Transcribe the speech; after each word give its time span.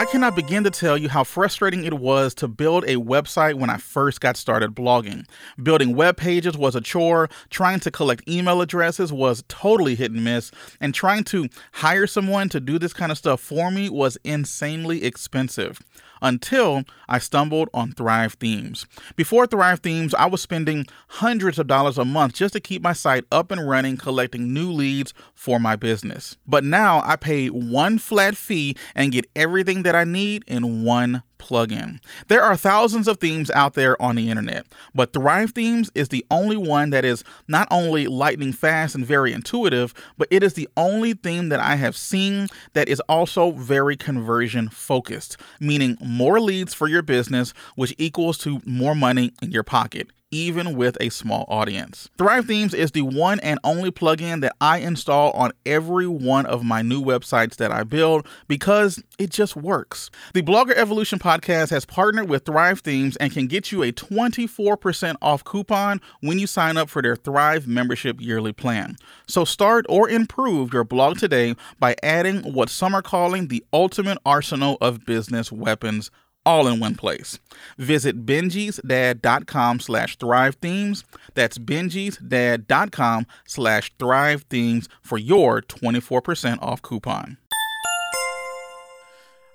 I 0.00 0.06
cannot 0.06 0.34
begin 0.34 0.64
to 0.64 0.70
tell 0.70 0.96
you 0.96 1.10
how 1.10 1.24
frustrating 1.24 1.84
it 1.84 1.92
was 1.92 2.32
to 2.36 2.48
build 2.48 2.84
a 2.84 2.96
website 2.96 3.56
when 3.56 3.68
I 3.68 3.76
first 3.76 4.22
got 4.22 4.38
started 4.38 4.74
blogging. 4.74 5.26
Building 5.62 5.94
web 5.94 6.16
pages 6.16 6.56
was 6.56 6.74
a 6.74 6.80
chore, 6.80 7.28
trying 7.50 7.80
to 7.80 7.90
collect 7.90 8.26
email 8.26 8.62
addresses 8.62 9.12
was 9.12 9.44
totally 9.48 9.96
hit 9.96 10.10
and 10.10 10.24
miss, 10.24 10.52
and 10.80 10.94
trying 10.94 11.24
to 11.24 11.50
hire 11.72 12.06
someone 12.06 12.48
to 12.48 12.60
do 12.60 12.78
this 12.78 12.94
kind 12.94 13.12
of 13.12 13.18
stuff 13.18 13.42
for 13.42 13.70
me 13.70 13.90
was 13.90 14.16
insanely 14.24 15.04
expensive 15.04 15.80
until 16.22 16.84
I 17.08 17.18
stumbled 17.18 17.68
on 17.74 17.92
Thrive 17.92 18.34
Themes. 18.34 18.86
Before 19.16 19.46
Thrive 19.46 19.80
Themes, 19.80 20.14
I 20.14 20.26
was 20.26 20.40
spending 20.40 20.86
hundreds 21.08 21.58
of 21.58 21.66
dollars 21.66 21.98
a 21.98 22.04
month 22.04 22.34
just 22.34 22.54
to 22.54 22.60
keep 22.60 22.82
my 22.82 22.92
site 22.92 23.24
up 23.32 23.50
and 23.50 23.68
running, 23.68 23.96
collecting 23.96 24.52
new 24.52 24.70
leads 24.70 25.14
for 25.34 25.58
my 25.58 25.76
business. 25.76 26.36
But 26.46 26.64
now 26.64 27.02
I 27.04 27.16
pay 27.16 27.48
one 27.48 27.98
flat 27.98 28.36
fee 28.36 28.76
and 28.94 29.12
get 29.12 29.26
everything 29.34 29.82
that 29.82 29.94
I 29.94 30.04
need 30.04 30.44
in 30.46 30.84
one 30.84 31.22
plugin. 31.40 32.00
There 32.28 32.42
are 32.42 32.56
thousands 32.56 33.08
of 33.08 33.18
themes 33.18 33.50
out 33.50 33.74
there 33.74 34.00
on 34.00 34.16
the 34.16 34.30
internet, 34.30 34.66
but 34.94 35.12
Thrive 35.12 35.50
Themes 35.50 35.90
is 35.94 36.08
the 36.08 36.24
only 36.30 36.56
one 36.56 36.90
that 36.90 37.04
is 37.04 37.24
not 37.48 37.66
only 37.70 38.06
lightning 38.06 38.52
fast 38.52 38.94
and 38.94 39.04
very 39.04 39.32
intuitive, 39.32 39.94
but 40.18 40.28
it 40.30 40.42
is 40.42 40.54
the 40.54 40.68
only 40.76 41.14
theme 41.14 41.48
that 41.48 41.60
I 41.60 41.76
have 41.76 41.96
seen 41.96 42.48
that 42.74 42.88
is 42.88 43.00
also 43.08 43.52
very 43.52 43.96
conversion 43.96 44.68
focused, 44.68 45.36
meaning 45.58 45.96
more 46.00 46.40
leads 46.40 46.74
for 46.74 46.86
your 46.86 47.02
business, 47.02 47.54
which 47.74 47.94
equals 47.98 48.38
to 48.38 48.60
more 48.64 48.94
money 48.94 49.32
in 49.42 49.50
your 49.50 49.64
pocket 49.64 50.10
even 50.30 50.76
with 50.76 50.96
a 51.00 51.08
small 51.08 51.44
audience. 51.48 52.08
Thrive 52.18 52.46
Themes 52.46 52.74
is 52.74 52.92
the 52.92 53.02
one 53.02 53.40
and 53.40 53.58
only 53.64 53.90
plugin 53.90 54.40
that 54.40 54.54
I 54.60 54.78
install 54.78 55.32
on 55.32 55.52
every 55.66 56.06
one 56.06 56.46
of 56.46 56.64
my 56.64 56.82
new 56.82 57.02
websites 57.02 57.56
that 57.56 57.72
I 57.72 57.84
build 57.84 58.26
because 58.48 59.02
it 59.18 59.30
just 59.30 59.56
works. 59.56 60.10
The 60.34 60.42
Blogger 60.42 60.74
Evolution 60.74 61.18
podcast 61.18 61.70
has 61.70 61.84
partnered 61.84 62.28
with 62.28 62.44
Thrive 62.44 62.80
Themes 62.80 63.16
and 63.16 63.32
can 63.32 63.46
get 63.46 63.72
you 63.72 63.82
a 63.82 63.92
24% 63.92 65.16
off 65.20 65.44
coupon 65.44 66.00
when 66.20 66.38
you 66.38 66.46
sign 66.46 66.76
up 66.76 66.88
for 66.88 67.02
their 67.02 67.16
Thrive 67.16 67.66
membership 67.66 68.20
yearly 68.20 68.52
plan. 68.52 68.96
So 69.26 69.44
start 69.44 69.86
or 69.88 70.08
improve 70.08 70.72
your 70.72 70.84
blog 70.84 71.18
today 71.18 71.56
by 71.78 71.96
adding 72.02 72.52
what 72.52 72.70
some 72.70 72.94
are 72.94 73.02
calling 73.02 73.48
the 73.48 73.64
ultimate 73.72 74.18
arsenal 74.24 74.78
of 74.80 75.04
business 75.04 75.50
weapons 75.50 76.10
all 76.44 76.66
in 76.66 76.80
one 76.80 76.94
place. 76.94 77.38
Visit 77.78 78.24
benjisdad.com 78.26 79.80
slash 79.80 80.16
thrive 80.16 80.56
themes. 80.56 81.04
That's 81.34 81.58
benjisdad.com 81.58 83.26
slash 83.46 83.92
thrive 83.98 84.44
themes 84.50 84.88
for 85.02 85.18
your 85.18 85.62
24% 85.62 86.62
off 86.62 86.82
coupon. 86.82 87.36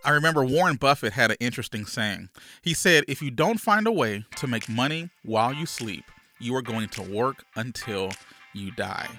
I 0.03 0.11
remember 0.11 0.45
Warren 0.45 0.75
Buffett 0.75 1.13
had 1.13 1.31
an 1.31 1.37
interesting 1.39 1.85
saying. 1.87 2.29
He 2.61 2.75
said, 2.75 3.05
If 3.07 3.23
you 3.23 3.31
don't 3.31 3.59
find 3.59 3.87
a 3.87 3.91
way 3.91 4.23
to 4.35 4.45
make 4.45 4.69
money 4.69 5.09
while 5.23 5.51
you 5.51 5.65
sleep, 5.65 6.05
you 6.39 6.55
are 6.55 6.61
going 6.61 6.89
to 6.89 7.01
work 7.01 7.43
until 7.55 8.11
you 8.53 8.69
die 8.71 9.09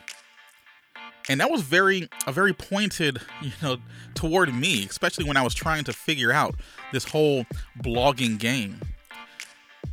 and 1.28 1.40
that 1.40 1.50
was 1.50 1.62
very 1.62 2.08
a 2.26 2.32
very 2.32 2.52
pointed 2.52 3.18
you 3.42 3.50
know 3.62 3.76
toward 4.14 4.54
me 4.54 4.86
especially 4.88 5.24
when 5.24 5.36
i 5.36 5.42
was 5.42 5.54
trying 5.54 5.84
to 5.84 5.92
figure 5.92 6.32
out 6.32 6.54
this 6.92 7.04
whole 7.04 7.44
blogging 7.82 8.38
game. 8.38 8.80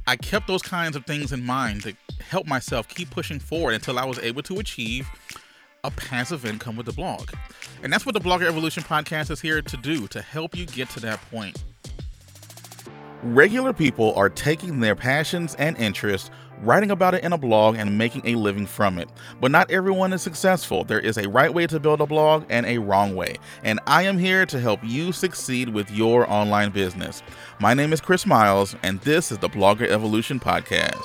I 0.06 0.16
kept 0.16 0.48
those 0.48 0.62
kinds 0.62 0.96
of 0.96 1.06
things 1.06 1.32
in 1.32 1.46
mind 1.46 1.84
to 1.84 1.96
help 2.22 2.46
myself 2.46 2.88
keep 2.88 3.10
pushing 3.10 3.40
forward 3.40 3.74
until 3.74 4.00
i 4.00 4.06
was 4.06 4.20
able 4.20 4.44
to 4.44 4.60
achieve 4.60 5.08
a 5.86 5.92
passive 5.92 6.46
income 6.46 6.78
with 6.78 6.86
the 6.86 6.94
blog. 6.94 7.30
And 7.82 7.92
that's 7.92 8.06
what 8.06 8.14
the 8.14 8.22
blogger 8.22 8.46
evolution 8.46 8.84
podcast 8.84 9.30
is 9.32 9.42
here 9.42 9.62
to 9.62 9.78
do 9.78 10.08
to 10.08 10.22
help 10.22 10.56
you 10.56 10.66
get 10.66 10.90
to 10.92 11.02
that 11.02 11.20
point. 11.30 11.62
Regular 13.22 13.74
people 13.74 14.14
are 14.16 14.30
taking 14.30 14.80
their 14.80 14.96
passions 14.96 15.56
and 15.56 15.78
interests 15.78 16.30
writing 16.62 16.92
about 16.92 17.14
it 17.14 17.24
in 17.24 17.34
a 17.34 17.38
blog 17.38 17.76
and 17.76 17.98
making 17.98 18.22
a 18.26 18.36
living 18.36 18.66
from 18.66 18.98
it. 18.98 19.10
But 19.42 19.52
not 19.52 19.70
everyone 19.72 20.14
is 20.14 20.22
successful. 20.22 20.84
There 20.84 21.00
is 21.00 21.18
a 21.18 21.28
right 21.28 21.54
way 21.54 21.68
to 21.68 21.80
build 21.80 22.02
a 22.02 22.06
blog 22.06 22.46
and 22.50 22.66
a 22.66 22.78
wrong 22.78 23.16
way. 23.16 23.38
And 23.64 23.80
I 23.88 24.04
am 24.04 24.18
here 24.18 24.46
to 24.46 24.60
help 24.60 24.80
you 24.84 25.12
succeed 25.12 25.70
with 25.70 25.92
your 25.92 26.30
online 26.30 26.72
business. 26.72 27.22
My 27.60 27.74
name 27.74 27.94
is 27.94 28.02
Chris 28.02 28.26
Miles, 28.26 28.76
and 28.84 29.00
this 29.02 29.32
is 29.32 29.38
the 29.40 29.50
Blogger 29.50 29.88
Evolution 29.88 30.40
Podcast. 30.40 31.02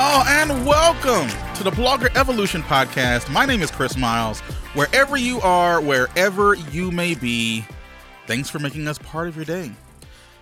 Oh, 0.00 0.24
and 0.28 0.64
welcome 0.64 1.28
to 1.56 1.64
the 1.64 1.72
Blogger 1.72 2.14
Evolution 2.16 2.62
Podcast. 2.62 3.28
My 3.32 3.44
name 3.44 3.62
is 3.62 3.70
Chris 3.70 3.96
Miles. 3.96 4.40
Wherever 4.74 5.16
you 5.16 5.40
are, 5.40 5.80
wherever 5.80 6.54
you 6.54 6.92
may 6.92 7.16
be, 7.16 7.64
thanks 8.28 8.48
for 8.48 8.60
making 8.60 8.86
us 8.86 8.98
part 8.98 9.26
of 9.26 9.34
your 9.34 9.44
day 9.44 9.72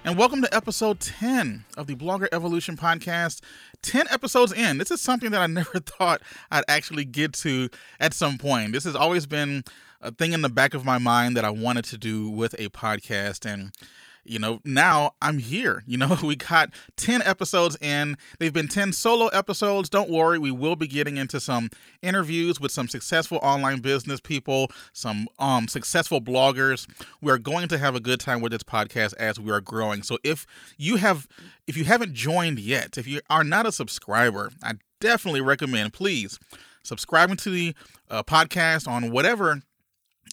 and 0.06 0.17
welcome 0.17 0.41
to 0.41 0.55
episode 0.55 1.00
10 1.00 1.65
of 1.77 1.89
the 1.89 1.97
Blogger 1.97 2.28
Evolution 2.31 2.77
podcast. 2.77 3.41
10 3.83 4.06
episodes 4.09 4.53
in. 4.53 4.78
This 4.78 4.93
is 4.93 5.00
something 5.00 5.33
that 5.33 5.41
I 5.41 5.47
never 5.49 5.81
thought 5.81 6.22
I'd 6.49 6.62
actually 6.69 7.05
get 7.05 7.33
to 7.34 7.69
at 7.99 8.15
some 8.15 8.39
point. 8.39 8.72
This 8.72 8.84
has 8.84 8.95
always 8.95 9.27
been 9.27 9.65
a 10.00 10.12
thing 10.12 10.33
in 10.33 10.43
the 10.43 10.49
back 10.49 10.75
of 10.75 10.84
my 10.84 10.99
mind 10.99 11.37
that 11.37 11.45
I 11.45 11.50
wanted 11.50 11.87
to 11.87 11.99
do 11.99 12.31
with 12.31 12.55
a 12.55 12.69
podcast. 12.69 13.45
And 13.53 13.72
you 14.29 14.39
know, 14.39 14.61
now 14.65 15.13
I'm 15.23 15.39
here. 15.39 15.83
You 15.87 15.99
know, 15.99 16.17
we 16.25 16.37
got 16.37 16.71
10 16.97 17.23
episodes 17.23 17.77
in. 17.81 18.17
They've 18.39 18.53
been 18.53 18.69
10 18.69 18.93
solo 18.93 19.29
episodes. 19.29 19.89
Don't 19.89 20.11
worry, 20.11 20.39
we 20.39 20.51
will 20.51 20.77
be 20.77 20.87
getting 20.87 21.17
into 21.17 21.41
some 21.41 21.71
interviews 22.03 22.61
with 22.61 22.73
some 22.73 22.89
successful 22.89 23.39
online 23.43 23.81
business 23.81 24.21
people, 24.21 24.71
some 24.93 25.29
um 25.39 25.69
successful 25.69 26.21
bloggers. 26.21 26.89
We 27.21 27.33
are 27.33 27.39
going 27.39 27.69
to 27.69 27.79
have 27.79 27.95
a 27.95 28.01
good 28.01 28.21
time 28.21 28.41
with 28.41 28.53
this 28.53 28.63
podcast 28.63 29.15
as 29.19 29.39
we 29.39 29.51
are 29.51 29.61
growing. 29.61 30.03
So 30.03 30.19
if 30.25 30.47
you 30.77 30.97
have 30.97 31.27
if 31.67 31.77
you 31.77 31.85
haven't 31.85 32.15
joined 32.15 32.59
yet, 32.59 32.99
if 32.99 33.07
you 33.07 33.21
are 33.31 33.45
not 33.45 33.67
a 33.67 33.73
subscriber, 33.73 34.51
I 34.63 34.75
definitely 35.01 35.41
recommend 35.41 35.93
please 35.93 36.39
subscribing 36.83 37.37
to 37.37 37.51
the 37.51 37.75
uh, 38.09 38.23
podcast 38.23 38.89
on 38.89 39.11
whatever 39.11 39.63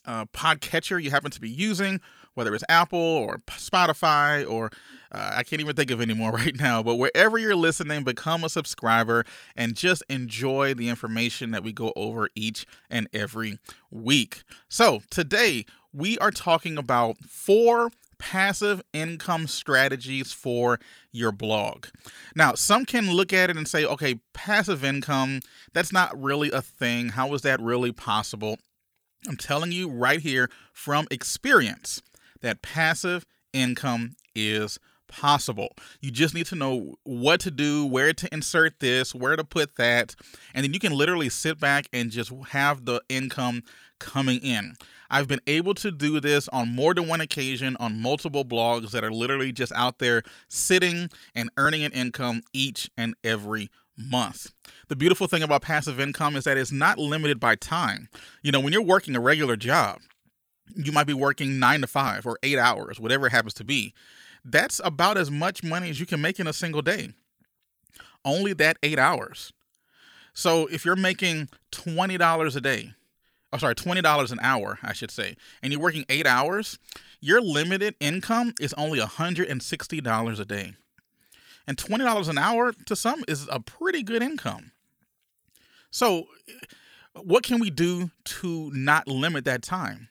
uh, 0.06 0.26
podcatcher 0.26 1.02
you 1.02 1.10
happen 1.10 1.32
to 1.32 1.42
be 1.42 1.50
using 1.50 2.00
whether 2.36 2.54
it's 2.54 2.64
Apple 2.70 3.00
or 3.00 3.38
Spotify 3.48 4.50
or 4.50 4.72
uh, 5.12 5.34
I 5.36 5.44
can't 5.44 5.62
even 5.62 5.76
think 5.76 5.92
of 5.92 6.02
any 6.02 6.14
more 6.14 6.32
right 6.34 6.58
now. 6.58 6.82
But 6.84 6.96
wherever 6.96 7.38
you're 7.38 7.56
listening, 7.56 8.04
become 8.04 8.44
a 8.44 8.50
subscriber 8.50 9.26
and 9.56 9.76
just 9.76 10.04
enjoy 10.10 10.74
the 10.74 10.90
information 10.90 11.52
that 11.52 11.64
we 11.64 11.72
go 11.72 11.94
over 11.96 12.30
each 12.36 12.66
and 12.90 13.08
every 13.14 13.60
week. 13.92 14.44
So 14.70 15.02
today 15.10 15.66
we 15.94 16.18
are 16.20 16.32
talking 16.32 16.78
about 16.78 17.18
four 17.20 17.92
passive 18.18 18.82
income 18.94 19.48
strategies 19.48 20.32
for 20.32 20.80
your 21.12 21.32
blog. 21.32 21.88
Now, 22.36 22.54
some 22.54 22.86
can 22.86 23.12
look 23.12 23.34
at 23.34 23.50
it 23.50 23.58
and 23.58 23.68
say, 23.68 23.86
okay, 23.86 24.22
passive 24.34 24.84
income, 24.84 25.42
that's 25.74 25.92
not 25.92 26.20
really 26.20 26.50
a 26.50 26.62
thing. 26.62 27.10
How 27.10 27.34
is 27.34 27.42
that 27.42 27.60
really 27.62 27.92
possible? 27.92 28.58
I'm 29.28 29.36
telling 29.38 29.72
you 29.72 29.90
right 29.90 30.20
here 30.22 30.50
from 30.72 31.06
experience 31.12 32.02
that 32.44 32.62
passive 32.62 33.26
income 33.52 34.16
is 34.36 34.80
possible. 35.08 35.70
You 36.02 36.12
just 36.12 36.34
need 36.34 36.46
to 36.48 36.56
know 36.56 36.96
what 37.04 37.40
to 37.42 37.52
do, 37.52 37.86
where 37.86 38.14
to 38.14 38.34
insert 38.34 38.80
this, 38.80 39.14
where 39.14 39.36
to 39.36 39.44
put 39.44 39.76
that, 39.76 40.16
and 40.54 40.64
then 40.64 40.74
you 40.74 40.80
can 40.80 40.94
literally 40.94 41.30
sit 41.30 41.60
back 41.60 41.88
and 41.92 42.12
just 42.12 42.32
have 42.50 42.86
the 42.86 43.02
income 43.10 43.64
coming 44.00 44.40
in. 44.40 44.76
I've 45.10 45.28
been 45.28 45.42
able 45.46 45.76
to 45.76 45.92
do 45.92 46.20
this 46.20 46.48
on 46.50 46.76
more 46.76 46.94
than 46.94 47.08
one 47.08 47.22
occasion 47.22 47.78
on 47.80 48.02
multiple 48.02 48.44
blogs 48.44 48.92
that 48.92 49.04
are 49.04 49.12
literally 49.12 49.52
just 49.52 49.72
out 49.74 50.00
there 50.00 50.24
sitting 50.48 51.10
and 51.36 51.52
earning 51.58 51.84
an 51.84 51.92
income 51.92 52.42
each 52.52 52.90
and 52.98 53.14
every 53.24 53.70
month. 53.96 54.52
The 54.88 54.96
beautiful 54.96 55.28
thing 55.28 55.44
about 55.44 55.62
passive 55.62 56.00
income 56.00 56.36
is 56.36 56.46
that 56.46 56.58
it's 56.58 56.72
not 56.72 56.98
limited 56.98 57.40
by 57.40 57.56
time. 57.56 58.10
You 58.42 58.52
know, 58.52 58.60
when 58.60 58.74
you're 58.74 58.82
working 58.82 59.16
a 59.16 59.20
regular 59.20 59.56
job, 59.56 60.00
you 60.76 60.92
might 60.92 61.08
be 61.08 61.14
working 61.14 61.60
nine 61.60 61.82
to 61.82 61.88
five 61.88 62.26
or 62.26 62.38
eight 62.44 62.58
hours, 62.58 63.00
whatever 63.00 63.28
it 63.28 63.32
happens 63.32 63.54
to 63.56 63.64
be. 63.64 63.94
That's 64.46 64.82
about 64.84 65.18
as 65.18 65.32
much 65.32 65.64
money 65.64 65.90
as 65.90 66.00
you 66.00 66.06
can 66.06 66.22
make 66.22 66.40
in 66.40 66.48
a 66.48 66.54
single 66.54 66.82
day. 66.82 67.10
Only 68.26 68.54
that 68.54 68.78
eight 68.84 69.00
hours. 69.00 69.54
So 70.34 70.68
if 70.68 70.84
you're 70.86 70.96
making 70.96 71.50
$20 71.72 72.56
a 72.56 72.62
day, 72.62 72.94
oh, 73.52 73.58
sorry, 73.58 73.76
$20 73.76 74.32
an 74.32 74.40
hour, 74.42 74.80
I 74.82 74.94
should 74.94 75.12
say, 75.12 75.36
and 75.62 75.72
you're 75.72 75.82
working 75.82 76.06
eight 76.10 76.26
hours, 76.26 76.80
your 77.22 77.40
limited 77.42 77.96
income 78.00 78.54
is 78.60 78.74
only 78.74 79.00
$160 79.00 80.40
a 80.40 80.46
day. 80.46 80.74
And 81.66 81.78
$20 81.78 82.30
an 82.30 82.38
hour 82.38 82.74
to 82.74 82.96
some 82.96 83.24
is 83.28 83.48
a 83.50 83.60
pretty 83.60 84.04
good 84.04 84.22
income. 84.22 84.72
So, 85.92 86.28
what 87.22 87.44
can 87.44 87.60
we 87.60 87.70
do 87.70 88.10
to 88.26 88.72
not 88.74 89.08
limit 89.08 89.46
that 89.46 89.62
time? 89.62 90.10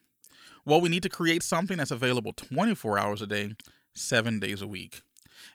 Well, 0.64 0.80
we 0.80 0.88
need 0.88 1.02
to 1.02 1.08
create 1.08 1.42
something 1.42 1.78
that's 1.78 1.90
available 1.90 2.32
24 2.32 2.98
hours 2.98 3.22
a 3.22 3.26
day, 3.26 3.54
seven 3.94 4.38
days 4.38 4.62
a 4.62 4.66
week. 4.66 5.02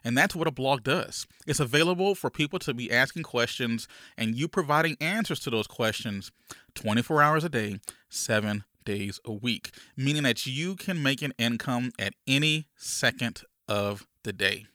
And 0.04 0.16
that's 0.16 0.36
what 0.36 0.46
a 0.46 0.52
blog 0.52 0.82
does. 0.82 1.26
It's 1.46 1.60
available 1.60 2.14
for 2.14 2.30
people 2.30 2.58
to 2.60 2.74
be 2.74 2.92
asking 2.92 3.22
questions 3.22 3.88
and 4.16 4.34
you 4.34 4.48
providing 4.48 4.96
answers 5.00 5.40
to 5.40 5.50
those 5.50 5.66
questions 5.66 6.30
24 6.74 7.22
hours 7.22 7.44
a 7.44 7.48
day, 7.48 7.80
seven 8.08 8.64
days 8.84 9.18
a 9.24 9.32
week, 9.32 9.70
meaning 9.96 10.22
that 10.24 10.46
you 10.46 10.76
can 10.76 11.02
make 11.02 11.22
an 11.22 11.32
income 11.38 11.90
at 11.98 12.14
any 12.26 12.66
second 12.76 13.42
of 13.66 14.06
the 14.24 14.32
day. 14.32 14.66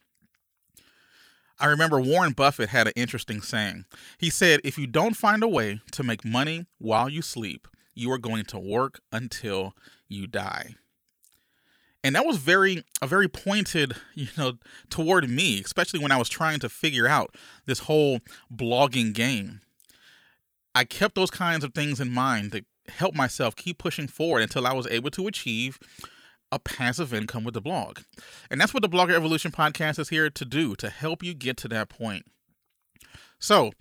I 1.59 1.67
remember 1.67 1.99
Warren 1.99 2.33
Buffett 2.33 2.69
had 2.69 2.87
an 2.87 2.93
interesting 2.95 3.41
saying. 3.41 3.85
He 4.17 4.29
said, 4.29 4.59
If 4.63 4.77
you 4.77 4.87
don't 4.87 5.15
find 5.15 5.43
a 5.43 5.47
way 5.47 5.79
to 5.91 6.03
make 6.03 6.25
money 6.25 6.65
while 6.77 7.07
you 7.07 7.21
sleep, 7.21 7.67
you 7.93 8.11
are 8.11 8.17
going 8.17 8.45
to 8.45 8.59
work 8.59 8.99
until 9.11 9.73
you 10.07 10.27
die. 10.27 10.75
And 12.03 12.15
that 12.15 12.25
was 12.25 12.37
very 12.37 12.83
a 13.01 13.07
very 13.07 13.29
pointed, 13.29 13.95
you 14.13 14.27
know, 14.37 14.53
toward 14.89 15.29
me, 15.29 15.61
especially 15.61 15.99
when 15.99 16.11
I 16.11 16.17
was 16.17 16.29
trying 16.29 16.59
to 16.59 16.69
figure 16.69 17.07
out 17.07 17.35
this 17.65 17.79
whole 17.79 18.19
blogging 18.53 19.13
game. 19.13 19.61
I 20.75 20.83
kept 20.83 21.15
those 21.15 21.31
kinds 21.31 21.63
of 21.63 21.73
things 21.73 21.99
in 21.99 22.11
mind 22.11 22.51
to 22.51 22.65
help 22.89 23.15
myself 23.15 23.55
keep 23.55 23.77
pushing 23.77 24.07
forward 24.07 24.41
until 24.41 24.67
I 24.67 24.73
was 24.73 24.87
able 24.87 25.11
to 25.11 25.27
achieve 25.27 25.79
a 26.51 26.59
passive 26.59 27.13
income 27.13 27.43
with 27.43 27.53
the 27.53 27.61
blog. 27.61 27.99
And 28.49 28.59
that's 28.59 28.73
what 28.73 28.83
the 28.83 28.89
Blogger 28.89 29.13
Evolution 29.13 29.51
podcast 29.51 29.97
is 29.99 30.09
here 30.09 30.29
to 30.29 30.45
do, 30.45 30.75
to 30.75 30.89
help 30.89 31.23
you 31.23 31.33
get 31.33 31.57
to 31.57 31.67
that 31.69 31.89
point. 31.89 32.25
So, 33.39 33.71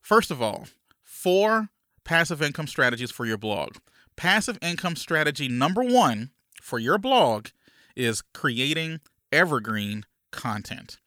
first 0.00 0.30
of 0.30 0.42
all, 0.42 0.66
four 1.02 1.70
passive 2.04 2.42
income 2.42 2.66
strategies 2.66 3.10
for 3.10 3.24
your 3.24 3.38
blog. 3.38 3.76
Passive 4.16 4.58
income 4.60 4.96
strategy 4.96 5.48
number 5.48 5.82
one 5.82 6.30
for 6.60 6.78
your 6.78 6.98
blog 6.98 7.48
is 7.96 8.22
creating 8.34 9.00
evergreen 9.30 10.04
content. 10.30 10.98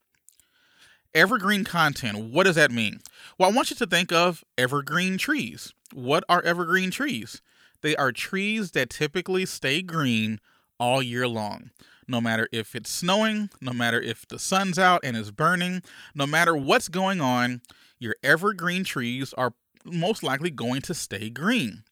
Evergreen 1.14 1.64
content, 1.64 2.18
what 2.18 2.44
does 2.44 2.56
that 2.58 2.72
mean? 2.72 3.00
Well, 3.38 3.50
I 3.50 3.54
want 3.54 3.70
you 3.70 3.76
to 3.78 3.86
think 3.86 4.12
of 4.12 4.44
evergreen 4.58 5.18
trees. 5.18 5.74
What 5.94 6.26
are 6.28 6.42
evergreen 6.42 6.92
trees? 6.92 7.42
They 7.82 7.96
are 7.96 8.12
trees 8.12 8.72
that 8.72 8.90
typically 8.90 9.46
stay 9.46 9.82
green 9.82 10.40
all 10.80 11.02
year 11.02 11.28
long. 11.28 11.72
No 12.08 12.20
matter 12.20 12.48
if 12.52 12.76
it's 12.76 12.92
snowing, 12.92 13.50
no 13.62 13.72
matter 13.72 14.02
if 14.02 14.28
the 14.28 14.40
sun's 14.40 14.78
out 14.78 15.02
and 15.04 15.16
is 15.16 15.32
burning, 15.32 15.82
no 16.14 16.28
matter 16.28 16.56
what's 16.56 16.90
going 16.90 17.22
on, 17.22 17.62
your 17.98 18.16
evergreen 18.24 18.84
trees 18.84 19.34
are 19.34 19.54
most 19.86 20.24
likely 20.24 20.50
going 20.50 20.82
to 20.84 20.94
stay 20.94 21.30
green. 21.30 21.84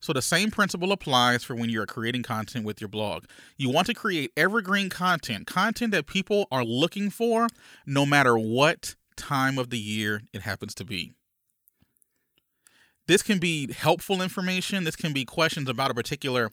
So 0.00 0.12
the 0.12 0.20
same 0.20 0.50
principle 0.50 0.92
applies 0.92 1.44
for 1.44 1.54
when 1.54 1.70
you're 1.70 1.86
creating 1.86 2.24
content 2.24 2.66
with 2.66 2.78
your 2.78 2.88
blog. 2.88 3.24
You 3.56 3.70
want 3.70 3.86
to 3.86 3.94
create 3.94 4.32
evergreen 4.36 4.90
content, 4.90 5.46
content 5.46 5.92
that 5.92 6.06
people 6.06 6.46
are 6.52 6.64
looking 6.64 7.08
for 7.08 7.48
no 7.86 8.04
matter 8.04 8.36
what 8.36 8.96
time 9.16 9.58
of 9.58 9.70
the 9.70 9.78
year 9.78 10.20
it 10.34 10.42
happens 10.42 10.74
to 10.74 10.84
be. 10.84 11.12
This 13.06 13.22
can 13.22 13.38
be 13.38 13.72
helpful 13.72 14.20
information. 14.20 14.84
This 14.84 14.96
can 14.96 15.12
be 15.12 15.24
questions 15.24 15.68
about 15.68 15.90
a 15.90 15.94
particular 15.94 16.50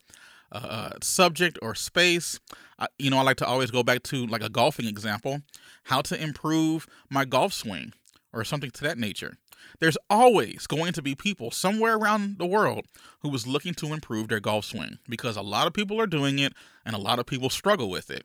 uh, 0.50 0.92
subject 1.02 1.58
or 1.62 1.74
space. 1.74 2.40
Uh, 2.78 2.86
you 2.98 3.10
know, 3.10 3.18
I 3.18 3.22
like 3.22 3.38
to 3.38 3.46
always 3.46 3.70
go 3.70 3.82
back 3.82 4.02
to 4.04 4.26
like 4.26 4.42
a 4.42 4.50
golfing 4.50 4.86
example 4.86 5.42
how 5.84 6.00
to 6.02 6.20
improve 6.22 6.86
my 7.10 7.24
golf 7.24 7.52
swing 7.52 7.92
or 8.32 8.44
something 8.44 8.70
to 8.70 8.84
that 8.84 8.98
nature. 8.98 9.36
There's 9.80 9.98
always 10.08 10.66
going 10.66 10.92
to 10.94 11.02
be 11.02 11.14
people 11.14 11.50
somewhere 11.50 11.96
around 11.96 12.38
the 12.38 12.46
world 12.46 12.86
who 13.20 13.34
is 13.34 13.46
looking 13.46 13.74
to 13.74 13.92
improve 13.92 14.28
their 14.28 14.40
golf 14.40 14.64
swing 14.64 14.98
because 15.08 15.36
a 15.36 15.42
lot 15.42 15.66
of 15.66 15.72
people 15.72 16.00
are 16.00 16.06
doing 16.06 16.38
it 16.38 16.52
and 16.84 16.94
a 16.94 17.00
lot 17.00 17.18
of 17.18 17.26
people 17.26 17.50
struggle 17.50 17.90
with 17.90 18.10
it. 18.10 18.24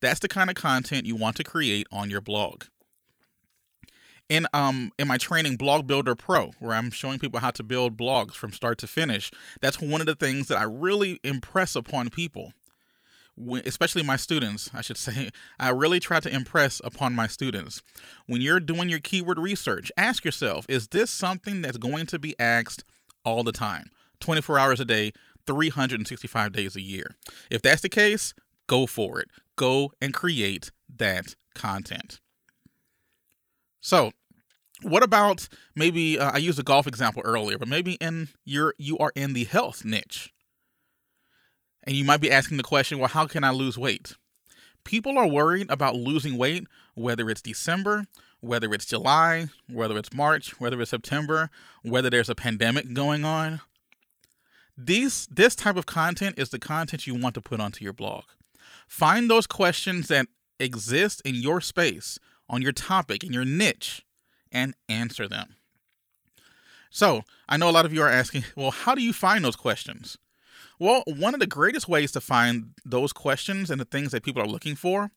That's 0.00 0.20
the 0.20 0.28
kind 0.28 0.50
of 0.50 0.56
content 0.56 1.06
you 1.06 1.16
want 1.16 1.36
to 1.36 1.44
create 1.44 1.86
on 1.90 2.10
your 2.10 2.20
blog. 2.20 2.64
In 4.30 4.46
um 4.54 4.90
in 4.98 5.06
my 5.06 5.18
training 5.18 5.56
Blog 5.56 5.86
Builder 5.86 6.14
Pro, 6.14 6.52
where 6.58 6.74
I'm 6.74 6.90
showing 6.90 7.18
people 7.18 7.40
how 7.40 7.50
to 7.50 7.62
build 7.62 7.98
blogs 7.98 8.32
from 8.32 8.52
start 8.52 8.78
to 8.78 8.86
finish, 8.86 9.30
that's 9.60 9.80
one 9.82 10.00
of 10.00 10.06
the 10.06 10.14
things 10.14 10.48
that 10.48 10.56
I 10.56 10.62
really 10.62 11.20
impress 11.22 11.76
upon 11.76 12.08
people 12.08 12.52
especially 13.64 14.02
my 14.02 14.16
students, 14.16 14.70
I 14.74 14.80
should 14.80 14.96
say, 14.98 15.30
I 15.58 15.70
really 15.70 16.00
try 16.00 16.20
to 16.20 16.34
impress 16.34 16.80
upon 16.84 17.14
my 17.14 17.26
students. 17.26 17.82
When 18.26 18.40
you're 18.40 18.60
doing 18.60 18.88
your 18.88 19.00
keyword 19.00 19.38
research, 19.38 19.90
ask 19.96 20.24
yourself 20.24 20.66
is 20.68 20.88
this 20.88 21.10
something 21.10 21.62
that's 21.62 21.78
going 21.78 22.06
to 22.06 22.18
be 22.18 22.38
asked 22.38 22.84
all 23.24 23.42
the 23.42 23.52
time, 23.52 23.90
24 24.20 24.58
hours 24.58 24.80
a 24.80 24.84
day, 24.84 25.12
365 25.46 26.52
days 26.52 26.76
a 26.76 26.80
year? 26.80 27.16
If 27.50 27.62
that's 27.62 27.82
the 27.82 27.88
case, 27.88 28.34
go 28.66 28.86
for 28.86 29.20
it. 29.20 29.28
Go 29.56 29.92
and 30.00 30.12
create 30.12 30.70
that 30.96 31.34
content. 31.54 32.20
So, 33.80 34.12
what 34.82 35.02
about 35.02 35.48
maybe 35.76 36.18
uh, 36.18 36.32
I 36.32 36.38
used 36.38 36.58
a 36.58 36.62
golf 36.62 36.86
example 36.86 37.22
earlier, 37.24 37.58
but 37.58 37.68
maybe 37.68 37.94
in 37.94 38.28
your 38.44 38.74
you 38.78 38.98
are 38.98 39.12
in 39.14 39.32
the 39.32 39.44
health 39.44 39.84
niche 39.84 40.32
and 41.84 41.94
you 41.96 42.04
might 42.04 42.20
be 42.20 42.30
asking 42.30 42.56
the 42.56 42.62
question, 42.62 42.98
well, 42.98 43.08
how 43.08 43.26
can 43.26 43.44
I 43.44 43.50
lose 43.50 43.78
weight? 43.78 44.14
People 44.84 45.16
are 45.16 45.26
worried 45.26 45.70
about 45.70 45.96
losing 45.96 46.36
weight, 46.36 46.66
whether 46.94 47.30
it's 47.30 47.40
December, 47.40 48.06
whether 48.40 48.72
it's 48.74 48.86
July, 48.86 49.48
whether 49.68 49.96
it's 49.96 50.12
March, 50.12 50.60
whether 50.60 50.80
it's 50.80 50.90
September, 50.90 51.50
whether 51.82 52.10
there's 52.10 52.28
a 52.28 52.34
pandemic 52.34 52.92
going 52.92 53.24
on. 53.24 53.60
These 54.76 55.26
this 55.30 55.54
type 55.54 55.76
of 55.76 55.86
content 55.86 56.38
is 56.38 56.50
the 56.50 56.58
content 56.58 57.06
you 57.06 57.14
want 57.14 57.34
to 57.36 57.40
put 57.40 57.60
onto 57.60 57.84
your 57.84 57.92
blog. 57.92 58.24
Find 58.86 59.30
those 59.30 59.46
questions 59.46 60.08
that 60.08 60.26
exist 60.58 61.22
in 61.24 61.36
your 61.36 61.60
space, 61.60 62.18
on 62.48 62.60
your 62.60 62.72
topic, 62.72 63.24
in 63.24 63.32
your 63.32 63.44
niche, 63.44 64.04
and 64.52 64.74
answer 64.88 65.28
them. 65.28 65.56
So, 66.90 67.22
I 67.48 67.56
know 67.56 67.68
a 67.68 67.72
lot 67.72 67.86
of 67.86 67.92
you 67.92 68.02
are 68.02 68.08
asking, 68.08 68.44
well, 68.56 68.70
how 68.70 68.94
do 68.94 69.02
you 69.02 69.12
find 69.12 69.44
those 69.44 69.56
questions? 69.56 70.16
Well, 70.78 71.04
one 71.06 71.34
of 71.34 71.40
the 71.40 71.46
greatest 71.46 71.88
ways 71.88 72.10
to 72.12 72.20
find 72.20 72.74
those 72.84 73.12
questions 73.12 73.70
and 73.70 73.80
the 73.80 73.84
things 73.84 74.10
that 74.10 74.24
people 74.24 74.42
are 74.42 74.46
looking 74.46 74.74
for 74.74 75.10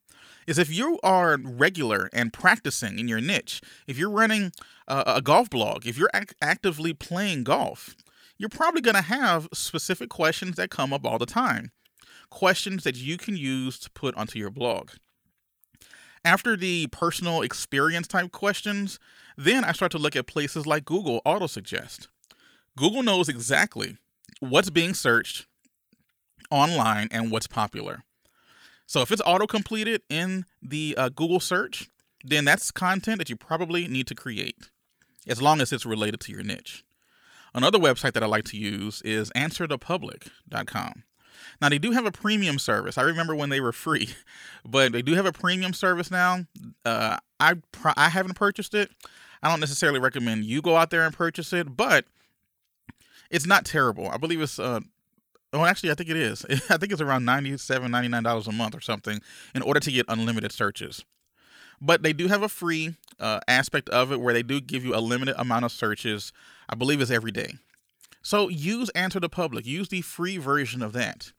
is 0.46 0.58
if 0.58 0.74
you 0.74 1.00
are 1.04 1.38
regular 1.42 2.10
and 2.14 2.32
practicing 2.32 3.00
in 3.00 3.08
your 3.08 3.22
niche, 3.22 3.62
if 3.88 3.98
you're 3.98 4.10
running 4.10 4.52
a, 4.88 5.04
a 5.08 5.22
golf 5.22 5.50
blog, 5.50 5.88
if 5.88 5.98
you're 5.98 6.12
ac- 6.14 6.36
actively 6.42 6.94
playing 6.94 7.44
golf, 7.44 7.96
you're 8.38 8.50
probably 8.50 8.82
going 8.82 8.96
to 8.96 9.02
have 9.02 9.48
specific 9.54 10.10
questions 10.10 10.56
that 10.58 10.70
come 10.70 10.94
up 10.94 11.06
all 11.06 11.18
the 11.18 11.26
time. 11.26 11.72
Questions 12.30 12.84
that 12.84 12.96
you 12.96 13.18
can 13.18 13.36
use 13.36 13.80
to 13.80 13.90
put 13.92 14.16
onto 14.16 14.38
your 14.38 14.52
blog. 14.52 14.92
After 16.24 16.56
the 16.56 16.88
personal 16.88 17.42
experience 17.42 18.08
type 18.08 18.32
questions, 18.32 19.00
then 19.38 19.64
I 19.64 19.72
start 19.72 19.92
to 19.94 19.98
look 19.98 20.16
at 20.16 20.28
places 20.28 20.68
like 20.68 20.86
Google 20.86 21.22
Autosuggest. 21.26 22.10
Google 22.76 23.02
knows 23.02 23.28
exactly 23.30 23.98
what's 24.40 24.70
being 24.70 24.94
searched 24.94 25.48
online 26.50 27.08
and 27.12 27.32
what's 27.32 27.48
popular. 27.48 28.04
So 28.86 29.02
if 29.02 29.12
it's 29.12 29.22
auto 29.26 29.48
completed 29.48 30.02
in 30.10 30.46
the 30.62 30.96
uh, 30.98 31.10
Google 31.10 31.40
search, 31.40 31.90
then 32.24 32.46
that's 32.46 32.72
content 32.72 33.20
that 33.20 33.30
you 33.30 33.36
probably 33.36 33.88
need 33.88 34.08
to 34.08 34.16
create, 34.16 34.70
as 35.28 35.42
long 35.42 35.62
as 35.62 35.74
it's 35.74 35.86
related 35.86 36.20
to 36.22 36.32
your 36.32 36.44
niche. 36.44 36.84
Another 37.54 37.80
website 37.80 38.14
that 38.14 38.24
I 38.24 38.28
like 38.28 38.46
to 38.46 38.58
use 38.58 39.02
is 39.02 39.30
answerthepublic.com. 39.32 41.04
Now 41.62 41.70
they 41.70 41.80
do 41.80 41.92
have 41.92 42.06
a 42.06 42.12
premium 42.12 42.60
service. 42.60 42.98
I 42.98 43.04
remember 43.04 43.36
when 43.36 43.50
they 43.50 43.60
were 43.60 43.72
free, 43.72 44.10
but 44.66 44.92
they 44.92 45.02
do 45.02 45.14
have 45.14 45.26
a 45.26 45.32
premium 45.32 45.74
service 45.74 46.12
now. 46.12 46.46
Uh, 46.86 47.18
I 47.40 47.56
I 47.96 48.10
haven't 48.10 48.36
purchased 48.36 48.74
it. 48.74 48.90
I 49.42 49.50
don't 49.50 49.60
necessarily 49.60 50.00
recommend 50.00 50.46
you 50.46 50.62
go 50.62 50.76
out 50.76 50.90
there 50.90 51.04
and 51.04 51.14
purchase 51.14 51.54
it, 51.54 51.76
but 51.76 52.06
it's 53.30 53.46
not 53.46 53.66
terrible. 53.66 54.10
I 54.10 54.18
believe 54.18 54.42
it's 54.42 54.60
uh 54.60 54.82
Oh, 55.54 55.64
actually, 55.64 55.92
I 55.92 55.96
think 55.96 56.10
it 56.10 56.18
is. 56.18 56.46
I 56.70 56.78
think 56.78 56.92
it's 56.92 57.02
around 57.02 57.24
$97, 57.24 57.58
$99 57.88 58.48
a 58.48 58.52
month 58.52 58.76
or 58.76 58.82
something 58.82 59.22
in 59.56 59.62
order 59.62 59.80
to 59.80 59.92
get 59.92 60.06
unlimited 60.10 60.52
searches. 60.52 61.06
But 61.80 62.04
they 62.04 62.12
do 62.12 62.28
have 62.28 62.44
a 62.44 62.50
free 62.50 62.96
uh, 63.20 63.40
aspect 63.48 63.88
of 63.90 64.12
it 64.12 64.20
where 64.20 64.34
they 64.34 64.44
do 64.44 64.60
give 64.60 64.84
you 64.84 64.96
a 64.96 65.00
limited 65.00 65.36
amount 65.40 65.66
of 65.66 65.72
searches. 65.72 66.34
I 66.70 66.76
believe 66.76 67.00
it's 67.00 67.12
every 67.12 67.32
day. 67.32 67.54
So 68.22 68.50
use 68.50 68.90
Answer 68.90 69.20
the 69.20 69.30
Public. 69.30 69.66
Use 69.66 69.88
the 69.88 70.02
free 70.02 70.38
version 70.38 70.82
of 70.82 70.94
that. 70.94 71.32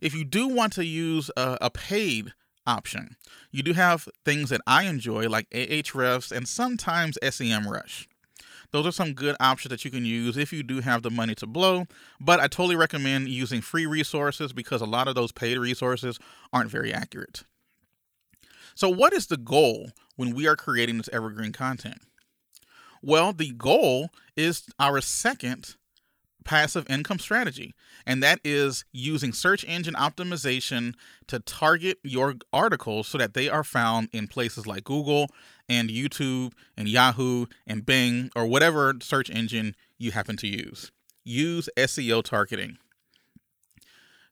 If 0.00 0.14
you 0.14 0.24
do 0.24 0.48
want 0.48 0.74
to 0.74 0.84
use 0.84 1.30
a, 1.36 1.56
a 1.60 1.70
paid 1.70 2.34
option, 2.66 3.16
you 3.50 3.62
do 3.62 3.72
have 3.72 4.08
things 4.24 4.50
that 4.50 4.60
I 4.66 4.84
enjoy 4.84 5.28
like 5.28 5.48
Ahrefs 5.50 6.30
and 6.30 6.46
sometimes 6.46 7.18
SEMrush. 7.22 8.06
Those 8.70 8.86
are 8.86 8.92
some 8.92 9.14
good 9.14 9.36
options 9.40 9.70
that 9.70 9.84
you 9.84 9.90
can 9.90 10.04
use 10.04 10.36
if 10.36 10.52
you 10.52 10.62
do 10.62 10.80
have 10.80 11.02
the 11.02 11.10
money 11.10 11.34
to 11.36 11.46
blow. 11.46 11.86
But 12.20 12.40
I 12.40 12.48
totally 12.48 12.76
recommend 12.76 13.28
using 13.28 13.60
free 13.60 13.86
resources 13.86 14.52
because 14.52 14.80
a 14.80 14.86
lot 14.86 15.08
of 15.08 15.14
those 15.14 15.32
paid 15.32 15.58
resources 15.58 16.18
aren't 16.52 16.70
very 16.70 16.92
accurate. 16.92 17.44
So, 18.74 18.88
what 18.88 19.12
is 19.12 19.26
the 19.26 19.36
goal 19.36 19.90
when 20.16 20.34
we 20.34 20.46
are 20.46 20.56
creating 20.56 20.98
this 20.98 21.08
evergreen 21.12 21.52
content? 21.52 22.02
Well, 23.02 23.32
the 23.32 23.52
goal 23.52 24.10
is 24.36 24.66
our 24.78 25.00
second 25.00 25.76
passive 26.44 26.86
income 26.88 27.18
strategy, 27.18 27.74
and 28.06 28.22
that 28.22 28.40
is 28.42 28.84
using 28.92 29.32
search 29.32 29.64
engine 29.68 29.94
optimization 29.94 30.94
to 31.26 31.40
target 31.40 31.98
your 32.02 32.36
articles 32.52 33.06
so 33.06 33.18
that 33.18 33.34
they 33.34 33.48
are 33.48 33.64
found 33.64 34.08
in 34.12 34.26
places 34.26 34.66
like 34.66 34.84
Google 34.84 35.28
and 35.68 35.90
YouTube 35.90 36.52
and 36.76 36.88
Yahoo 36.88 37.46
and 37.66 37.84
Bing 37.84 38.30
or 38.34 38.46
whatever 38.46 38.94
search 39.00 39.30
engine 39.30 39.74
you 39.98 40.12
happen 40.12 40.36
to 40.38 40.46
use. 40.46 40.90
Use 41.24 41.68
SEO 41.76 42.22
targeting. 42.22 42.78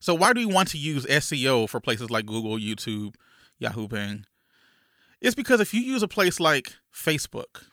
So 0.00 0.14
why 0.14 0.32
do 0.32 0.46
we 0.46 0.52
want 0.52 0.68
to 0.70 0.78
use 0.78 1.04
SEO 1.06 1.68
for 1.68 1.80
places 1.80 2.10
like 2.10 2.26
Google, 2.26 2.58
YouTube, 2.58 3.14
Yahoo, 3.58 3.88
Bing? 3.88 4.24
It's 5.20 5.34
because 5.34 5.60
if 5.60 5.72
you 5.74 5.80
use 5.80 6.02
a 6.02 6.08
place 6.08 6.38
like 6.38 6.74
Facebook 6.94 7.64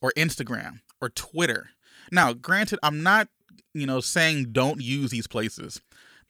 or 0.00 0.12
Instagram 0.16 0.80
or 1.00 1.08
Twitter, 1.08 1.70
now 2.10 2.32
granted, 2.32 2.78
I'm 2.82 3.02
not, 3.02 3.28
you 3.72 3.86
know, 3.86 4.00
saying 4.00 4.52
don't 4.52 4.80
use 4.80 5.10
these 5.10 5.26
places. 5.26 5.80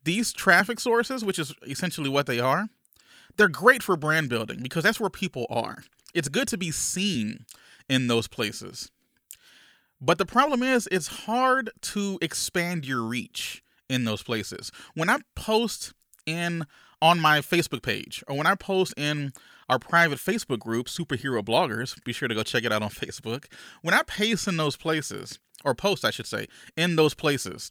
These 0.04 0.32
traffic 0.32 0.80
sources, 0.80 1.24
which 1.24 1.38
is 1.38 1.54
essentially 1.66 2.10
what 2.10 2.26
they 2.26 2.40
are, 2.40 2.68
they're 3.36 3.48
great 3.48 3.82
for 3.82 3.96
brand 3.96 4.28
building 4.28 4.60
because 4.62 4.84
that's 4.84 5.00
where 5.00 5.10
people 5.10 5.46
are. 5.48 5.84
It's 6.14 6.28
good 6.28 6.48
to 6.48 6.58
be 6.58 6.70
seen 6.70 7.46
in 7.88 8.06
those 8.06 8.28
places. 8.28 8.90
But 10.00 10.18
the 10.18 10.26
problem 10.26 10.62
is, 10.62 10.88
it's 10.90 11.06
hard 11.06 11.70
to 11.80 12.18
expand 12.20 12.86
your 12.86 13.02
reach 13.02 13.62
in 13.88 14.04
those 14.04 14.22
places. 14.22 14.72
When 14.94 15.08
I 15.08 15.18
post 15.36 15.92
in 16.26 16.64
on 17.00 17.20
my 17.20 17.40
Facebook 17.40 17.82
page 17.82 18.22
or 18.28 18.36
when 18.36 18.46
I 18.46 18.54
post 18.54 18.94
in 18.96 19.32
our 19.68 19.78
private 19.78 20.18
Facebook 20.18 20.58
group, 20.58 20.86
Superhero 20.86 21.42
Bloggers, 21.42 22.02
be 22.04 22.12
sure 22.12 22.28
to 22.28 22.34
go 22.34 22.42
check 22.42 22.64
it 22.64 22.72
out 22.72 22.82
on 22.82 22.90
Facebook. 22.90 23.46
When 23.82 23.94
I 23.94 24.02
paste 24.02 24.48
in 24.48 24.56
those 24.56 24.76
places, 24.76 25.38
or 25.64 25.74
post, 25.74 26.04
I 26.04 26.10
should 26.10 26.26
say, 26.26 26.48
in 26.76 26.96
those 26.96 27.14
places, 27.14 27.70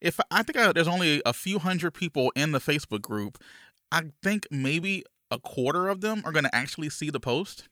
if 0.00 0.18
I 0.30 0.42
think 0.42 0.56
I, 0.56 0.72
there's 0.72 0.88
only 0.88 1.22
a 1.24 1.32
few 1.32 1.58
hundred 1.58 1.92
people 1.92 2.32
in 2.36 2.52
the 2.52 2.60
Facebook 2.60 3.02
group, 3.02 3.42
I 3.90 4.02
think 4.22 4.46
maybe 4.50 5.04
a 5.30 5.38
quarter 5.38 5.88
of 5.88 6.00
them 6.00 6.22
are 6.24 6.32
going 6.32 6.44
to 6.44 6.54
actually 6.54 6.90
see 6.90 7.10
the 7.10 7.20
post, 7.20 7.68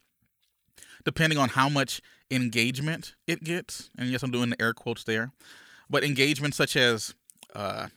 depending 1.04 1.38
on 1.38 1.50
how 1.50 1.68
much 1.68 2.00
engagement 2.30 3.14
it 3.26 3.44
gets. 3.44 3.90
And 3.98 4.10
yes, 4.10 4.22
I'm 4.22 4.30
doing 4.30 4.50
the 4.50 4.60
air 4.60 4.74
quotes 4.74 5.04
there, 5.04 5.32
but 5.88 6.04
engagement 6.04 6.54
such 6.54 6.76
as 6.76 7.14
uh, 7.54 7.88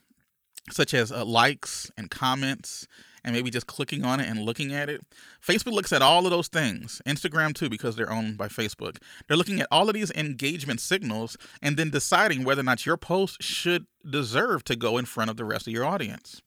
such 0.71 0.93
as 0.93 1.11
uh, 1.11 1.25
likes 1.25 1.91
and 1.97 2.09
comments 2.09 2.87
and 3.23 3.35
maybe 3.35 3.49
just 3.49 3.67
clicking 3.67 4.05
on 4.05 4.19
it 4.19 4.29
and 4.29 4.39
looking 4.39 4.73
at 4.73 4.89
it. 4.89 5.01
Facebook 5.45 5.73
looks 5.73 5.91
at 5.91 6.01
all 6.01 6.25
of 6.25 6.31
those 6.31 6.47
things. 6.47 7.01
Instagram 7.05 7.53
too, 7.53 7.69
because 7.69 7.95
they're 7.95 8.11
owned 8.11 8.37
by 8.37 8.47
Facebook. 8.47 8.97
They're 9.27 9.37
looking 9.37 9.59
at 9.59 9.67
all 9.71 9.89
of 9.89 9.93
these 9.93 10.11
engagement 10.11 10.79
signals 10.79 11.37
and 11.61 11.75
then 11.75 11.89
deciding 11.89 12.43
whether 12.43 12.61
or 12.61 12.65
not 12.65 12.85
your 12.85 12.97
post 12.97 13.41
should 13.41 13.85
deserve 14.09 14.63
to 14.65 14.75
go 14.75 14.97
in 14.97 15.05
front 15.05 15.29
of 15.29 15.37
the 15.37 15.45
rest 15.45 15.67
of 15.67 15.73
your 15.73 15.85
audience. 15.85 16.41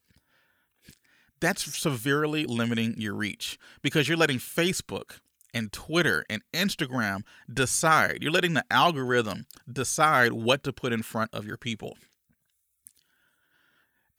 That's 1.42 1.76
severely 1.76 2.44
limiting 2.44 2.94
your 2.98 3.14
reach 3.14 3.58
because 3.82 4.06
you're 4.06 4.16
letting 4.16 4.38
Facebook 4.38 5.18
and 5.52 5.72
Twitter 5.72 6.24
and 6.30 6.40
Instagram 6.52 7.24
decide. 7.52 8.18
You're 8.22 8.30
letting 8.30 8.54
the 8.54 8.64
algorithm 8.70 9.46
decide 9.70 10.32
what 10.32 10.62
to 10.62 10.72
put 10.72 10.92
in 10.92 11.02
front 11.02 11.34
of 11.34 11.44
your 11.44 11.56
people. 11.56 11.98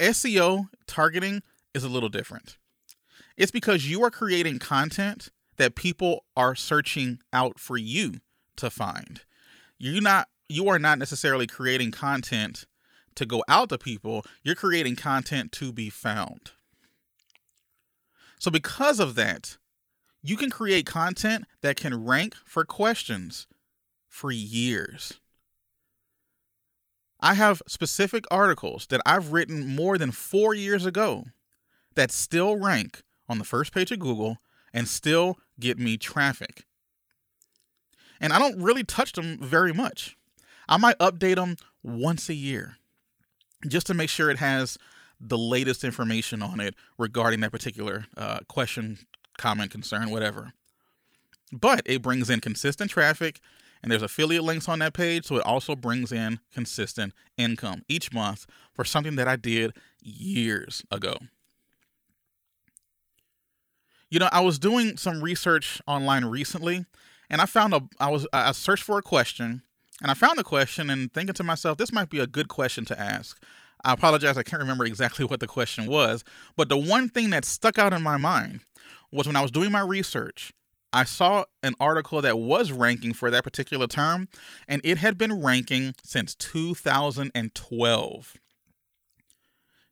SEO 0.01 0.67
targeting 0.85 1.41
is 1.73 1.85
a 1.85 1.87
little 1.87 2.09
different. 2.09 2.57
It's 3.37 3.51
because 3.51 3.89
you 3.89 4.03
are 4.03 4.11
creating 4.11 4.59
content 4.59 5.29
that 5.55 5.75
people 5.75 6.25
are 6.35 6.55
searching 6.55 7.19
out 7.31 7.57
for 7.57 7.77
you 7.77 8.15
to 8.57 8.69
find. 8.69 9.21
You 9.77 10.01
not 10.01 10.27
you 10.49 10.67
are 10.67 10.77
not 10.77 10.99
necessarily 10.99 11.47
creating 11.47 11.91
content 11.91 12.65
to 13.15 13.25
go 13.25 13.45
out 13.47 13.69
to 13.69 13.77
people, 13.77 14.25
you're 14.43 14.55
creating 14.55 14.97
content 14.97 15.53
to 15.53 15.71
be 15.71 15.89
found. 15.89 16.51
So 18.43 18.51
because 18.51 18.99
of 18.99 19.15
that, 19.15 19.57
you 20.21 20.35
can 20.35 20.49
create 20.49 20.85
content 20.85 21.45
that 21.61 21.77
can 21.77 22.03
rank 22.03 22.35
for 22.43 22.65
questions 22.65 23.47
for 24.09 24.31
years. 24.31 25.13
I 27.21 27.35
have 27.35 27.61
specific 27.69 28.25
articles 28.29 28.85
that 28.87 28.99
I've 29.05 29.31
written 29.31 29.73
more 29.73 29.97
than 29.97 30.11
four 30.11 30.53
years 30.53 30.85
ago 30.85 31.23
that 31.95 32.11
still 32.11 32.57
rank 32.57 33.03
on 33.29 33.37
the 33.37 33.45
first 33.45 33.73
page 33.73 33.93
of 33.93 33.99
Google 33.99 34.39
and 34.73 34.89
still 34.89 35.37
get 35.57 35.79
me 35.79 35.95
traffic. 35.95 36.65
And 38.19 38.33
I 38.33 38.39
don't 38.39 38.61
really 38.61 38.83
touch 38.83 39.13
them 39.13 39.37
very 39.41 39.71
much. 39.71 40.17
I 40.67 40.75
might 40.75 40.99
update 40.99 41.35
them 41.35 41.55
once 41.81 42.27
a 42.27 42.33
year 42.33 42.75
just 43.65 43.87
to 43.87 43.93
make 43.93 44.09
sure 44.09 44.29
it 44.29 44.39
has 44.39 44.77
the 45.19 45.37
latest 45.37 45.83
information 45.83 46.41
on 46.41 46.59
it 46.59 46.75
regarding 46.97 47.41
that 47.41 47.51
particular 47.51 48.05
uh, 48.17 48.39
question, 48.47 48.99
comment, 49.37 49.71
concern, 49.71 50.09
whatever. 50.09 50.53
But 51.51 51.81
it 51.85 52.01
brings 52.01 52.29
in 52.29 52.39
consistent 52.39 52.91
traffic 52.91 53.39
and 53.81 53.91
there's 53.91 54.01
affiliate 54.01 54.43
links 54.43 54.69
on 54.69 54.79
that 54.79 54.93
page. 54.93 55.25
So 55.25 55.35
it 55.35 55.45
also 55.45 55.75
brings 55.75 56.11
in 56.11 56.39
consistent 56.53 57.13
income 57.37 57.83
each 57.87 58.13
month 58.13 58.45
for 58.73 58.85
something 58.85 59.15
that 59.17 59.27
I 59.27 59.35
did 59.35 59.73
years 60.01 60.83
ago. 60.89 61.15
You 64.09 64.19
know, 64.19 64.29
I 64.31 64.41
was 64.41 64.59
doing 64.59 64.97
some 64.97 65.23
research 65.23 65.81
online 65.87 66.25
recently 66.25 66.85
and 67.29 67.41
I 67.41 67.45
found 67.45 67.73
a 67.73 67.81
I 67.99 68.09
was 68.09 68.27
I 68.31 68.51
searched 68.51 68.83
for 68.83 68.99
a 68.99 69.01
question 69.01 69.63
and 70.01 70.11
I 70.11 70.13
found 70.13 70.37
the 70.37 70.43
question 70.43 70.89
and 70.89 71.11
thinking 71.11 71.33
to 71.33 71.43
myself, 71.43 71.77
this 71.77 71.91
might 71.91 72.09
be 72.09 72.19
a 72.19 72.27
good 72.27 72.47
question 72.47 72.85
to 72.85 72.99
ask. 72.99 73.41
I 73.83 73.93
apologize, 73.93 74.37
I 74.37 74.43
can't 74.43 74.61
remember 74.61 74.85
exactly 74.85 75.25
what 75.25 75.39
the 75.39 75.47
question 75.47 75.87
was, 75.87 76.23
but 76.55 76.69
the 76.69 76.77
one 76.77 77.09
thing 77.09 77.31
that 77.31 77.45
stuck 77.45 77.77
out 77.77 77.93
in 77.93 78.01
my 78.01 78.17
mind 78.17 78.61
was 79.11 79.27
when 79.27 79.35
I 79.35 79.41
was 79.41 79.51
doing 79.51 79.71
my 79.71 79.81
research 79.81 80.53
I 80.93 81.03
saw 81.05 81.45
an 81.63 81.73
article 81.79 82.21
that 82.21 82.37
was 82.37 82.71
ranking 82.71 83.13
for 83.13 83.31
that 83.31 83.43
particular 83.43 83.87
term, 83.87 84.27
and 84.67 84.79
it 84.83 84.99
had 84.99 85.17
been 85.17 85.41
ranking 85.41 85.95
since 86.03 86.35
2012. 86.35 88.37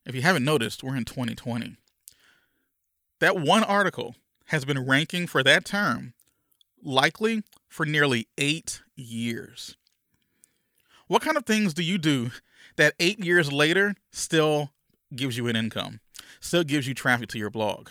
If 0.06 0.16
you 0.16 0.22
haven't 0.22 0.46
noticed, 0.46 0.84
we're 0.84 0.96
in 0.96 1.06
2020. 1.06 1.76
That 3.20 3.36
one 3.36 3.64
article 3.64 4.16
has 4.46 4.64
been 4.64 4.86
ranking 4.86 5.26
for 5.26 5.42
that 5.42 5.66
term 5.66 6.14
likely 6.84 7.42
for 7.68 7.84
nearly 7.86 8.28
eight 8.38 8.82
years. 8.96 9.76
What 11.08 11.24
kind 11.24 11.36
of 11.36 11.48
things 11.48 11.74
do 11.74 11.82
you 11.84 11.98
do 11.98 12.30
that 12.78 12.94
eight 13.00 13.24
years 13.24 13.52
later 13.52 13.96
still 14.12 14.72
gives 15.16 15.38
you 15.38 15.48
an 15.48 15.56
income, 15.56 16.00
still 16.40 16.64
gives 16.64 16.88
you 16.88 16.94
traffic 16.94 17.30
to 17.30 17.40
your 17.40 17.50
blog? 17.50 17.90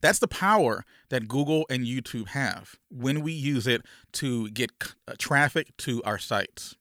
That's 0.00 0.18
the 0.18 0.28
power 0.28 0.84
that 1.10 1.28
Google 1.28 1.66
and 1.70 1.86
YouTube 1.86 2.28
have 2.28 2.76
when 2.90 3.22
we 3.22 3.32
use 3.32 3.66
it 3.66 3.82
to 4.12 4.50
get 4.50 4.70
uh, 5.06 5.14
traffic 5.18 5.76
to 5.78 6.02
our 6.04 6.18
sites. 6.18 6.76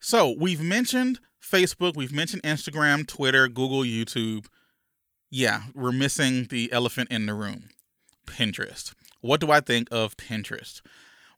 So 0.00 0.34
we've 0.38 0.60
mentioned 0.60 1.18
Facebook, 1.42 1.96
we've 1.96 2.12
mentioned 2.12 2.42
Instagram, 2.42 3.06
Twitter, 3.06 3.48
Google, 3.48 3.80
YouTube. 3.80 4.46
Yeah, 5.30 5.62
we're 5.74 5.92
missing 5.92 6.44
the 6.44 6.72
elephant 6.72 7.10
in 7.10 7.26
the 7.26 7.34
room 7.34 7.70
Pinterest. 8.26 8.94
What 9.20 9.40
do 9.40 9.50
I 9.50 9.60
think 9.60 9.88
of 9.90 10.16
Pinterest? 10.16 10.82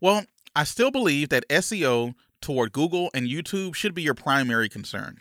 Well, 0.01 0.25
I 0.55 0.65
still 0.65 0.91
believe 0.91 1.29
that 1.31 1.49
SEO 1.49 2.15
toward 2.47 2.71
Google 2.71 3.11
and 3.13 3.27
YouTube 3.27 3.75
should 3.75 3.93
be 3.93 4.03
your 4.03 4.15
primary 4.15 4.69
concern. 4.69 5.19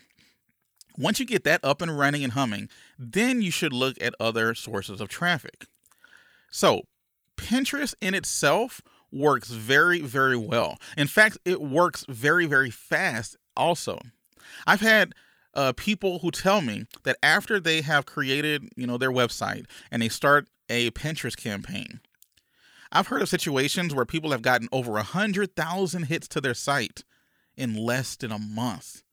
Once 0.96 1.20
you 1.20 1.26
get 1.26 1.44
that 1.44 1.60
up 1.64 1.82
and 1.82 1.98
running 1.98 2.24
and 2.24 2.34
humming, 2.34 2.70
then 3.00 3.42
you 3.42 3.50
should 3.50 3.74
look 3.74 4.00
at 4.00 4.14
other 4.20 4.54
sources 4.54 5.02
of 5.02 5.10
traffic. 5.10 5.66
So, 6.52 6.84
Pinterest 7.36 7.96
in 8.00 8.14
itself 8.14 8.80
works 9.12 9.50
very, 9.50 10.02
very 10.02 10.38
well. 10.38 10.78
In 10.96 11.08
fact, 11.08 11.40
it 11.46 11.62
works 11.62 12.06
very, 12.08 12.46
very 12.46 12.70
fast 12.70 13.36
also. 13.58 13.98
I've 14.68 14.82
had 14.82 15.14
uh, 15.56 15.74
people 15.76 16.20
who 16.20 16.30
tell 16.30 16.62
me 16.62 16.86
that 17.06 17.18
after 17.24 17.60
they 17.60 17.82
have 17.82 18.06
created, 18.06 18.70
you 18.76 18.86
know, 18.86 19.00
their 19.00 19.12
website 19.12 19.66
and 19.90 20.04
they 20.04 20.10
start 20.10 20.48
a 20.70 20.92
Pinterest 20.92 21.36
campaign, 21.36 22.02
I've 22.92 23.08
heard 23.08 23.24
of 23.24 23.30
situations 23.30 23.96
where 23.96 24.06
people 24.06 24.30
have 24.30 24.44
gotten 24.44 24.70
over 24.72 24.98
a 24.98 25.04
hundred 25.04 25.56
thousand 25.56 26.04
hits 26.04 26.28
to 26.28 26.40
their 26.40 26.54
site 26.54 27.04
in 27.58 27.76
less 27.76 28.16
than 28.16 28.32
a 28.32 28.40
month 28.40 29.04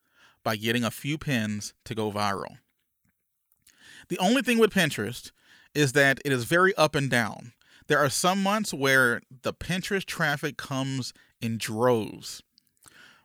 by 0.43 0.57
getting 0.57 0.85
a 0.85 0.91
few 0.91 1.19
pins 1.19 1.75
to 1.85 1.95
go 1.95 2.11
viral. 2.11 2.59
The 4.09 4.19
only 4.19 4.43
thing 4.43 4.59
with 4.59 4.73
Pinterest 4.73 5.31
is 5.75 5.93
that 5.93 6.21
it 6.25 6.33
is 6.33 6.45
very 6.45 6.75
up 6.75 6.95
and 6.95 7.11
down. 7.11 7.53
There 7.87 7.99
are 7.99 8.11
some 8.11 8.43
months 8.43 8.75
where 8.75 9.23
the 9.43 9.55
Pinterest 9.55 10.05
traffic 10.05 10.57
comes 10.57 11.13
in 11.41 11.59
droves, 11.59 12.43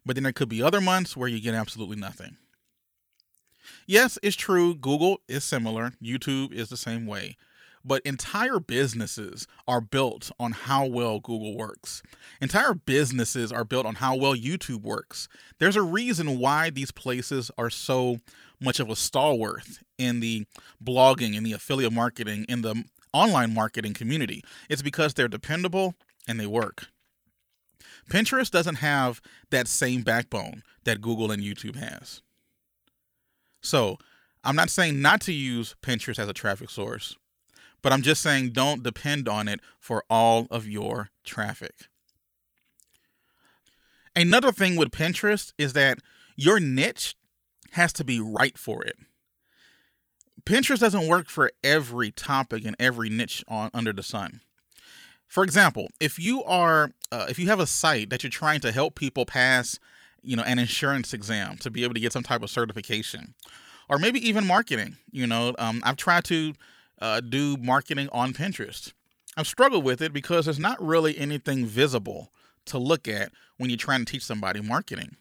but 0.06 0.16
then 0.16 0.24
there 0.24 0.34
could 0.34 0.50
be 0.50 0.62
other 0.62 0.82
months 0.82 1.18
where 1.18 1.28
you 1.28 1.40
get 1.40 1.56
absolutely 1.56 1.98
nothing. 1.98 2.38
Yes, 3.86 4.18
it's 4.24 4.36
true, 4.36 4.76
Google 4.76 5.20
is 5.28 5.44
similar, 5.44 5.94
YouTube 6.02 6.52
is 6.52 6.70
the 6.70 6.78
same 6.78 7.06
way 7.06 7.38
but 7.88 8.02
entire 8.06 8.60
businesses 8.60 9.48
are 9.68 9.80
built 9.80 10.30
on 10.40 10.52
how 10.52 10.86
well 10.86 11.20
Google 11.20 11.56
works. 11.56 12.04
Entire 12.42 12.74
businesses 12.74 13.52
are 13.52 13.64
built 13.64 13.86
on 13.86 13.96
how 13.96 14.16
well 14.16 14.36
YouTube 14.36 14.82
works. 14.82 15.30
There's 15.60 15.78
a 15.78 15.82
reason 15.82 16.38
why 16.38 16.70
these 16.70 16.92
places 16.92 17.50
are 17.58 17.70
so 17.70 18.18
much 18.60 18.80
of 18.80 18.90
a 18.90 18.96
stalwart 18.96 19.80
in 19.98 20.20
the 20.20 20.46
blogging, 20.84 21.36
in 21.36 21.44
the 21.44 21.54
affiliate 21.54 21.94
marketing, 21.94 22.46
in 22.50 22.62
the 22.62 22.84
online 23.14 23.54
marketing 23.54 23.94
community. 23.94 24.44
It's 24.70 24.82
because 24.82 25.14
they're 25.14 25.28
dependable 25.28 25.96
and 26.28 26.40
they 26.40 26.48
work. 26.48 26.88
Pinterest 28.10 28.52
doesn't 28.52 28.76
have 28.76 29.22
that 29.50 29.68
same 29.68 30.02
backbone 30.02 30.64
that 30.84 31.02
Google 31.02 31.32
and 31.32 31.42
YouTube 31.42 31.76
has. 31.76 32.22
So 33.62 33.98
I'm 34.44 34.56
not 34.56 34.70
saying 34.70 35.02
not 35.02 35.22
to 35.22 35.34
use 35.34 35.76
Pinterest 35.82 36.20
as 36.20 36.30
a 36.30 36.34
traffic 36.34 36.70
source, 36.70 37.16
but 37.88 37.94
I'm 37.94 38.02
just 38.02 38.22
saying 38.22 38.50
don't 38.50 38.84
depend 38.84 39.30
on 39.30 39.48
it 39.48 39.62
for 39.80 40.04
all 40.10 40.46
of 40.52 40.68
your 40.68 41.10
traffic. 41.24 41.88
Another 44.14 44.52
thing 44.52 44.76
with 44.76 44.92
Pinterest 44.92 45.54
is 45.58 45.72
that 45.72 46.00
your 46.36 46.60
niche 46.60 47.16
has 47.72 47.94
to 47.94 48.04
be 48.04 48.20
right 48.20 48.58
for 48.58 48.84
it. 48.84 48.98
Pinterest 50.44 50.80
doesn't 50.80 51.08
work 51.08 51.30
for 51.30 51.50
every 51.64 52.12
topic 52.12 52.66
and 52.66 52.76
every 52.78 53.08
niche 53.08 53.42
on 53.48 53.70
under 53.74 53.94
the 53.94 54.04
sun. 54.04 54.42
For 55.26 55.46
example, 55.46 55.88
if 56.02 56.20
you 56.20 56.44
are 56.44 56.92
uh, 57.14 57.28
if 57.30 57.40
you 57.40 57.48
have 57.48 57.62
a 57.62 57.66
site 57.66 58.10
that 58.10 58.22
you're 58.22 58.30
trying 58.30 58.60
to 58.60 58.74
help 58.74 58.96
people 58.96 59.26
pass, 59.26 59.80
you 60.22 60.36
know, 60.36 60.44
an 60.44 60.60
insurance 60.60 61.14
exam 61.14 61.56
to 61.60 61.72
be 61.72 61.86
able 61.86 61.94
to 61.94 62.02
get 62.02 62.12
some 62.12 62.24
type 62.24 62.44
of 62.44 62.50
certification, 62.50 63.34
or 63.88 63.98
maybe 63.98 64.20
even 64.28 64.46
marketing, 64.46 64.98
you 65.10 65.26
know, 65.26 65.56
um, 65.58 65.82
I've 65.86 65.96
tried 65.96 66.26
to 66.26 66.54
uh, 67.02 67.22
do 67.22 67.58
marketing 67.58 68.10
on 68.12 68.34
Pinterest. 68.34 68.94
I've 69.36 69.48
struggled 69.48 69.84
with 69.84 70.02
it 70.02 70.14
because 70.14 70.46
there's 70.46 70.60
not 70.60 70.82
really 70.84 71.18
anything 71.18 71.66
visible 71.66 72.32
to 72.66 72.78
look 72.78 73.08
at 73.08 73.32
when 73.58 73.70
you're 73.70 73.78
trying 73.78 74.04
to 74.04 74.12
teach 74.12 74.26
somebody 74.26 74.62
marketing. 74.62 75.16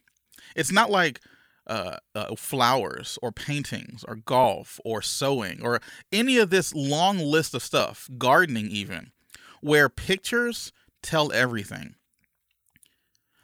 It's 0.55 0.73
not 0.73 0.91
like 0.91 1.21
uh, 1.67 1.97
uh, 2.15 2.35
flowers 2.37 3.19
or 3.23 3.33
paintings 3.33 4.05
or 4.07 4.17
golf 4.17 4.81
or 4.85 5.03
sewing 5.03 5.61
or 5.63 5.81
any 6.13 6.39
of 6.39 6.51
this 6.51 6.75
long 6.75 7.19
list 7.19 7.55
of 7.55 7.63
stuff, 7.63 8.09
gardening 8.17 8.69
even, 8.69 9.11
where 9.61 9.89
pictures 9.89 10.73
tell 11.03 11.33
everything. 11.33 11.95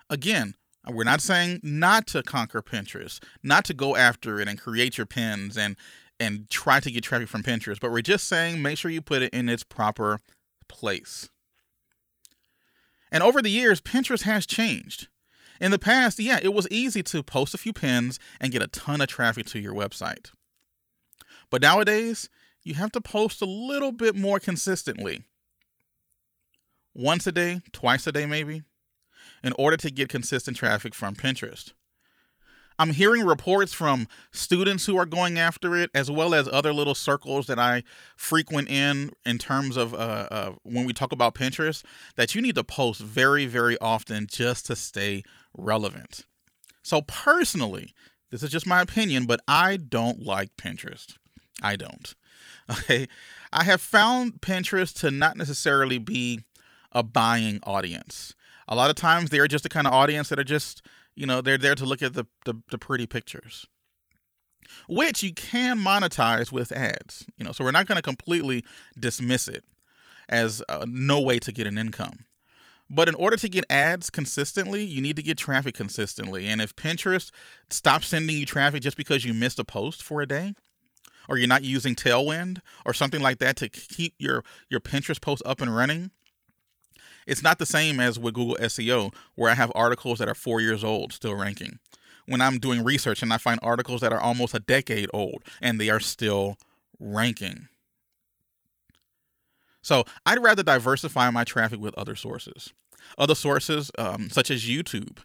Again, 0.09 0.55
we're 0.89 1.05
not 1.05 1.21
saying 1.21 1.61
not 1.63 2.07
to 2.09 2.23
conquer 2.23 2.61
Pinterest, 2.63 3.23
not 3.43 3.65
to 3.67 3.75
go 3.75 3.95
after 3.95 4.41
it 4.41 4.49
and 4.49 4.61
create 4.61 4.99
your 4.99 5.07
pins 5.07 5.57
and 5.57 5.77
and 6.23 6.49
try 6.49 6.79
to 6.79 6.91
get 6.91 7.03
traffic 7.03 7.29
from 7.29 7.43
Pinterest, 7.43 7.81
but 7.81 7.91
we're 7.91 8.01
just 8.01 8.29
saying 8.29 8.63
make 8.63 8.79
sure 8.79 8.91
you 8.91 9.03
put 9.03 9.23
it 9.23 9.35
in 9.35 9.49
its 9.49 9.65
proper 9.65 10.21
place. 10.69 11.29
And 13.11 13.23
over 13.23 13.43
the 13.43 13.51
years, 13.51 13.81
Pinterest 13.81 14.23
has 14.23 14.47
changed. 14.47 15.09
In 15.61 15.73
the 15.73 15.79
past, 15.79 16.19
yeah, 16.19 16.39
it 16.41 16.55
was 16.55 16.69
easy 16.71 17.03
to 17.03 17.23
post 17.23 17.55
a 17.55 17.59
few 17.59 17.73
pins 17.73 18.19
and 18.41 18.53
get 18.53 18.63
a 18.63 18.69
ton 18.69 19.01
of 19.01 19.09
traffic 19.09 19.47
to 19.47 19.59
your 19.59 19.75
website. 19.75 20.31
But 21.51 21.61
nowadays, 21.61 22.31
you 22.63 22.75
have 22.75 22.93
to 22.93 23.01
post 23.01 23.43
a 23.43 23.47
little 23.47 23.93
bit 23.93 24.15
more 24.15 24.39
consistently. 24.39 25.25
Once 26.95 27.27
a 27.27 27.33
day, 27.33 27.61
twice 27.73 28.07
a 28.07 28.13
day, 28.13 28.27
maybe, 28.27 28.63
in 29.43 29.53
order 29.59 29.77
to 29.77 29.91
get 29.91 30.09
consistent 30.09 30.57
traffic 30.57 30.95
from 30.95 31.15
Pinterest. 31.17 31.73
I'm 32.79 32.91
hearing 32.91 33.25
reports 33.25 33.73
from 33.73 34.09
students 34.31 34.87
who 34.87 34.97
are 34.97 35.07
going 35.07 35.39
after 35.39 35.77
it, 35.77 35.91
as 35.95 36.11
well 36.11 36.35
as 36.35 36.49
other 36.49 36.73
little 36.73 36.95
circles 36.95 37.47
that 37.47 37.59
I 37.59 37.83
frequent 38.17 38.69
in, 38.69 39.11
in 39.25 39.39
terms 39.39 39.77
of 39.77 39.95
uh, 39.95 39.97
uh, 40.31 40.53
when 40.63 40.85
we 40.85 40.93
talk 40.93 41.13
about 41.13 41.35
Pinterest, 41.35 41.85
that 42.17 42.35
you 42.35 42.43
need 42.43 42.55
to 42.55 42.65
post 42.65 43.01
very, 43.01 43.47
very 43.47 43.79
often 43.79 44.27
just 44.31 44.67
to 44.67 44.77
stay 44.77 45.23
relevant. 45.57 46.25
So, 46.83 47.03
personally, 47.03 47.95
this 48.31 48.43
is 48.43 48.51
just 48.51 48.67
my 48.67 48.81
opinion, 48.81 49.27
but 49.27 49.41
I 49.47 49.77
don't 49.77 50.23
like 50.23 50.57
Pinterest. 50.57 51.17
I 51.63 51.77
don't. 51.77 52.15
Okay. 52.71 53.09
I 53.53 53.65
have 53.65 53.81
found 53.81 54.41
Pinterest 54.41 54.99
to 55.01 55.11
not 55.11 55.37
necessarily 55.37 55.99
be 55.99 56.41
a 56.93 57.03
buying 57.03 57.59
audience. 57.65 58.35
A 58.69 58.75
lot 58.77 58.89
of 58.89 58.97
times 58.97 59.31
they're 59.31 59.49
just 59.49 59.65
the 59.65 59.69
kind 59.69 59.87
of 59.87 59.93
audience 59.93 60.29
that 60.29 60.39
are 60.39 60.45
just 60.45 60.81
you 61.15 61.27
know, 61.27 61.41
they're 61.41 61.59
there 61.59 61.75
to 61.75 61.85
look 61.85 62.03
at 62.03 62.15
the, 62.15 62.27
the, 62.45 62.55
the 62.71 62.79
pretty 62.79 63.07
pictures, 63.07 63.67
which 64.89 65.23
you 65.23 65.33
can 65.35 65.79
monetize 65.79 66.53
with 66.53 66.73
ads. 66.73 67.27
You 67.37 67.45
know, 67.45 67.53
so 67.53 67.65
we're 67.65 67.71
not 67.71 67.87
going 67.87 67.97
to 67.97 68.03
completely 68.03 68.65
dismiss 68.99 69.49
it 69.49 69.65
as 70.29 70.63
uh, 70.69 70.87
no 70.89 71.21
way 71.21 71.39
to 71.41 71.53
get 71.53 71.67
an 71.67 71.79
income. 71.79 72.25
But 72.89 73.09
in 73.09 73.15
order 73.15 73.37
to 73.37 73.49
get 73.49 73.65
ads 73.71 74.11
consistently, 74.11 74.85
you 74.85 75.01
need 75.01 75.17
to 75.17 75.23
get 75.23 75.39
traffic 75.39 75.75
consistently. 75.75 76.47
And 76.47 76.61
if 76.61 76.77
Pinterest 76.77 77.31
stops 77.71 78.09
sending 78.09 78.37
you 78.37 78.45
traffic 78.45 78.83
just 78.83 78.99
because 78.99 79.25
you 79.25 79.33
missed 79.33 79.59
a 79.59 79.65
post 79.65 80.03
for 80.03 80.21
a 80.21 80.27
day, 80.27 80.55
or 81.29 81.39
you're 81.39 81.49
not 81.49 81.63
using 81.63 81.95
Tailwind 81.95 82.59
or 82.85 82.93
something 82.93 83.21
like 83.21 83.39
that 83.39 83.57
to 83.57 83.69
keep 83.69 84.15
your 84.19 84.45
your 84.69 84.81
Pinterest 84.81 85.21
post 85.21 85.43
up 85.47 85.61
and 85.61 85.75
running, 85.75 86.11
it's 87.27 87.43
not 87.43 87.59
the 87.59 87.67
same 87.67 88.01
as 88.01 88.19
with 88.19 88.35
Google 88.35 88.57
SEO, 88.57 89.15
where 89.35 89.51
I 89.51 89.55
have 89.55 89.73
articles 89.75 90.19
that 90.19 90.29
are 90.29 90.35
four 90.35 90.61
years 90.61 90.83
old 90.83 91.13
still 91.13 91.35
ranking. 91.35 91.79
When 92.27 92.41
I'm 92.41 92.59
doing 92.59 92.85
research 92.85 93.23
and 93.23 93.33
I 93.33 93.39
find 93.39 93.59
articles 93.63 94.01
that 94.01 94.13
are 94.13 94.21
almost 94.21 94.55
a 94.55 94.61
decade 94.61 95.11
old 95.13 95.43
and 95.61 95.81
they 95.81 95.91
are 95.91 96.01
still 96.01 96.57
ranking. 96.99 97.69
So 99.83 100.05
I'd 100.25 100.43
rather 100.43 100.63
diversify 100.63 101.31
my 101.31 101.45
traffic 101.45 101.81
with 101.81 101.99
other 101.99 102.15
sources. 102.15 102.73
Other 103.19 103.35
sources, 103.35 103.91
um, 103.99 104.31
such 104.31 104.51
as 104.51 104.65
YouTube. 104.65 105.19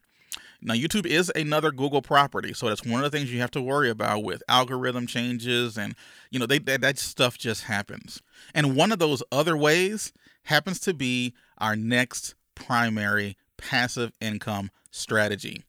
Now, 0.62 0.74
YouTube 0.74 1.06
is 1.06 1.32
another 1.36 1.72
Google 1.72 2.02
property, 2.02 2.54
so 2.54 2.68
that's 2.68 2.84
one 2.84 3.04
of 3.04 3.12
the 3.12 3.16
things 3.16 3.32
you 3.32 3.40
have 3.42 3.52
to 3.52 3.62
worry 3.62 3.92
about 3.92 4.24
with 4.24 4.42
algorithm 4.50 5.06
changes, 5.06 5.78
and 5.78 5.94
you 6.32 6.40
know 6.40 6.48
they, 6.48 6.58
that, 6.60 6.82
that 6.82 6.98
stuff 6.98 7.38
just 7.38 7.66
happens. 7.66 8.24
And 8.56 8.76
one 8.76 8.92
of 8.92 8.98
those 8.98 9.22
other 9.32 9.56
ways 9.56 10.14
happens 10.44 10.80
to 10.82 10.96
be 10.96 11.36
our 11.58 11.76
next 11.76 12.36
primary 12.56 13.38
passive 13.58 14.12
income 14.22 14.72
strategy. 14.92 15.64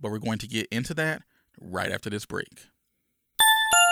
But 0.00 0.10
we're 0.10 0.18
going 0.18 0.38
to 0.38 0.48
get 0.48 0.66
into 0.70 0.94
that 0.94 1.22
right 1.60 1.92
after 1.92 2.10
this 2.10 2.26
break. 2.26 2.66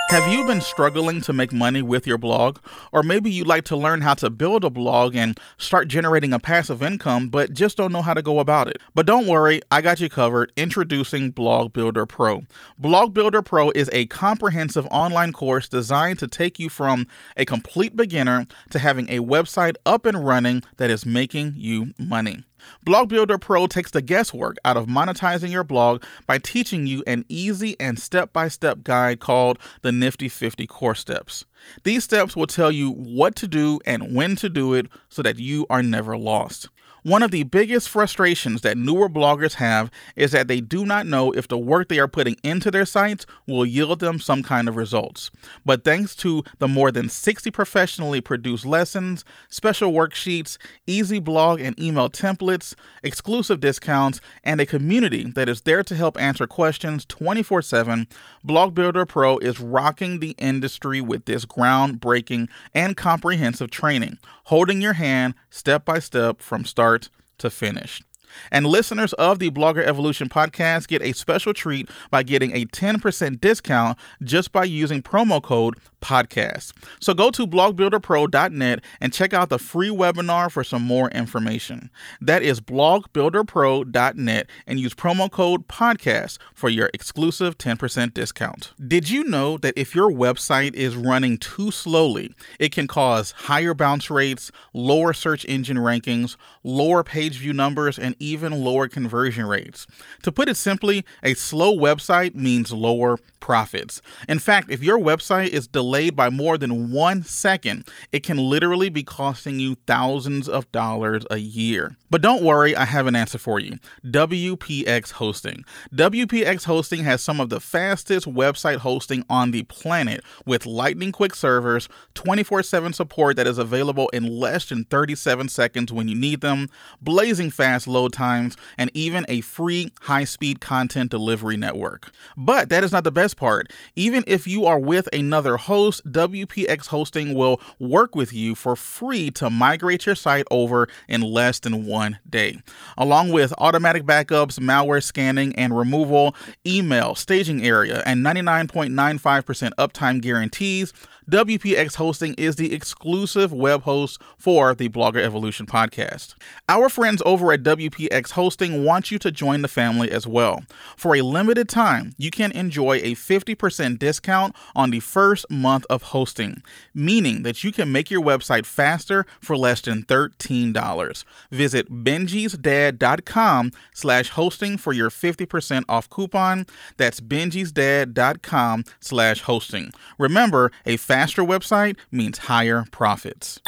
Have 0.08 0.32
you 0.32 0.46
been 0.46 0.62
struggling 0.62 1.20
to 1.20 1.34
make 1.34 1.52
money 1.52 1.82
with 1.82 2.06
your 2.06 2.16
blog? 2.16 2.60
Or 2.92 3.02
maybe 3.02 3.30
you'd 3.30 3.46
like 3.46 3.64
to 3.64 3.76
learn 3.76 4.00
how 4.00 4.14
to 4.14 4.30
build 4.30 4.64
a 4.64 4.70
blog 4.70 5.14
and 5.14 5.38
start 5.58 5.86
generating 5.86 6.32
a 6.32 6.38
passive 6.38 6.82
income, 6.82 7.28
but 7.28 7.52
just 7.52 7.76
don't 7.76 7.92
know 7.92 8.00
how 8.00 8.14
to 8.14 8.22
go 8.22 8.38
about 8.38 8.68
it. 8.68 8.78
But 8.94 9.04
don't 9.04 9.26
worry, 9.26 9.60
I 9.70 9.82
got 9.82 10.00
you 10.00 10.08
covered. 10.08 10.50
Introducing 10.56 11.30
Blog 11.30 11.74
Builder 11.74 12.06
Pro. 12.06 12.44
Blog 12.78 13.12
Builder 13.12 13.42
Pro 13.42 13.70
is 13.72 13.90
a 13.92 14.06
comprehensive 14.06 14.86
online 14.90 15.34
course 15.34 15.68
designed 15.68 16.18
to 16.20 16.26
take 16.26 16.58
you 16.58 16.70
from 16.70 17.06
a 17.36 17.44
complete 17.44 17.94
beginner 17.94 18.46
to 18.70 18.78
having 18.78 19.10
a 19.10 19.18
website 19.18 19.76
up 19.84 20.06
and 20.06 20.26
running 20.26 20.62
that 20.78 20.88
is 20.88 21.04
making 21.04 21.52
you 21.54 21.92
money. 21.98 22.44
Blog 22.82 23.08
Builder 23.08 23.38
Pro 23.38 23.66
takes 23.66 23.90
the 23.90 24.02
guesswork 24.02 24.56
out 24.64 24.76
of 24.76 24.86
monetizing 24.86 25.50
your 25.50 25.64
blog 25.64 26.02
by 26.26 26.38
teaching 26.38 26.86
you 26.86 27.02
an 27.06 27.24
easy 27.28 27.76
and 27.78 27.98
step 27.98 28.32
by 28.32 28.48
step 28.48 28.82
guide 28.82 29.20
called 29.20 29.58
the 29.82 29.92
Nifty 29.92 30.28
50 30.28 30.66
Core 30.66 30.94
Steps. 30.94 31.44
These 31.84 32.04
steps 32.04 32.36
will 32.36 32.46
tell 32.46 32.70
you 32.70 32.90
what 32.90 33.34
to 33.36 33.48
do 33.48 33.80
and 33.84 34.14
when 34.14 34.36
to 34.36 34.48
do 34.48 34.74
it 34.74 34.86
so 35.08 35.22
that 35.22 35.38
you 35.38 35.66
are 35.68 35.82
never 35.82 36.16
lost. 36.16 36.68
One 37.02 37.22
of 37.22 37.30
the 37.30 37.44
biggest 37.44 37.88
frustrations 37.88 38.62
that 38.62 38.76
newer 38.76 39.08
bloggers 39.08 39.54
have 39.54 39.90
is 40.16 40.32
that 40.32 40.48
they 40.48 40.60
do 40.60 40.84
not 40.84 41.06
know 41.06 41.32
if 41.32 41.46
the 41.46 41.58
work 41.58 41.88
they 41.88 41.98
are 41.98 42.08
putting 42.08 42.36
into 42.42 42.70
their 42.70 42.84
sites 42.84 43.24
will 43.46 43.64
yield 43.64 44.00
them 44.00 44.18
some 44.18 44.42
kind 44.42 44.68
of 44.68 44.76
results. 44.76 45.30
But 45.64 45.84
thanks 45.84 46.16
to 46.16 46.42
the 46.58 46.68
more 46.68 46.90
than 46.90 47.08
60 47.08 47.50
professionally 47.50 48.20
produced 48.20 48.66
lessons, 48.66 49.24
special 49.48 49.92
worksheets, 49.92 50.58
easy 50.86 51.18
blog 51.18 51.60
and 51.60 51.78
email 51.80 52.10
templates, 52.10 52.74
exclusive 53.02 53.60
discounts, 53.60 54.20
and 54.42 54.60
a 54.60 54.66
community 54.66 55.24
that 55.30 55.48
is 55.48 55.62
there 55.62 55.82
to 55.84 55.94
help 55.94 56.20
answer 56.20 56.46
questions 56.46 57.04
24 57.04 57.62
7, 57.62 58.06
Blog 58.42 58.74
Builder 58.74 59.06
Pro 59.06 59.38
is 59.38 59.60
rocking 59.60 60.20
the 60.20 60.34
industry 60.38 61.00
with 61.00 61.24
this 61.26 61.44
groundbreaking 61.44 62.48
and 62.74 62.96
comprehensive 62.96 63.70
training, 63.70 64.18
holding 64.48 64.80
your 64.80 64.94
hand 64.94 65.34
step 65.50 65.84
by 65.84 65.98
step 65.98 66.40
from 66.40 66.64
start 66.64 67.10
to 67.36 67.50
finish. 67.50 68.02
And 68.50 68.66
listeners 68.66 69.12
of 69.14 69.38
the 69.38 69.50
Blogger 69.50 69.84
Evolution 69.84 70.28
podcast 70.28 70.88
get 70.88 71.02
a 71.02 71.12
special 71.12 71.54
treat 71.54 71.90
by 72.10 72.22
getting 72.22 72.52
a 72.52 72.66
10% 72.66 73.40
discount 73.40 73.98
just 74.22 74.52
by 74.52 74.64
using 74.64 75.02
promo 75.02 75.42
code 75.42 75.76
podcast. 76.00 76.72
So 77.00 77.14
go 77.14 77.30
to 77.30 77.46
blogbuilderpro.net 77.46 78.80
and 79.00 79.12
check 79.12 79.32
out 79.32 79.48
the 79.48 79.58
free 79.58 79.90
webinar 79.90 80.50
for 80.50 80.64
some 80.64 80.82
more 80.82 81.10
information. 81.10 81.90
That 82.20 82.42
is 82.42 82.60
blogbuilderpro.net 82.60 84.50
and 84.66 84.80
use 84.80 84.94
promo 84.94 85.30
code 85.30 85.68
podcast 85.68 86.38
for 86.54 86.68
your 86.68 86.90
exclusive 86.94 87.58
10% 87.58 88.14
discount. 88.14 88.72
Did 88.86 89.10
you 89.10 89.24
know 89.24 89.58
that 89.58 89.74
if 89.76 89.94
your 89.94 90.10
website 90.10 90.74
is 90.74 90.96
running 90.96 91.38
too 91.38 91.70
slowly, 91.70 92.34
it 92.58 92.72
can 92.72 92.86
cause 92.86 93.32
higher 93.32 93.74
bounce 93.74 94.10
rates, 94.10 94.50
lower 94.72 95.12
search 95.12 95.44
engine 95.46 95.78
rankings, 95.78 96.36
lower 96.62 97.02
page 97.02 97.38
view 97.38 97.52
numbers, 97.52 97.98
and 97.98 98.14
even 98.18 98.64
lower 98.64 98.88
conversion 98.88 99.46
rates. 99.46 99.86
To 100.22 100.32
put 100.32 100.48
it 100.48 100.56
simply, 100.56 101.04
a 101.22 101.34
slow 101.34 101.76
website 101.76 102.34
means 102.34 102.72
lower 102.72 103.18
profits. 103.40 104.02
In 104.28 104.38
fact, 104.38 104.70
if 104.70 104.82
your 104.82 104.98
website 104.98 105.48
is 105.48 105.66
delayed 105.66 106.14
by 106.16 106.30
more 106.30 106.58
than 106.58 106.90
one 106.90 107.22
second, 107.22 107.86
it 108.12 108.22
can 108.22 108.36
literally 108.36 108.88
be 108.88 109.02
costing 109.02 109.58
you 109.60 109.76
thousands 109.86 110.48
of 110.48 110.70
dollars 110.72 111.24
a 111.30 111.38
year. 111.38 111.96
But 112.10 112.22
don't 112.22 112.42
worry, 112.42 112.74
I 112.74 112.84
have 112.84 113.06
an 113.06 113.16
answer 113.16 113.38
for 113.38 113.58
you 113.58 113.78
WPX 114.04 115.12
Hosting. 115.12 115.64
WPX 115.94 116.64
Hosting 116.64 117.04
has 117.04 117.22
some 117.22 117.40
of 117.40 117.48
the 117.48 117.60
fastest 117.60 118.26
website 118.26 118.78
hosting 118.78 119.24
on 119.28 119.50
the 119.50 119.62
planet 119.64 120.22
with 120.44 120.66
lightning 120.66 121.12
quick 121.12 121.34
servers, 121.34 121.88
24 122.14 122.62
7 122.62 122.92
support 122.92 123.36
that 123.36 123.46
is 123.46 123.58
available 123.58 124.08
in 124.10 124.26
less 124.26 124.66
than 124.66 124.84
37 124.84 125.48
seconds 125.48 125.92
when 125.92 126.08
you 126.08 126.14
need 126.14 126.40
them, 126.40 126.68
blazing 127.00 127.50
fast 127.50 127.86
load 127.86 128.07
times, 128.10 128.56
and 128.76 128.90
even 128.94 129.24
a 129.28 129.40
free 129.40 129.92
high 130.02 130.24
speed 130.24 130.60
content 130.60 131.10
delivery 131.10 131.56
network. 131.56 132.10
But 132.36 132.68
that 132.68 132.84
is 132.84 132.92
not 132.92 133.04
the 133.04 133.12
best 133.12 133.36
part. 133.36 133.72
Even 133.96 134.24
if 134.26 134.46
you 134.46 134.66
are 134.66 134.78
with 134.78 135.08
another 135.12 135.56
host, 135.56 136.04
WPX 136.10 136.86
Hosting 136.86 137.34
will 137.34 137.60
work 137.78 138.14
with 138.14 138.32
you 138.32 138.54
for 138.54 138.76
free 138.76 139.30
to 139.32 139.50
migrate 139.50 140.06
your 140.06 140.14
site 140.14 140.46
over 140.50 140.88
in 141.08 141.20
less 141.20 141.58
than 141.60 141.86
one 141.86 142.18
day. 142.28 142.58
Along 142.96 143.30
with 143.30 143.52
automatic 143.58 144.04
backups, 144.04 144.58
malware 144.58 145.02
scanning 145.02 145.54
and 145.56 145.76
removal, 145.76 146.34
email, 146.66 147.14
staging 147.14 147.64
area, 147.64 148.02
and 148.06 148.24
99.95% 148.24 149.72
uptime 149.78 150.20
guarantees, 150.20 150.92
WPX 151.30 151.96
Hosting 151.96 152.32
is 152.38 152.56
the 152.56 152.72
exclusive 152.74 153.52
web 153.52 153.82
host 153.82 154.18
for 154.38 154.74
the 154.74 154.88
Blogger 154.88 155.20
Evolution 155.20 155.66
podcast. 155.66 156.34
Our 156.70 156.88
friends 156.88 157.22
over 157.26 157.52
at 157.52 157.62
WPX 157.62 158.30
Hosting 158.30 158.82
want 158.82 159.10
you 159.10 159.18
to 159.18 159.30
join 159.30 159.60
the 159.60 159.68
family 159.68 160.10
as 160.10 160.26
well. 160.26 160.62
For 160.96 161.14
a 161.14 161.20
limited 161.20 161.68
time, 161.68 162.14
you 162.16 162.30
can 162.30 162.50
enjoy 162.52 162.96
a 163.02 163.14
50% 163.14 163.98
discount 163.98 164.56
on 164.74 164.88
the 164.88 165.00
first 165.00 165.44
month 165.50 165.84
of 165.90 166.02
hosting, 166.04 166.62
meaning 166.94 167.42
that 167.42 167.62
you 167.62 167.72
can 167.72 167.92
make 167.92 168.10
your 168.10 168.22
website 168.22 168.64
faster 168.64 169.26
for 169.38 169.54
less 169.54 169.82
than 169.82 170.04
$13. 170.04 171.24
Visit 171.50 171.92
benjisdad.com 172.04 173.72
slash 173.92 174.30
hosting 174.30 174.78
for 174.78 174.94
your 174.94 175.10
50% 175.10 175.84
off 175.90 176.08
coupon. 176.08 176.64
That's 176.96 177.20
benjisdad.com 177.20 178.84
slash 179.00 179.42
hosting. 179.42 179.92
Remember, 180.18 180.72
a 180.86 180.96
fast 180.96 181.17
faster 181.18 181.42
website 181.42 181.96
means 182.12 182.38
higher 182.38 182.84
profits. 182.92 183.58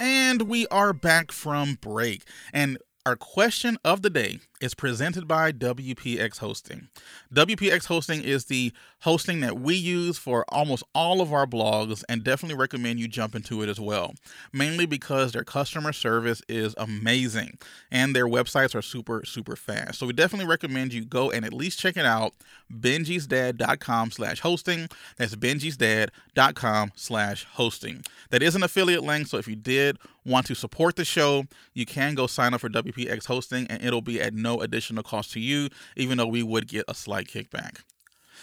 And 0.00 0.42
we 0.42 0.66
are 0.66 0.92
back 0.92 1.30
from 1.30 1.78
break. 1.80 2.24
And 2.52 2.78
our 3.06 3.14
question 3.14 3.78
of 3.84 4.02
the 4.02 4.10
day 4.10 4.40
is 4.60 4.74
presented 4.74 5.28
by 5.28 5.52
WPX 5.52 6.38
Hosting. 6.38 6.88
WPX 7.32 7.86
Hosting 7.86 8.22
is 8.22 8.46
the 8.46 8.72
hosting 9.00 9.40
that 9.40 9.58
we 9.58 9.74
use 9.74 10.18
for 10.18 10.44
almost 10.48 10.82
all 10.94 11.20
of 11.20 11.32
our 11.32 11.46
blogs 11.46 12.02
and 12.08 12.24
definitely 12.24 12.56
recommend 12.56 12.98
you 12.98 13.06
jump 13.06 13.34
into 13.34 13.62
it 13.62 13.68
as 13.68 13.78
well. 13.78 14.14
Mainly 14.52 14.86
because 14.86 15.32
their 15.32 15.44
customer 15.44 15.92
service 15.92 16.42
is 16.48 16.74
amazing 16.78 17.58
and 17.90 18.14
their 18.14 18.26
websites 18.26 18.74
are 18.74 18.82
super, 18.82 19.24
super 19.24 19.56
fast. 19.56 19.98
So 19.98 20.06
we 20.06 20.12
definitely 20.12 20.48
recommend 20.48 20.92
you 20.92 21.04
go 21.04 21.30
and 21.30 21.44
at 21.44 21.52
least 21.52 21.78
check 21.78 21.96
it 21.96 22.06
out. 22.06 22.32
Benji'sDad.com 22.72 24.10
slash 24.10 24.40
hosting. 24.40 24.88
That's 25.16 25.36
Benji'sDad.com 25.36 26.92
slash 26.94 27.46
hosting. 27.52 28.04
That 28.30 28.42
is 28.42 28.56
an 28.56 28.62
affiliate 28.62 29.04
link. 29.04 29.26
So 29.26 29.38
if 29.38 29.46
you 29.46 29.56
did 29.56 29.98
want 30.24 30.46
to 30.46 30.54
support 30.54 30.96
the 30.96 31.04
show, 31.04 31.44
you 31.72 31.86
can 31.86 32.14
go 32.14 32.26
sign 32.26 32.54
up 32.54 32.60
for 32.60 32.68
WPX 32.68 33.26
Hosting 33.26 33.66
and 33.68 33.82
it'll 33.82 34.02
be 34.02 34.20
at 34.20 34.34
no 34.34 34.47
additional 34.56 35.02
cost 35.02 35.32
to 35.32 35.40
you, 35.40 35.68
even 35.96 36.18
though 36.18 36.26
we 36.26 36.42
would 36.42 36.68
get 36.68 36.84
a 36.88 36.94
slight 36.94 37.28
kickback. 37.28 37.82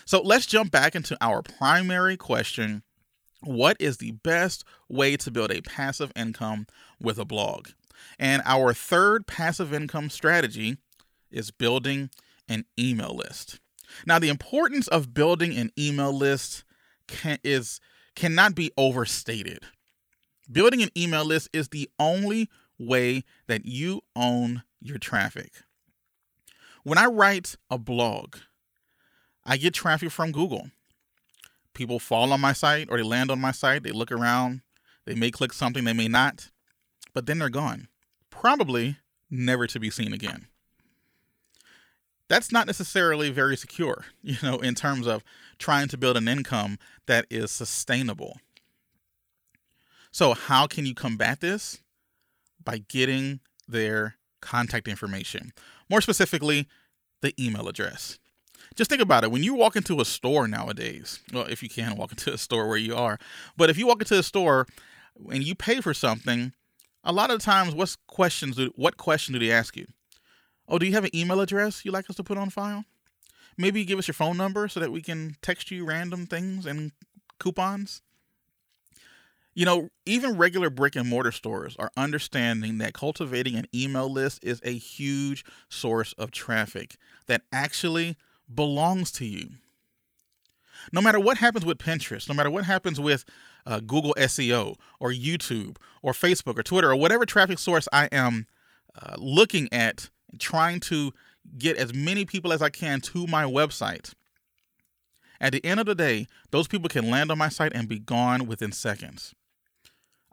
So 0.06 0.22
let's 0.22 0.46
jump 0.46 0.72
back 0.72 0.96
into 0.96 1.18
our 1.22 1.42
primary 1.42 2.18
question 2.18 2.84
What 3.42 3.78
is 3.80 3.98
the 3.98 4.12
best 4.12 4.64
way 4.90 5.18
to 5.18 5.32
build 5.32 5.52
a 5.52 5.62
passive 5.62 6.12
income 6.16 6.68
with 7.00 7.18
a 7.18 7.26
blog? 7.26 7.70
And 8.20 8.42
our 8.46 8.74
third 8.74 9.28
passive 9.28 9.74
income 9.74 10.10
strategy 10.10 10.78
is 11.32 11.52
building 11.52 12.10
an 12.48 12.66
email 12.78 13.16
list. 13.16 13.60
Now, 14.06 14.20
the 14.20 14.30
importance 14.30 14.88
of 14.88 15.14
building 15.14 15.56
an 15.56 15.72
email 15.78 16.12
list 16.14 16.64
can, 17.08 17.40
is 17.44 17.80
cannot 18.16 18.56
be 18.56 18.72
overstated. 18.78 19.60
Building 20.52 20.82
an 20.82 20.90
email 20.98 21.26
list 21.26 21.50
is 21.54 21.70
the 21.70 21.90
only 22.00 22.50
way 22.78 23.24
that 23.48 23.66
you 23.66 24.02
own 24.16 24.64
your 24.82 24.98
traffic. 24.98 25.52
When 26.86 27.00
I 27.00 27.08
write 27.08 27.56
a 27.72 27.80
blog, 27.80 28.36
I 29.44 29.58
get 29.58 29.74
traffic 29.74 30.12
from 30.12 30.32
Google. 30.32 30.70
People 31.74 31.98
fall 31.98 32.32
on 32.32 32.40
my 32.40 32.54
site 32.54 32.90
or 32.92 32.98
they 32.98 33.04
land 33.04 33.32
on 33.32 33.42
my 33.42 33.52
site, 33.52 33.82
they 33.82 33.90
look 33.90 34.12
around, 34.12 34.62
they 35.06 35.16
may 35.16 35.32
click 35.32 35.52
something, 35.52 35.84
they 35.84 35.94
may 35.94 36.08
not, 36.08 36.52
but 37.12 37.26
then 37.26 37.40
they're 37.40 37.50
gone. 37.50 37.88
Probably 38.30 38.98
never 39.32 39.66
to 39.66 39.80
be 39.80 39.90
seen 39.90 40.14
again. 40.14 40.46
That's 42.28 42.52
not 42.52 42.68
necessarily 42.68 43.32
very 43.32 43.58
secure, 43.58 44.06
you 44.22 44.38
know, 44.44 44.60
in 44.60 44.76
terms 44.76 45.08
of 45.08 45.24
trying 45.58 45.88
to 45.88 45.98
build 45.98 46.18
an 46.18 46.28
income 46.28 46.78
that 47.08 47.26
is 47.32 47.50
sustainable. 47.50 48.38
So, 50.12 50.36
how 50.36 50.68
can 50.68 50.86
you 50.86 50.94
combat 50.94 51.42
this? 51.42 51.80
By 52.64 52.78
getting 52.78 53.40
their 53.68 54.18
contact 54.46 54.88
information. 54.88 55.52
More 55.90 56.02
specifically, 56.02 56.68
the 57.22 57.34
email 57.44 57.68
address. 57.68 58.20
Just 58.76 58.90
think 58.90 59.02
about 59.02 59.24
it. 59.24 59.32
When 59.32 59.44
you 59.44 59.56
walk 59.56 59.76
into 59.76 60.00
a 60.00 60.06
store 60.06 60.48
nowadays, 60.48 61.20
well, 61.34 61.46
if 61.46 61.64
you 61.64 61.70
can 61.70 61.96
walk 61.96 62.12
into 62.14 62.34
a 62.34 62.38
store 62.38 62.68
where 62.68 62.78
you 62.78 62.96
are, 62.96 63.18
but 63.58 63.70
if 63.70 63.78
you 63.78 63.88
walk 63.88 64.02
into 64.02 64.20
a 64.20 64.24
store 64.24 64.68
and 65.30 65.44
you 65.44 65.56
pay 65.56 65.82
for 65.82 65.94
something, 65.94 66.54
a 67.04 67.12
lot 67.12 67.32
of 67.32 67.40
times, 67.40 67.74
what 67.74 67.96
questions 68.08 68.56
do 68.56 68.72
what 68.76 68.98
question 68.98 69.34
do 69.34 69.40
they 69.40 69.52
ask 69.52 69.76
you? 69.76 69.88
Oh, 70.68 70.80
do 70.80 70.86
you 70.86 70.94
have 70.94 71.04
an 71.04 71.16
email 71.16 71.40
address 71.42 71.86
you'd 71.86 71.94
like 71.94 72.10
us 72.10 72.16
to 72.16 72.24
put 72.24 72.38
on 72.38 72.50
file? 72.50 72.86
Maybe 73.58 73.86
give 73.86 74.00
us 74.00 74.08
your 74.08 74.14
phone 74.14 74.38
number 74.38 74.68
so 74.68 74.80
that 74.80 74.92
we 74.92 75.02
can 75.02 75.38
text 75.42 75.72
you 75.72 75.86
random 75.86 76.26
things 76.26 76.66
and 76.66 76.92
coupons. 77.40 78.02
You 79.56 79.64
know, 79.64 79.90
even 80.06 80.38
regular 80.38 80.70
brick 80.70 80.98
and 80.98 81.08
mortar 81.08 81.32
stores 81.32 81.78
are 81.80 81.90
understanding 81.96 82.78
that 82.80 82.94
cultivating 82.94 83.56
an 83.56 83.68
email 83.74 84.12
list 84.12 84.44
is 84.44 84.62
a 84.66 84.78
huge 84.78 85.46
source 85.70 86.12
of 86.14 86.32
traffic 86.32 86.98
that 87.28 87.44
actually 87.54 88.18
belongs 88.54 89.14
to 89.14 89.26
you. 89.26 89.52
No 90.92 91.02
matter 91.02 91.22
what 91.22 91.38
happens 91.38 91.66
with 91.66 91.78
Pinterest, 91.78 92.28
no 92.28 92.36
matter 92.36 92.50
what 92.50 92.66
happens 92.66 93.00
with 93.00 93.24
uh, 93.66 93.80
Google 93.80 94.14
SEO 94.18 94.76
or 95.00 95.12
YouTube 95.12 95.78
or 96.02 96.12
Facebook 96.12 96.60
or 96.60 96.64
Twitter 96.64 96.92
or 96.92 96.98
whatever 96.98 97.26
traffic 97.26 97.58
source 97.58 97.88
I 97.94 98.10
am 98.12 98.48
uh, 99.02 99.16
looking 99.18 99.72
at, 99.72 100.10
trying 100.38 100.82
to 100.82 101.14
get 101.58 101.78
as 101.78 101.94
many 101.94 102.26
people 102.26 102.52
as 102.52 102.62
I 102.62 102.70
can 102.70 103.00
to 103.02 103.26
my 103.26 103.46
website. 103.46 104.14
At 105.40 105.54
the 105.54 105.66
end 105.66 105.80
of 105.80 105.86
the 105.86 105.96
day, 105.96 106.28
those 106.52 106.68
people 106.68 106.90
can 106.90 107.10
land 107.10 107.32
on 107.32 107.38
my 107.38 107.50
site 107.50 107.74
and 107.74 107.88
be 107.88 108.00
gone 108.00 108.48
within 108.48 108.74
seconds. 108.74 109.34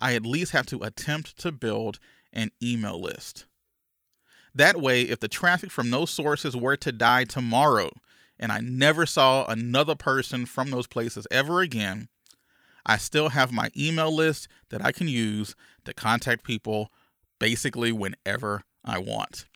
I 0.02 0.14
at 0.14 0.26
least 0.26 0.50
have 0.50 0.66
to 0.66 0.82
attempt 0.82 1.38
to 1.38 1.52
build 1.52 2.00
an 2.32 2.50
email 2.60 3.00
list. 3.00 3.46
That 4.52 4.80
way, 4.80 5.02
if 5.02 5.20
the 5.20 5.28
traffic 5.28 5.70
from 5.70 5.90
those 5.90 6.10
sources 6.10 6.56
were 6.56 6.76
to 6.78 6.90
die 6.90 7.24
tomorrow 7.24 7.90
and 8.38 8.50
I 8.50 8.58
never 8.58 9.06
saw 9.06 9.46
another 9.46 9.94
person 9.94 10.44
from 10.44 10.70
those 10.70 10.88
places 10.88 11.28
ever 11.30 11.60
again, 11.60 12.08
I 12.84 12.96
still 12.96 13.28
have 13.28 13.52
my 13.52 13.70
email 13.76 14.14
list 14.14 14.48
that 14.70 14.84
I 14.84 14.90
can 14.90 15.06
use 15.06 15.54
to 15.84 15.94
contact 15.94 16.42
people 16.42 16.90
basically 17.38 17.92
whenever 17.92 18.64
I 18.84 18.98
want. 18.98 19.46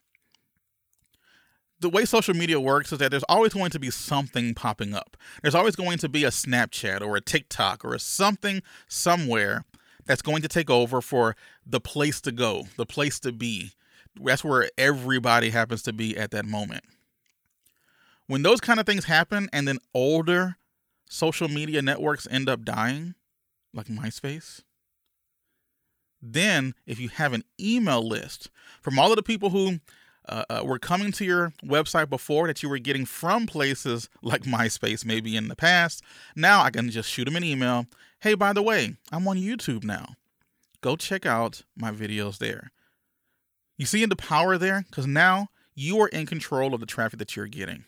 The 1.80 1.90
way 1.90 2.04
social 2.04 2.35
media 2.35 2.61
works 2.61 2.92
is 2.92 2.98
that 3.00 3.11
there's 3.11 3.24
always 3.24 3.52
going 3.52 3.70
to 3.70 3.80
be 3.80 3.90
something 3.90 4.54
popping 4.54 4.94
up. 4.94 5.16
There's 5.42 5.56
always 5.56 5.76
going 5.76 5.98
to 5.98 6.09
be 6.09 6.24
a 6.24 6.30
Snapchat 6.30 7.02
or 7.02 7.16
a 7.16 7.20
TikTok 7.20 7.85
or 7.85 7.94
a 7.94 7.98
something 7.98 8.62
somewhere 8.88 9.64
that's 10.06 10.22
going 10.22 10.42
to 10.42 10.48
take 10.48 10.70
over 10.70 11.00
for 11.00 11.36
the 11.66 11.80
place 11.80 12.20
to 12.22 12.32
go, 12.32 12.66
the 12.76 12.86
place 12.86 13.20
to 13.20 13.32
be. 13.32 13.72
That's 14.20 14.44
where 14.44 14.70
everybody 14.78 15.50
happens 15.50 15.82
to 15.82 15.92
be 15.92 16.16
at 16.16 16.30
that 16.30 16.46
moment. 16.46 16.84
When 18.26 18.42
those 18.42 18.60
kind 18.60 18.80
of 18.80 18.86
things 18.86 19.04
happen 19.04 19.48
and 19.52 19.68
then 19.68 19.78
older 19.94 20.56
social 21.08 21.48
media 21.48 21.82
networks 21.82 22.26
end 22.30 22.48
up 22.48 22.64
dying, 22.64 23.14
like 23.72 23.86
MySpace, 23.86 24.62
then 26.22 26.74
if 26.86 26.98
you 26.98 27.08
have 27.08 27.32
an 27.32 27.44
email 27.60 28.06
list 28.06 28.50
from 28.80 28.98
all 28.98 29.10
of 29.10 29.16
the 29.16 29.22
people 29.22 29.50
who 29.50 29.80
uh, 30.28 30.44
uh, 30.48 30.62
were 30.64 30.78
coming 30.78 31.12
to 31.12 31.24
your 31.24 31.52
website 31.64 32.08
before 32.08 32.46
that 32.46 32.62
you 32.62 32.68
were 32.68 32.78
getting 32.78 33.04
from 33.04 33.46
places 33.46 34.08
like 34.22 34.42
MySpace, 34.42 35.04
maybe 35.04 35.36
in 35.36 35.48
the 35.48 35.56
past. 35.56 36.02
Now 36.34 36.62
I 36.62 36.70
can 36.70 36.90
just 36.90 37.08
shoot 37.08 37.24
them 37.24 37.36
an 37.36 37.44
email. 37.44 37.86
Hey, 38.20 38.34
by 38.34 38.52
the 38.52 38.62
way, 38.62 38.96
I'm 39.12 39.26
on 39.28 39.36
YouTube 39.36 39.84
now. 39.84 40.14
Go 40.80 40.96
check 40.96 41.26
out 41.26 41.62
my 41.76 41.90
videos 41.90 42.38
there. 42.38 42.70
You 43.76 43.86
see 43.86 44.04
the 44.04 44.16
power 44.16 44.56
there? 44.56 44.84
Because 44.88 45.06
now 45.06 45.48
you 45.74 46.00
are 46.00 46.08
in 46.08 46.26
control 46.26 46.74
of 46.74 46.80
the 46.80 46.86
traffic 46.86 47.18
that 47.18 47.36
you're 47.36 47.46
getting. 47.46 47.84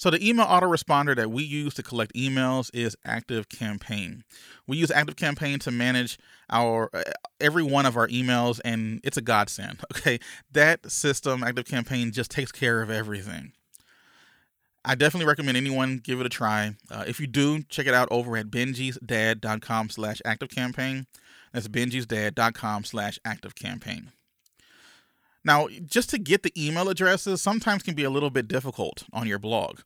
So 0.00 0.08
the 0.08 0.26
email 0.26 0.46
autoresponder 0.46 1.14
that 1.14 1.30
we 1.30 1.42
use 1.44 1.74
to 1.74 1.82
collect 1.82 2.14
emails 2.14 2.70
is 2.72 2.96
Active 3.04 3.50
Campaign. 3.50 4.24
We 4.66 4.78
use 4.78 4.90
Active 4.90 5.16
Campaign 5.16 5.58
to 5.58 5.70
manage 5.70 6.18
our 6.48 6.88
uh, 6.94 7.02
every 7.38 7.62
one 7.62 7.84
of 7.84 7.98
our 7.98 8.08
emails, 8.08 8.60
and 8.64 9.02
it's 9.04 9.18
a 9.18 9.20
godsend. 9.20 9.80
Okay, 9.94 10.18
that 10.52 10.90
system, 10.90 11.44
Active 11.44 11.66
Campaign, 11.66 12.12
just 12.12 12.30
takes 12.30 12.50
care 12.50 12.80
of 12.80 12.88
everything. 12.88 13.52
I 14.86 14.94
definitely 14.94 15.26
recommend 15.26 15.58
anyone 15.58 16.00
give 16.02 16.18
it 16.18 16.24
a 16.24 16.30
try. 16.30 16.76
Uh, 16.90 17.04
if 17.06 17.20
you 17.20 17.26
do, 17.26 17.62
check 17.64 17.86
it 17.86 17.92
out 17.92 18.08
over 18.10 18.38
at 18.38 18.46
benjisdad.com 18.46 19.90
slash 19.90 20.22
activecampaign. 20.24 21.04
That's 21.52 21.68
benjisdad.com 21.68 22.84
slash 22.84 23.18
activecampaign. 23.26 24.06
Now, 25.44 25.68
just 25.86 26.10
to 26.10 26.18
get 26.18 26.42
the 26.42 26.52
email 26.56 26.88
addresses 26.88 27.40
sometimes 27.40 27.82
can 27.82 27.94
be 27.94 28.04
a 28.04 28.10
little 28.10 28.30
bit 28.30 28.48
difficult 28.48 29.04
on 29.12 29.26
your 29.26 29.38
blog. 29.38 29.80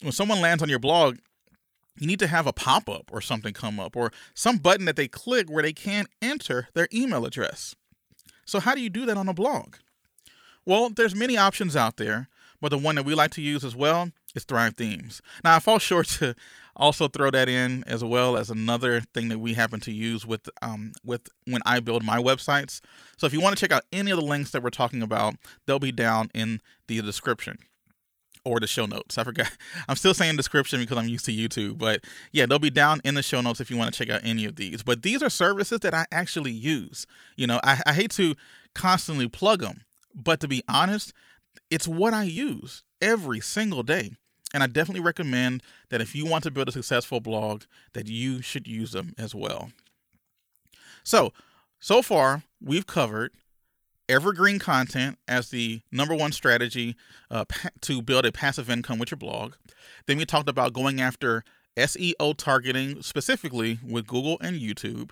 When 0.00 0.12
someone 0.12 0.40
lands 0.40 0.62
on 0.62 0.68
your 0.68 0.78
blog, 0.78 1.18
you 1.98 2.06
need 2.06 2.18
to 2.20 2.26
have 2.26 2.46
a 2.46 2.52
pop 2.52 2.88
up 2.88 3.10
or 3.10 3.20
something 3.20 3.54
come 3.54 3.80
up 3.80 3.96
or 3.96 4.12
some 4.34 4.58
button 4.58 4.84
that 4.84 4.96
they 4.96 5.08
click 5.08 5.48
where 5.48 5.62
they 5.62 5.72
can 5.72 6.06
enter 6.20 6.68
their 6.74 6.88
email 6.92 7.24
address. 7.24 7.74
So, 8.44 8.60
how 8.60 8.74
do 8.74 8.80
you 8.80 8.90
do 8.90 9.06
that 9.06 9.16
on 9.16 9.28
a 9.28 9.34
blog? 9.34 9.76
Well, 10.64 10.90
there's 10.90 11.14
many 11.14 11.36
options 11.36 11.74
out 11.74 11.96
there, 11.96 12.28
but 12.60 12.68
the 12.68 12.78
one 12.78 12.96
that 12.96 13.04
we 13.04 13.14
like 13.14 13.30
to 13.32 13.42
use 13.42 13.64
as 13.64 13.74
well 13.74 14.10
is 14.34 14.44
Thrive 14.44 14.74
Themes. 14.74 15.22
Now, 15.42 15.56
I 15.56 15.58
fall 15.58 15.78
short 15.80 16.06
to 16.08 16.34
also 16.76 17.08
throw 17.08 17.30
that 17.30 17.48
in 17.48 17.84
as 17.86 18.04
well 18.04 18.36
as 18.36 18.50
another 18.50 19.00
thing 19.00 19.28
that 19.28 19.38
we 19.38 19.54
happen 19.54 19.80
to 19.80 19.92
use 19.92 20.26
with 20.26 20.48
um, 20.62 20.92
with 21.04 21.28
when 21.46 21.62
I 21.66 21.80
build 21.80 22.04
my 22.04 22.18
websites. 22.18 22.80
So 23.16 23.26
if 23.26 23.32
you 23.32 23.40
want 23.40 23.56
to 23.56 23.60
check 23.60 23.72
out 23.72 23.84
any 23.92 24.10
of 24.10 24.18
the 24.18 24.24
links 24.24 24.50
that 24.50 24.62
we're 24.62 24.70
talking 24.70 25.02
about, 25.02 25.34
they'll 25.66 25.78
be 25.78 25.92
down 25.92 26.30
in 26.34 26.60
the 26.86 27.00
description 27.02 27.58
or 28.44 28.60
the 28.60 28.66
show 28.66 28.86
notes. 28.86 29.18
I 29.18 29.24
forgot. 29.24 29.50
I'm 29.88 29.96
still 29.96 30.14
saying 30.14 30.36
description 30.36 30.80
because 30.80 30.96
I'm 30.96 31.08
used 31.08 31.24
to 31.24 31.32
YouTube, 31.32 31.78
but 31.78 32.04
yeah, 32.32 32.46
they'll 32.46 32.58
be 32.58 32.70
down 32.70 33.00
in 33.04 33.14
the 33.14 33.22
show 33.22 33.40
notes 33.40 33.60
if 33.60 33.70
you 33.70 33.76
want 33.76 33.92
to 33.92 33.98
check 33.98 34.14
out 34.14 34.20
any 34.24 34.44
of 34.44 34.56
these. 34.56 34.82
But 34.82 35.02
these 35.02 35.22
are 35.22 35.30
services 35.30 35.80
that 35.80 35.94
I 35.94 36.06
actually 36.12 36.52
use. 36.52 37.06
You 37.36 37.48
know, 37.48 37.60
I, 37.64 37.80
I 37.86 37.92
hate 37.92 38.12
to 38.12 38.34
constantly 38.74 39.28
plug 39.28 39.60
them, 39.60 39.82
but 40.14 40.40
to 40.40 40.48
be 40.48 40.62
honest, 40.68 41.12
it's 41.70 41.88
what 41.88 42.14
I 42.14 42.22
use 42.22 42.84
every 43.00 43.40
single 43.40 43.82
day. 43.82 44.12
And 44.56 44.62
I 44.62 44.68
definitely 44.68 45.02
recommend 45.02 45.62
that 45.90 46.00
if 46.00 46.14
you 46.14 46.24
want 46.24 46.42
to 46.44 46.50
build 46.50 46.70
a 46.70 46.72
successful 46.72 47.20
blog, 47.20 47.64
that 47.92 48.08
you 48.08 48.40
should 48.40 48.66
use 48.66 48.92
them 48.92 49.12
as 49.18 49.34
well. 49.34 49.70
So, 51.04 51.34
so 51.78 52.00
far, 52.00 52.42
we've 52.58 52.86
covered 52.86 53.32
evergreen 54.08 54.58
content 54.58 55.18
as 55.28 55.50
the 55.50 55.82
number 55.92 56.14
one 56.14 56.32
strategy 56.32 56.96
uh, 57.30 57.44
to 57.82 58.00
build 58.00 58.24
a 58.24 58.32
passive 58.32 58.70
income 58.70 58.98
with 58.98 59.10
your 59.10 59.18
blog. 59.18 59.56
Then 60.06 60.16
we 60.16 60.24
talked 60.24 60.48
about 60.48 60.72
going 60.72 61.02
after 61.02 61.44
SEO 61.76 62.34
targeting, 62.34 63.02
specifically 63.02 63.78
with 63.86 64.06
Google 64.06 64.38
and 64.40 64.58
YouTube. 64.58 65.10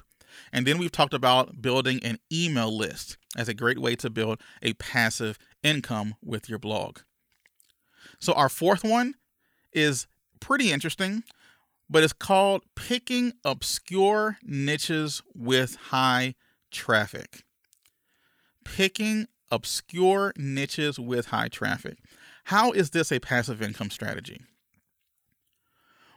And 0.55 0.67
then 0.67 0.79
we've 0.79 0.91
talked 0.91 1.13
about 1.13 1.61
building 1.61 2.03
an 2.03 2.19
email 2.33 2.75
list 2.75 3.19
as 3.37 3.51
a 3.51 3.53
great 3.53 3.79
way 3.79 3.95
to 3.97 4.09
build 4.09 4.41
a 4.63 4.73
passive 4.73 5.37
income 5.63 6.15
with 6.25 6.49
your 6.49 6.59
blog. 6.59 7.01
So, 8.19 8.33
our 8.33 8.49
fourth 8.49 8.83
one 8.83 9.17
is 9.75 10.07
pretty 10.41 10.73
interesting, 10.73 11.25
but 11.91 12.03
it's 12.03 12.13
called 12.13 12.63
Picking 12.75 13.33
Obscure 13.45 14.39
Niches 14.43 15.23
with 15.35 15.77
High 15.77 16.35
Traffic. 16.71 17.45
Picking 18.65 19.29
obscure 19.51 20.33
niches 20.37 20.99
with 20.99 21.27
high 21.27 21.49
traffic. 21.49 21.99
How 22.45 22.73
is 22.73 22.91
this 22.91 23.13
a 23.13 23.21
passive 23.21 23.63
income 23.63 23.91
strategy? 23.91 24.41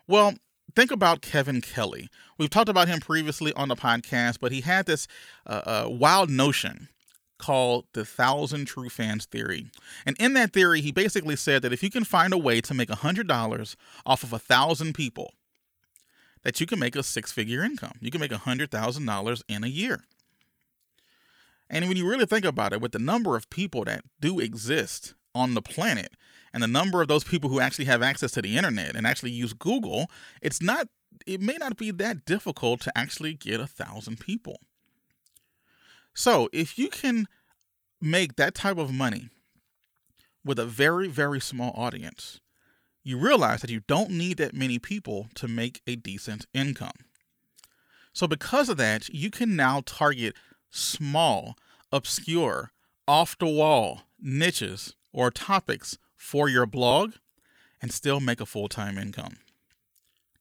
Well, 0.07 0.33
think 0.75 0.91
about 0.91 1.21
Kevin 1.21 1.61
Kelly. 1.61 2.09
We've 2.37 2.49
talked 2.49 2.69
about 2.69 2.87
him 2.87 2.99
previously 2.99 3.53
on 3.53 3.67
the 3.67 3.75
podcast, 3.75 4.39
but 4.39 4.51
he 4.51 4.61
had 4.61 4.85
this 4.85 5.07
uh, 5.45 5.61
uh, 5.65 5.89
wild 5.89 6.29
notion 6.29 6.89
called 7.37 7.85
the 7.93 8.05
thousand 8.05 8.65
true 8.65 8.89
fans 8.89 9.25
theory. 9.25 9.67
And 10.05 10.15
in 10.19 10.33
that 10.33 10.53
theory, 10.53 10.81
he 10.81 10.91
basically 10.91 11.35
said 11.35 11.61
that 11.61 11.73
if 11.73 11.83
you 11.83 11.89
can 11.89 12.03
find 12.03 12.33
a 12.33 12.37
way 12.37 12.61
to 12.61 12.73
make 12.73 12.89
a 12.89 12.97
$100 12.97 13.75
off 14.05 14.23
of 14.23 14.33
a 14.33 14.39
thousand 14.39 14.93
people, 14.93 15.33
that 16.43 16.59
you 16.59 16.65
can 16.67 16.79
make 16.79 16.95
a 16.95 17.03
six 17.03 17.31
figure 17.31 17.63
income. 17.63 17.93
You 17.99 18.11
can 18.11 18.21
make 18.21 18.31
a 18.31 18.35
$100,000 18.35 19.41
in 19.47 19.63
a 19.63 19.67
year. 19.67 20.03
And 21.69 21.87
when 21.87 21.97
you 21.97 22.09
really 22.09 22.25
think 22.25 22.45
about 22.45 22.73
it, 22.73 22.81
with 22.81 22.93
the 22.93 22.99
number 22.99 23.35
of 23.35 23.49
people 23.49 23.83
that 23.85 24.03
do 24.19 24.39
exist 24.39 25.13
on 25.35 25.53
the 25.53 25.61
planet 25.61 26.13
and 26.53 26.63
the 26.63 26.67
number 26.67 27.01
of 27.01 27.07
those 27.07 27.23
people 27.23 27.49
who 27.49 27.59
actually 27.59 27.85
have 27.85 28.01
access 28.01 28.31
to 28.31 28.41
the 28.41 28.55
internet 28.55 28.95
and 28.95 29.05
actually 29.05 29.31
use 29.31 29.53
Google, 29.53 30.09
it's 30.41 30.61
not, 30.61 30.87
it 31.25 31.41
may 31.41 31.57
not 31.59 31.77
be 31.77 31.91
that 31.91 32.25
difficult 32.25 32.79
to 32.81 32.97
actually 32.97 33.33
get 33.33 33.59
a 33.59 33.67
thousand 33.67 34.19
people. 34.19 34.61
So 36.17 36.49
if 36.51 36.79
you 36.79 36.89
can 36.89 37.27
make 38.01 38.37
that 38.37 38.55
type 38.55 38.79
of 38.79 38.91
money 38.91 39.29
with 40.43 40.57
a 40.57 40.65
very, 40.65 41.07
very 41.07 41.39
small 41.39 41.71
audience, 41.75 42.39
you 43.03 43.19
realize 43.19 43.61
that 43.61 43.69
you 43.69 43.81
don't 43.87 44.09
need 44.09 44.37
that 44.37 44.55
many 44.55 44.79
people 44.79 45.27
to 45.35 45.47
make 45.47 45.83
a 45.85 45.95
decent 45.95 46.47
income. 46.55 47.05
So, 48.13 48.25
because 48.25 48.67
of 48.67 48.77
that, 48.77 49.09
you 49.09 49.29
can 49.29 49.55
now 49.55 49.83
target 49.85 50.35
small, 50.71 51.55
obscure, 51.91 52.71
off 53.07 53.37
the 53.37 53.45
wall 53.45 54.01
niches 54.19 54.95
or 55.13 55.29
topics 55.29 55.99
for 56.15 56.49
your 56.49 56.65
blog 56.65 57.13
and 57.79 57.93
still 57.93 58.19
make 58.19 58.41
a 58.41 58.47
full 58.47 58.67
time 58.67 58.97
income. 58.97 59.37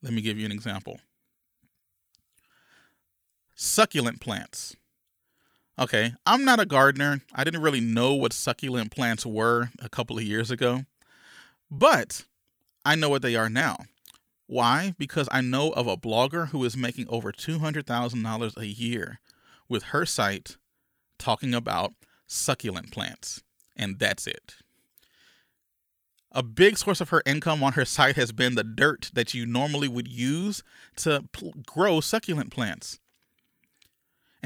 Let 0.00 0.14
me 0.14 0.22
give 0.22 0.38
you 0.38 0.46
an 0.46 0.52
example 0.52 1.00
succulent 3.54 4.22
plants. 4.22 4.74
Okay, 5.78 6.14
I'm 6.24 6.42
not 6.44 6.58
a 6.58 6.64
gardener. 6.64 7.20
I 7.34 7.44
didn't 7.44 7.60
really 7.60 7.82
know 7.82 8.14
what 8.14 8.32
succulent 8.32 8.90
plants 8.90 9.26
were 9.26 9.68
a 9.78 9.90
couple 9.90 10.16
of 10.16 10.24
years 10.24 10.50
ago, 10.50 10.86
but 11.70 12.24
I 12.82 12.94
know 12.94 13.10
what 13.10 13.20
they 13.20 13.36
are 13.36 13.50
now. 13.50 13.76
Why? 14.46 14.94
Because 14.96 15.28
I 15.30 15.42
know 15.42 15.72
of 15.72 15.86
a 15.86 15.98
blogger 15.98 16.48
who 16.48 16.64
is 16.64 16.78
making 16.78 17.08
over 17.08 17.30
$200,000 17.30 18.56
a 18.56 18.66
year 18.66 19.20
with 19.68 19.82
her 19.84 20.06
site 20.06 20.56
talking 21.18 21.52
about 21.52 21.92
succulent 22.26 22.90
plants, 22.90 23.42
and 23.76 23.98
that's 23.98 24.26
it. 24.26 24.54
A 26.32 26.42
big 26.42 26.78
source 26.78 27.02
of 27.02 27.10
her 27.10 27.22
income 27.26 27.62
on 27.62 27.74
her 27.74 27.84
site 27.84 28.16
has 28.16 28.32
been 28.32 28.54
the 28.54 28.64
dirt 28.64 29.10
that 29.12 29.34
you 29.34 29.44
normally 29.44 29.88
would 29.88 30.08
use 30.08 30.62
to 30.96 31.24
pl- 31.32 31.52
grow 31.66 32.00
succulent 32.00 32.50
plants 32.50 32.98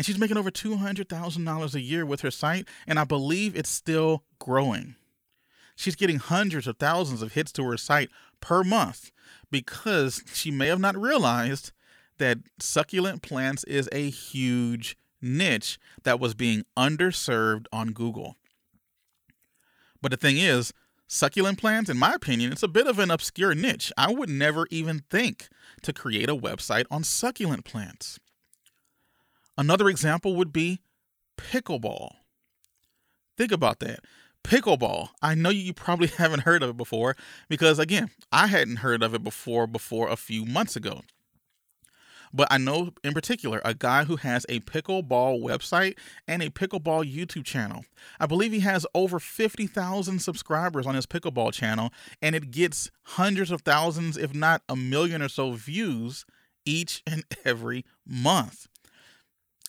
and 0.01 0.07
she's 0.07 0.17
making 0.17 0.39
over 0.39 0.51
$200,000 0.51 1.75
a 1.75 1.81
year 1.83 2.07
with 2.07 2.23
her 2.23 2.31
site, 2.31 2.67
and 2.87 2.99
I 2.99 3.05
believe 3.05 3.55
it's 3.55 3.69
still 3.69 4.25
growing. 4.39 4.95
She's 5.77 5.95
getting 5.95 6.17
hundreds 6.17 6.67
of 6.67 6.79
thousands 6.79 7.21
of 7.21 7.35
hits 7.35 7.53
to 7.53 7.65
her 7.65 7.77
site 7.77 8.09
per 8.41 8.65
month 8.65 9.13
because 9.51 10.23
she 10.33 10.51
may 10.51 10.69
have 10.69 10.81
not 10.81 10.97
realized 10.97 11.73
that 12.17 12.39
succulent 12.59 13.21
plants 13.21 13.63
is 13.65 13.91
a 13.93 14.09
huge 14.09 14.97
niche 15.21 15.79
that 16.05 16.19
was 16.19 16.33
being 16.33 16.65
underserved 16.79 17.67
on 17.71 17.93
Google. 17.93 18.37
But 20.01 20.13
the 20.13 20.17
thing 20.17 20.39
is, 20.39 20.73
succulent 21.09 21.59
plants, 21.59 21.91
in 21.91 21.99
my 21.99 22.15
opinion, 22.15 22.53
it's 22.53 22.63
a 22.63 22.69
bit 22.69 22.87
of 22.87 22.99
an 22.99 23.11
obscure 23.11 23.55
niche. 23.55 23.93
I 23.99 24.11
would 24.15 24.31
never 24.31 24.67
even 24.71 25.01
think 25.11 25.51
to 25.83 25.93
create 25.93 26.31
a 26.31 26.35
website 26.35 26.87
on 26.91 27.05
succulent 27.05 27.67
plants. 27.67 28.19
Another 29.61 29.91
example 29.91 30.37
would 30.37 30.55
be 30.55 30.81
pickleball. 31.37 32.13
Think 33.37 33.53
about 33.53 33.81
that. 33.81 34.01
Pickleball. 34.43 35.11
I 35.21 35.35
know 35.35 35.51
you 35.51 35.75
probably 35.75 36.07
haven't 36.17 36.45
heard 36.45 36.63
of 36.63 36.71
it 36.71 36.77
before 36.79 37.15
because, 37.47 37.79
again, 37.79 38.09
I 38.33 38.47
hadn't 38.47 38.77
heard 38.77 39.03
of 39.03 39.13
it 39.13 39.23
before 39.23 39.67
before 39.67 40.09
a 40.09 40.17
few 40.17 40.47
months 40.47 40.77
ago. 40.77 41.03
But 42.33 42.49
I 42.51 42.57
know 42.57 42.93
in 43.05 43.13
particular 43.13 43.61
a 43.63 43.75
guy 43.75 44.05
who 44.05 44.17
has 44.17 44.47
a 44.49 44.61
pickleball 44.61 45.43
website 45.43 45.99
and 46.27 46.43
a 46.43 46.49
pickleball 46.49 47.05
YouTube 47.05 47.45
channel. 47.45 47.85
I 48.19 48.25
believe 48.25 48.53
he 48.53 48.61
has 48.61 48.87
over 48.95 49.19
50,000 49.19 50.21
subscribers 50.21 50.87
on 50.87 50.95
his 50.95 51.05
pickleball 51.05 51.53
channel, 51.53 51.93
and 52.23 52.35
it 52.35 52.51
gets 52.51 52.91
hundreds 53.03 53.51
of 53.51 53.61
thousands, 53.61 54.17
if 54.17 54.33
not 54.35 54.63
a 54.71 54.77
million 54.77 55.21
or 55.21 55.29
so 55.29 55.53
views 55.53 56.25
each 56.65 57.03
and 57.07 57.25
every 57.45 57.85
month 58.07 58.70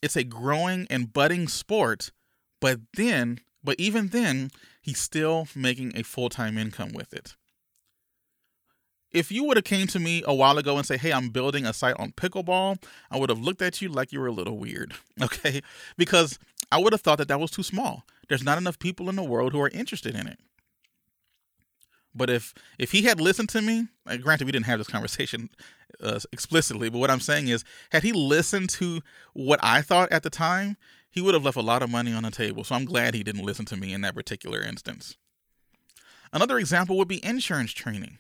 it's 0.02 0.16
a 0.16 0.24
growing 0.24 0.88
and 0.90 1.14
budding 1.14 1.48
sport, 1.48 2.12
but 2.60 2.80
then, 2.96 3.40
but 3.64 3.80
even 3.80 4.08
then, 4.08 4.52
he's 4.82 5.00
still 5.00 5.48
making 5.56 5.94
a 5.96 6.04
full-time 6.04 6.58
income 6.58 6.92
with 6.94 7.14
it. 7.14 7.36
If 9.12 9.32
you 9.32 9.44
would 9.44 9.58
have 9.58 9.66
came 9.66 9.88
to 9.88 10.00
me 10.00 10.24
a 10.26 10.34
while 10.34 10.58
ago 10.58 10.78
and 10.78 10.86
say, 10.86 10.98
"Hey, 10.98 11.12
I'm 11.12 11.30
building 11.30 11.66
a 11.66 11.74
site 11.74 11.96
on 12.00 12.14
pickleball," 12.14 12.82
I 13.10 13.18
would 13.18 13.30
have 13.30 13.40
looked 13.42 13.62
at 13.62 13.82
you 13.82 13.90
like 13.90 14.14
you 14.14 14.22
were 14.22 14.28
a 14.28 14.32
little 14.32 14.58
weird, 14.58 14.94
okay? 15.22 15.62
Because 15.98 16.40
I 16.72 16.78
would 16.78 16.94
have 16.94 17.02
thought 17.02 17.18
that 17.18 17.28
that 17.28 17.40
was 17.40 17.52
too 17.52 17.64
small. 17.64 18.06
There's 18.30 18.44
not 18.44 18.58
enough 18.58 18.80
people 18.80 19.10
in 19.10 19.18
the 19.18 19.24
world 19.24 19.52
who 19.52 19.60
are 19.62 19.70
interested 19.70 20.16
in 20.16 20.28
it. 20.28 20.40
But 22.14 22.30
if 22.30 22.54
if 22.78 22.92
he 22.92 23.04
had 23.04 23.22
listened 23.22 23.50
to 23.50 23.62
me, 23.62 23.88
granted 24.22 24.46
we 24.46 24.52
didn't 24.52 24.66
have 24.66 24.80
this 24.80 24.88
conversation 24.88 25.50
uh, 26.02 26.20
explicitly, 26.32 26.90
but 26.90 27.00
what 27.00 27.12
I'm 27.12 27.20
saying 27.20 27.48
is, 27.48 27.64
had 27.92 28.04
he 28.04 28.12
listened 28.12 28.70
to 28.72 29.02
what 29.34 29.60
I 29.64 29.82
thought 29.82 30.12
at 30.12 30.24
the 30.24 30.30
time, 30.30 30.78
he 31.10 31.22
would 31.22 31.34
have 31.34 31.46
left 31.46 31.58
a 31.58 31.62
lot 31.62 31.84
of 31.84 31.90
money 31.90 32.14
on 32.14 32.24
the 32.24 32.32
table. 32.32 32.64
So 32.64 32.76
I'm 32.76 32.86
glad 32.86 33.14
he 33.14 33.24
didn't 33.24 33.46
listen 33.46 33.66
to 33.66 33.78
me 33.78 33.94
in 33.94 34.02
that 34.02 34.16
particular 34.16 34.62
instance. 34.62 35.18
Another 36.34 36.58
example 36.58 36.98
would 36.98 37.10
be 37.10 37.24
insurance 37.24 37.74
training. 37.74 38.20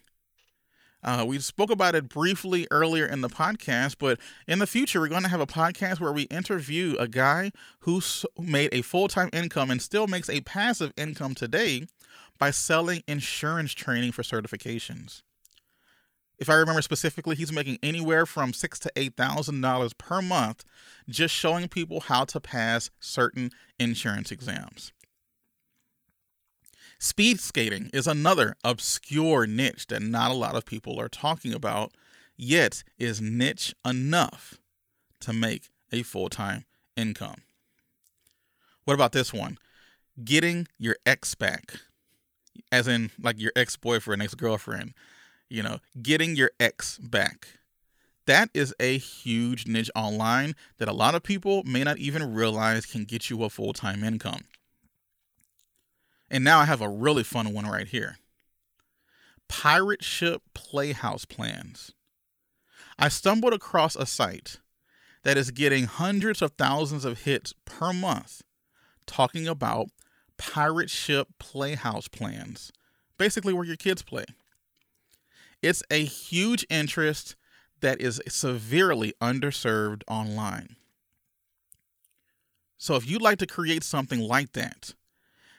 Uh, 1.04 1.26
we 1.28 1.40
spoke 1.40 1.72
about 1.72 1.96
it 1.96 2.10
briefly 2.10 2.68
earlier 2.70 3.06
in 3.06 3.22
the 3.22 3.30
podcast, 3.30 3.96
but 3.98 4.20
in 4.48 4.60
the 4.60 4.68
future, 4.68 5.00
we're 5.00 5.08
going 5.08 5.24
to 5.24 5.30
have 5.30 5.42
a 5.42 5.48
podcast 5.48 6.00
where 6.00 6.12
we 6.12 6.24
interview 6.24 6.96
a 7.00 7.08
guy 7.08 7.52
who 7.80 8.02
made 8.38 8.70
a 8.72 8.84
full 8.84 9.08
time 9.08 9.30
income 9.34 9.72
and 9.72 9.82
still 9.82 10.06
makes 10.06 10.30
a 10.30 10.42
passive 10.42 10.94
income 10.96 11.34
today 11.34 11.88
by 12.42 12.50
selling 12.50 13.04
insurance 13.08 13.72
training 13.72 14.12
for 14.12 14.24
certifications. 14.24 15.22
If 16.40 16.50
I 16.50 16.56
remember 16.56 16.82
specifically, 16.82 17.36
he's 17.36 17.52
making 17.52 17.78
anywhere 17.84 18.26
from 18.26 18.52
six 18.52 18.80
to 18.80 18.92
eight 18.96 19.16
thousand 19.16 19.62
dollars 19.62 19.94
per 19.94 20.24
month 20.24 20.66
just 21.08 21.36
showing 21.36 21.68
people 21.68 22.00
how 22.00 22.26
to 22.26 22.40
pass 22.40 22.90
certain 23.00 23.52
insurance 23.80 24.32
exams. 24.32 24.92
Speed 26.98 27.40
skating 27.40 27.92
is 27.94 28.08
another 28.08 28.56
obscure 28.64 29.46
niche 29.46 29.86
that 29.88 30.02
not 30.02 30.32
a 30.32 30.36
lot 30.36 30.56
of 30.56 30.66
people 30.66 31.00
are 31.00 31.10
talking 31.10 31.54
about, 31.54 31.92
yet 32.36 32.84
is 32.98 33.22
niche 33.22 33.76
enough 33.86 34.58
to 35.20 35.32
make 35.32 35.70
a 35.92 36.02
full 36.02 36.28
time 36.28 36.66
income. 36.98 37.44
What 38.86 38.96
about 38.96 39.12
this 39.12 39.32
one? 39.32 39.60
Getting 40.24 40.68
your 40.80 40.96
ex 41.06 41.36
back, 41.36 41.76
as 42.72 42.88
in 42.88 43.12
like 43.22 43.40
your 43.40 43.52
ex 43.56 43.76
boyfriend, 43.76 44.22
ex 44.22 44.34
girlfriend, 44.36 44.94
you 45.50 45.64
know, 45.64 45.80
getting 46.02 46.36
your 46.36 46.52
ex 46.60 46.98
back. 46.98 47.48
That 48.26 48.50
is 48.54 48.74
a 48.80 48.98
huge 48.98 49.68
niche 49.68 49.92
online 49.96 50.56
that 50.78 50.88
a 50.88 50.94
lot 50.94 51.16
of 51.16 51.24
people 51.24 51.64
may 51.64 51.84
not 51.84 51.98
even 51.98 52.34
realize 52.34 52.86
can 52.86 53.04
get 53.04 53.30
you 53.30 53.44
a 53.44 53.50
full 53.50 53.74
time 53.74 54.04
income. 54.04 54.46
And 56.30 56.44
now 56.44 56.60
I 56.60 56.66
have 56.66 56.82
a 56.82 56.90
really 56.90 57.24
fun 57.24 57.54
one 57.54 57.66
right 57.66 57.88
here 57.88 58.18
Pirate 59.50 60.04
Ship 60.04 60.42
Playhouse 60.54 61.26
Plans. 61.26 61.92
I 62.98 63.10
stumbled 63.10 63.54
across 63.54 63.96
a 63.96 64.06
site 64.06 64.60
that 65.24 65.38
is 65.38 65.52
getting 65.52 65.86
hundreds 65.86 66.42
of 66.42 66.52
thousands 66.52 67.04
of 67.04 67.24
hits 67.24 67.54
per 67.66 67.92
month 67.92 68.44
talking 69.06 69.48
about 69.48 69.88
pirate 70.42 70.90
ship 70.90 71.28
playhouse 71.38 72.08
plans, 72.08 72.72
basically 73.20 73.54
where 73.54 73.64
your 73.64 73.76
kids 73.76 74.02
play. 74.02 74.26
It's 75.62 75.84
a 75.92 76.04
huge 76.04 76.66
interest 76.68 77.36
that 77.82 78.02
is 78.02 78.20
severely 78.28 79.14
underserved 79.22 80.02
online. 80.08 80.76
So 82.80 82.96
if 82.96 83.08
you'd 83.08 83.22
like 83.22 83.38
to 83.38 83.46
create 83.46 83.84
something 83.84 84.20
like 84.20 84.54
that, 84.54 84.96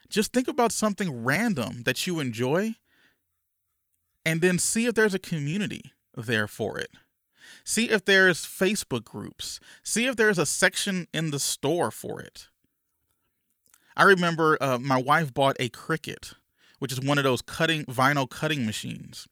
just 0.09 0.33
think 0.33 0.49
about 0.49 0.73
something 0.73 1.23
random 1.23 1.85
that 1.85 2.05
you 2.05 2.19
enjoy 2.19 2.75
and 4.25 4.41
then 4.41 4.59
see 4.59 4.87
if 4.87 4.95
there's 4.95 5.15
a 5.15 5.21
community 5.21 5.93
there 6.17 6.49
for 6.49 6.79
it. 6.79 6.91
See 7.65 7.89
if 7.89 8.05
there's 8.05 8.45
Facebook 8.45 9.05
groups. 9.05 9.61
See 9.85 10.07
if 10.07 10.17
there's 10.17 10.39
a 10.39 10.47
section 10.47 11.07
in 11.15 11.31
the 11.31 11.39
store 11.39 11.93
for 11.93 12.21
it. 12.21 12.49
I 13.97 14.05
remember 14.05 14.57
uh, 14.61 14.79
my 14.79 15.01
wife 15.01 15.33
bought 15.33 15.57
a 15.61 15.69
Cricut, 15.69 16.35
which 16.79 16.93
is 16.93 17.01
one 17.01 17.19
of 17.19 17.25
those 17.25 17.43
cutting 17.43 17.85
vinyl 17.87 18.29
cutting 18.29 18.67
machines. 18.67 19.29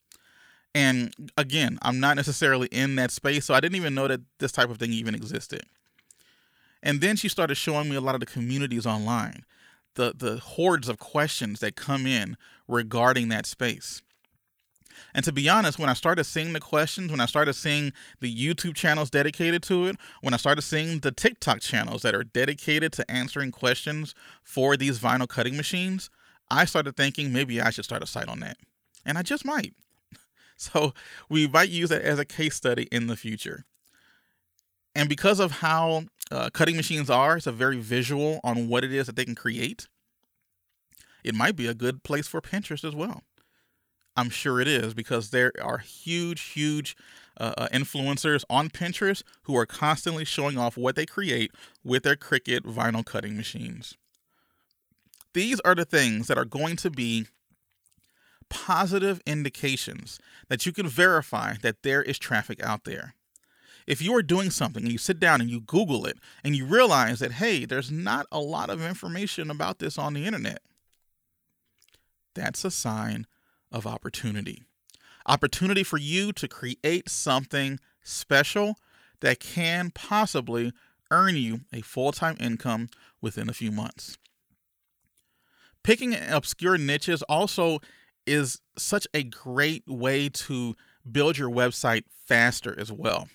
And 0.75 1.13
again, 1.37 1.79
I'm 1.83 1.99
not 1.99 2.17
necessarily 2.17 2.69
in 2.69 2.95
that 2.97 3.11
space, 3.11 3.45
so 3.45 3.55
I 3.55 3.61
didn't 3.61 3.77
even 3.77 3.95
know 3.95 4.07
that 4.07 4.21
this 4.39 4.53
type 4.53 4.71
of 4.71 4.79
thing 4.79 4.93
even 4.93 5.15
existed. 5.15 5.63
And 6.83 7.01
then 7.01 7.17
she 7.17 7.29
started 7.29 7.57
showing 7.57 7.89
me 7.91 7.97
a 7.97 8.01
lot 8.01 8.15
of 8.15 8.21
the 8.21 8.27
communities 8.27 8.87
online 8.87 9.45
the 9.95 10.15
the 10.17 10.39
hordes 10.39 10.89
of 10.89 10.99
questions 10.99 11.61
that 11.61 11.77
come 11.77 12.07
in 12.07 12.37
regarding 12.69 13.29
that 13.29 13.47
space. 13.47 14.03
And 15.15 15.25
to 15.25 15.33
be 15.33 15.49
honest, 15.49 15.79
when 15.79 15.89
I 15.89 15.95
started 15.95 16.25
seeing 16.25 16.53
the 16.53 16.61
questions, 16.61 17.11
when 17.11 17.21
I 17.21 17.27
started 17.27 17.55
seeing 17.55 17.93
the 18.21 18.35
YouTube 18.35 18.75
channels 18.75 19.11
dedicated 19.11 19.63
to 19.65 19.87
it, 19.87 19.97
when 20.21 20.35
I 20.35 20.37
started 20.37 20.63
seeing 20.63 21.01
the 21.01 21.13
TikTok 21.13 21.61
channels 21.61 22.03
that 22.03 22.15
are 22.15 22.25
dedicated 22.25 22.93
to 22.95 23.11
answering 23.11 23.51
questions 23.51 24.15
for 24.43 24.77
these 24.77 24.99
vinyl 24.99 25.29
cutting 25.29 25.57
machines, 25.57 26.11
I 26.51 26.65
started 26.65 26.97
thinking 26.97 27.33
maybe 27.33 27.61
I 27.61 27.71
should 27.71 27.85
start 27.85 28.03
a 28.03 28.07
site 28.07 28.29
on 28.29 28.41
that. 28.41 28.57
And 29.05 29.19
I 29.19 29.23
just 29.23 29.45
might. 29.45 29.75
So 30.57 30.93
we 31.31 31.49
might 31.49 31.71
use 31.71 31.89
that 31.89 32.03
as 32.03 32.19
a 32.19 32.25
case 32.27 32.55
study 32.55 32.87
in 32.93 33.07
the 33.07 33.17
future. 33.17 33.65
And 34.95 35.09
because 35.09 35.41
of 35.41 35.53
how 35.53 36.05
uh, 36.31 36.51
cutting 36.53 36.77
machines 36.77 37.09
are, 37.09 37.39
it's 37.39 37.47
a 37.47 37.53
very 37.53 37.79
visual 37.79 38.41
on 38.45 38.69
what 38.69 38.85
it 38.85 38.93
is 38.93 39.07
that 39.07 39.17
they 39.17 39.25
can 39.25 39.35
create. 39.35 39.89
It 41.25 41.35
might 41.35 41.57
be 41.57 41.67
a 41.67 41.73
good 41.73 42.03
place 42.03 42.27
for 42.27 42.41
Pinterest 42.41 42.85
as 42.85 42.95
well. 42.95 43.23
I'm 44.17 44.31
sure 44.31 44.61
it 44.61 44.69
is 44.69 44.95
because 44.95 45.31
there 45.31 45.53
are 45.63 45.79
huge, 45.79 46.41
huge 46.41 46.97
uh, 47.39 47.55
uh, 47.57 47.69
influencers 47.73 48.45
on 48.51 48.69
Pinterest 48.69 49.23
who 49.43 49.57
are 49.57 49.67
constantly 49.67 50.25
showing 50.25 50.59
off 50.59 50.77
what 50.77 50.97
they 50.97 51.07
create 51.07 51.53
with 51.85 52.03
their 52.03 52.17
Cricut 52.17 52.61
vinyl 52.61 53.05
cutting 53.05 53.37
machines. 53.37 53.97
These 55.33 55.61
are 55.61 55.75
the 55.75 55.85
things 55.85 56.27
that 56.27 56.39
are 56.39 56.45
going 56.45 56.77
to 56.77 56.91
be 56.91 57.27
positive 58.49 59.21
indications 59.27 60.19
that 60.49 60.67
you 60.67 60.73
can 60.73 60.89
verify 60.89 61.55
that 61.63 61.83
there 61.83 62.03
is 62.03 62.19
traffic 62.19 62.63
out 62.63 62.85
there 62.85 63.15
if 63.91 64.01
you 64.01 64.15
are 64.15 64.23
doing 64.23 64.51
something 64.51 64.85
and 64.85 64.93
you 64.93 64.99
sit 64.99 65.19
down 65.19 65.41
and 65.41 65.51
you 65.51 65.61
Google 65.61 66.07
it 66.07 66.17
and 66.45 66.55
you 66.55 66.65
realize 66.65 67.19
that, 67.19 67.33
hey, 67.33 67.65
there's 67.65 67.91
not 67.91 68.25
a 68.31 68.39
lot 68.39 68.71
of 68.71 68.81
information 68.81 69.51
about 69.51 69.81
this 69.81 69.99
on 69.99 70.15
the 70.15 70.27
internet, 70.27 70.63
that's 72.33 72.65
a 72.65 72.71
sign 72.71 73.27
of 73.73 73.87
opportunity. 73.87 74.63
Opportunity 75.27 75.83
for 75.83 75.99
you 75.99 76.33
to 76.33 76.49
create 76.49 77.09
something 77.09 77.79
special 78.03 78.77
that 79.21 79.41
can 79.41 79.91
possibly 79.91 80.73
earn 81.11 81.37
you 81.37 81.61
a 81.73 81.83
full 81.83 82.13
time 82.13 82.37
income 82.41 82.89
within 83.21 83.49
a 83.49 83.55
few 83.55 83.71
months. 83.71 84.17
Picking 85.83 86.15
obscure 86.15 86.79
niches 86.79 87.23
also 87.23 87.81
is 88.27 88.61
such 88.77 89.07
a 89.15 89.23
great 89.23 89.85
way 89.87 90.29
to 90.29 90.75
build 91.11 91.39
your 91.39 91.51
website 91.51 92.05
faster 92.27 92.75
as 92.79 92.93
well 92.93 93.29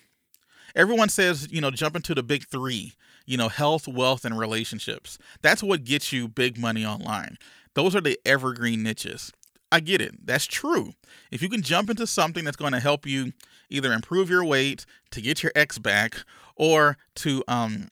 everyone 0.76 1.08
says, 1.08 1.48
you 1.50 1.60
know, 1.60 1.70
jump 1.70 1.96
into 1.96 2.14
the 2.14 2.22
big 2.22 2.46
three, 2.46 2.94
you 3.24 3.36
know, 3.36 3.48
health, 3.48 3.88
wealth, 3.88 4.24
and 4.24 4.38
relationships. 4.38 5.18
That's 5.42 5.62
what 5.62 5.84
gets 5.84 6.12
you 6.12 6.28
big 6.28 6.58
money 6.58 6.84
online. 6.84 7.38
Those 7.74 7.96
are 7.96 8.00
the 8.00 8.20
evergreen 8.24 8.82
niches. 8.82 9.32
I 9.76 9.80
get 9.80 10.00
it. 10.00 10.26
That's 10.26 10.46
true. 10.46 10.94
If 11.30 11.42
you 11.42 11.50
can 11.50 11.60
jump 11.60 11.90
into 11.90 12.06
something 12.06 12.44
that's 12.44 12.56
going 12.56 12.72
to 12.72 12.80
help 12.80 13.04
you 13.04 13.34
either 13.68 13.92
improve 13.92 14.30
your 14.30 14.42
weight, 14.42 14.86
to 15.10 15.20
get 15.20 15.42
your 15.42 15.52
ex 15.54 15.78
back, 15.78 16.16
or 16.56 16.96
to 17.16 17.44
um, 17.46 17.88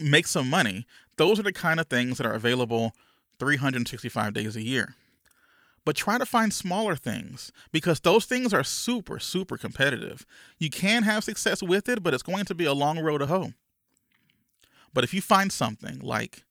make 0.00 0.26
some 0.26 0.48
money, 0.48 0.86
those 1.18 1.38
are 1.38 1.42
the 1.42 1.52
kind 1.52 1.78
of 1.78 1.88
things 1.88 2.16
that 2.16 2.26
are 2.26 2.32
available 2.32 2.94
365 3.38 4.32
days 4.32 4.56
a 4.56 4.62
year 4.62 4.94
but 5.84 5.96
try 5.96 6.16
to 6.16 6.24
find 6.24 6.52
smaller 6.52 6.94
things 6.96 7.50
because 7.72 8.00
those 8.00 8.24
things 8.24 8.54
are 8.54 8.62
super, 8.64 9.18
super 9.18 9.56
competitive. 9.56 10.24
You 10.58 10.70
can 10.70 11.02
have 11.02 11.24
success 11.24 11.62
with 11.62 11.88
it, 11.88 12.02
but 12.02 12.14
it's 12.14 12.22
going 12.22 12.44
to 12.44 12.54
be 12.54 12.64
a 12.64 12.72
long 12.72 13.00
road 13.00 13.18
to 13.18 13.26
hoe. 13.26 13.52
But 14.94 15.04
if 15.04 15.12
you 15.12 15.20
find 15.20 15.50
something 15.50 15.98
like 15.98 16.44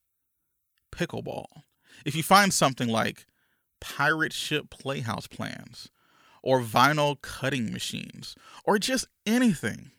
pickleball, 0.92 1.64
if 2.06 2.16
you 2.16 2.24
find 2.24 2.54
something 2.54 2.90
like 2.90 3.26
pirate 3.82 4.34
ship 4.34 4.70
playhouse 4.70 5.28
plans, 5.28 5.90
or 6.42 6.62
vinyl 6.62 7.22
cutting 7.22 7.72
machines, 7.74 8.36
or 8.64 8.80
just 8.80 9.08
anything, 9.26 9.92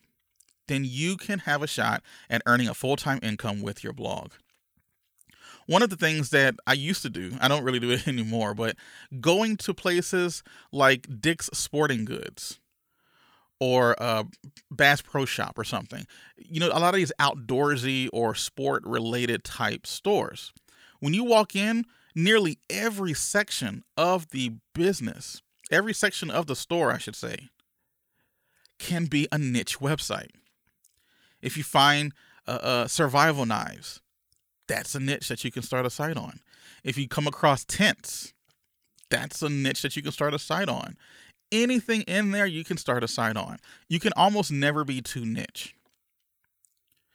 then 0.68 0.84
you 0.84 1.16
can 1.16 1.40
have 1.40 1.62
a 1.62 1.66
shot 1.66 2.02
at 2.30 2.42
earning 2.46 2.68
a 2.68 2.74
full 2.74 2.96
time 2.96 3.18
income 3.22 3.60
with 3.60 3.84
your 3.84 3.92
blog 3.92 4.32
one 5.66 5.82
of 5.82 5.90
the 5.90 5.96
things 5.96 6.30
that 6.30 6.54
I 6.66 6.72
used 6.72 7.02
to 7.02 7.10
do, 7.10 7.32
I 7.40 7.48
don't 7.48 7.64
really 7.64 7.80
do 7.80 7.90
it 7.90 8.08
anymore, 8.08 8.54
but 8.54 8.76
going 9.20 9.56
to 9.58 9.74
places 9.74 10.42
like 10.70 11.06
Dick's 11.20 11.50
Sporting 11.52 12.04
Goods 12.04 12.58
or 13.60 14.00
uh, 14.02 14.24
Bass 14.70 15.02
Pro 15.02 15.24
Shop 15.24 15.58
or 15.58 15.64
something, 15.64 16.06
you 16.36 16.60
know, 16.60 16.68
a 16.68 16.80
lot 16.80 16.94
of 16.94 16.96
these 16.96 17.12
outdoorsy 17.20 18.08
or 18.12 18.34
sport 18.34 18.82
related 18.84 19.44
type 19.44 19.86
stores. 19.86 20.52
When 21.00 21.14
you 21.14 21.24
walk 21.24 21.54
in, 21.54 21.84
nearly 22.14 22.58
every 22.68 23.14
section 23.14 23.84
of 23.96 24.30
the 24.30 24.52
business, 24.74 25.42
every 25.70 25.94
section 25.94 26.30
of 26.30 26.46
the 26.46 26.56
store, 26.56 26.92
I 26.92 26.98
should 26.98 27.16
say, 27.16 27.50
can 28.78 29.06
be 29.06 29.28
a 29.30 29.38
niche 29.38 29.78
website. 29.78 30.30
If 31.40 31.56
you 31.56 31.62
find 31.62 32.12
uh, 32.46 32.58
uh, 32.62 32.88
survival 32.88 33.46
knives, 33.46 34.00
that's 34.68 34.94
a 34.94 35.00
niche 35.00 35.28
that 35.28 35.44
you 35.44 35.50
can 35.50 35.62
start 35.62 35.86
a 35.86 35.90
site 35.90 36.16
on. 36.16 36.40
If 36.84 36.96
you 36.96 37.08
come 37.08 37.26
across 37.26 37.64
tents, 37.64 38.32
that's 39.10 39.42
a 39.42 39.48
niche 39.48 39.82
that 39.82 39.96
you 39.96 40.02
can 40.02 40.12
start 40.12 40.34
a 40.34 40.38
site 40.38 40.68
on. 40.68 40.96
Anything 41.50 42.02
in 42.02 42.30
there 42.30 42.46
you 42.46 42.64
can 42.64 42.78
start 42.78 43.04
a 43.04 43.08
site 43.08 43.36
on. 43.36 43.58
You 43.88 44.00
can 44.00 44.12
almost 44.16 44.50
never 44.50 44.84
be 44.84 45.02
too 45.02 45.26
niche. 45.26 45.74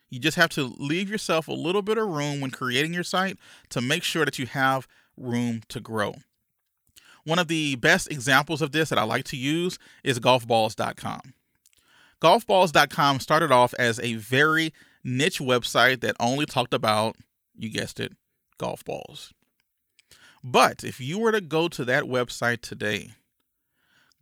You 0.10 0.20
just 0.20 0.38
have 0.38 0.50
to 0.52 0.74
leave 0.78 1.10
yourself 1.10 1.48
a 1.48 1.54
little 1.54 1.82
bit 1.82 1.98
of 1.98 2.08
room 2.08 2.40
when 2.40 2.52
creating 2.52 2.94
your 2.94 3.04
site 3.04 3.38
to 3.70 3.82
make 3.82 4.04
sure 4.04 4.26
that 4.26 4.40
you 4.40 4.46
have 4.46 4.88
room 5.18 5.62
to 5.70 5.80
grow. 5.80 6.16
One 7.26 7.40
of 7.40 7.50
the 7.50 7.76
best 7.76 8.10
examples 8.10 8.62
of 8.62 8.72
this 8.72 8.90
that 8.90 8.98
I 8.98 9.04
like 9.04 9.26
to 9.26 9.38
use 9.38 9.78
is 10.04 10.20
golfballs.com. 10.20 11.34
Golfballs.com 12.22 13.20
started 13.20 13.52
off 13.52 13.74
as 13.78 14.00
a 14.00 14.16
very 14.16 14.74
niche 15.04 15.40
website 15.40 16.02
that 16.02 16.16
only 16.20 16.46
talked 16.46 16.74
about, 16.74 17.18
you 17.56 17.70
guessed 17.70 18.00
it, 18.00 18.14
golf 18.58 18.84
balls. 18.86 19.34
But 20.44 20.84
if 20.84 21.02
you 21.02 21.20
were 21.20 21.34
to 21.34 21.42
go 21.42 21.68
to 21.68 21.84
that 21.84 22.06
website 22.06 22.62
today, 22.62 23.12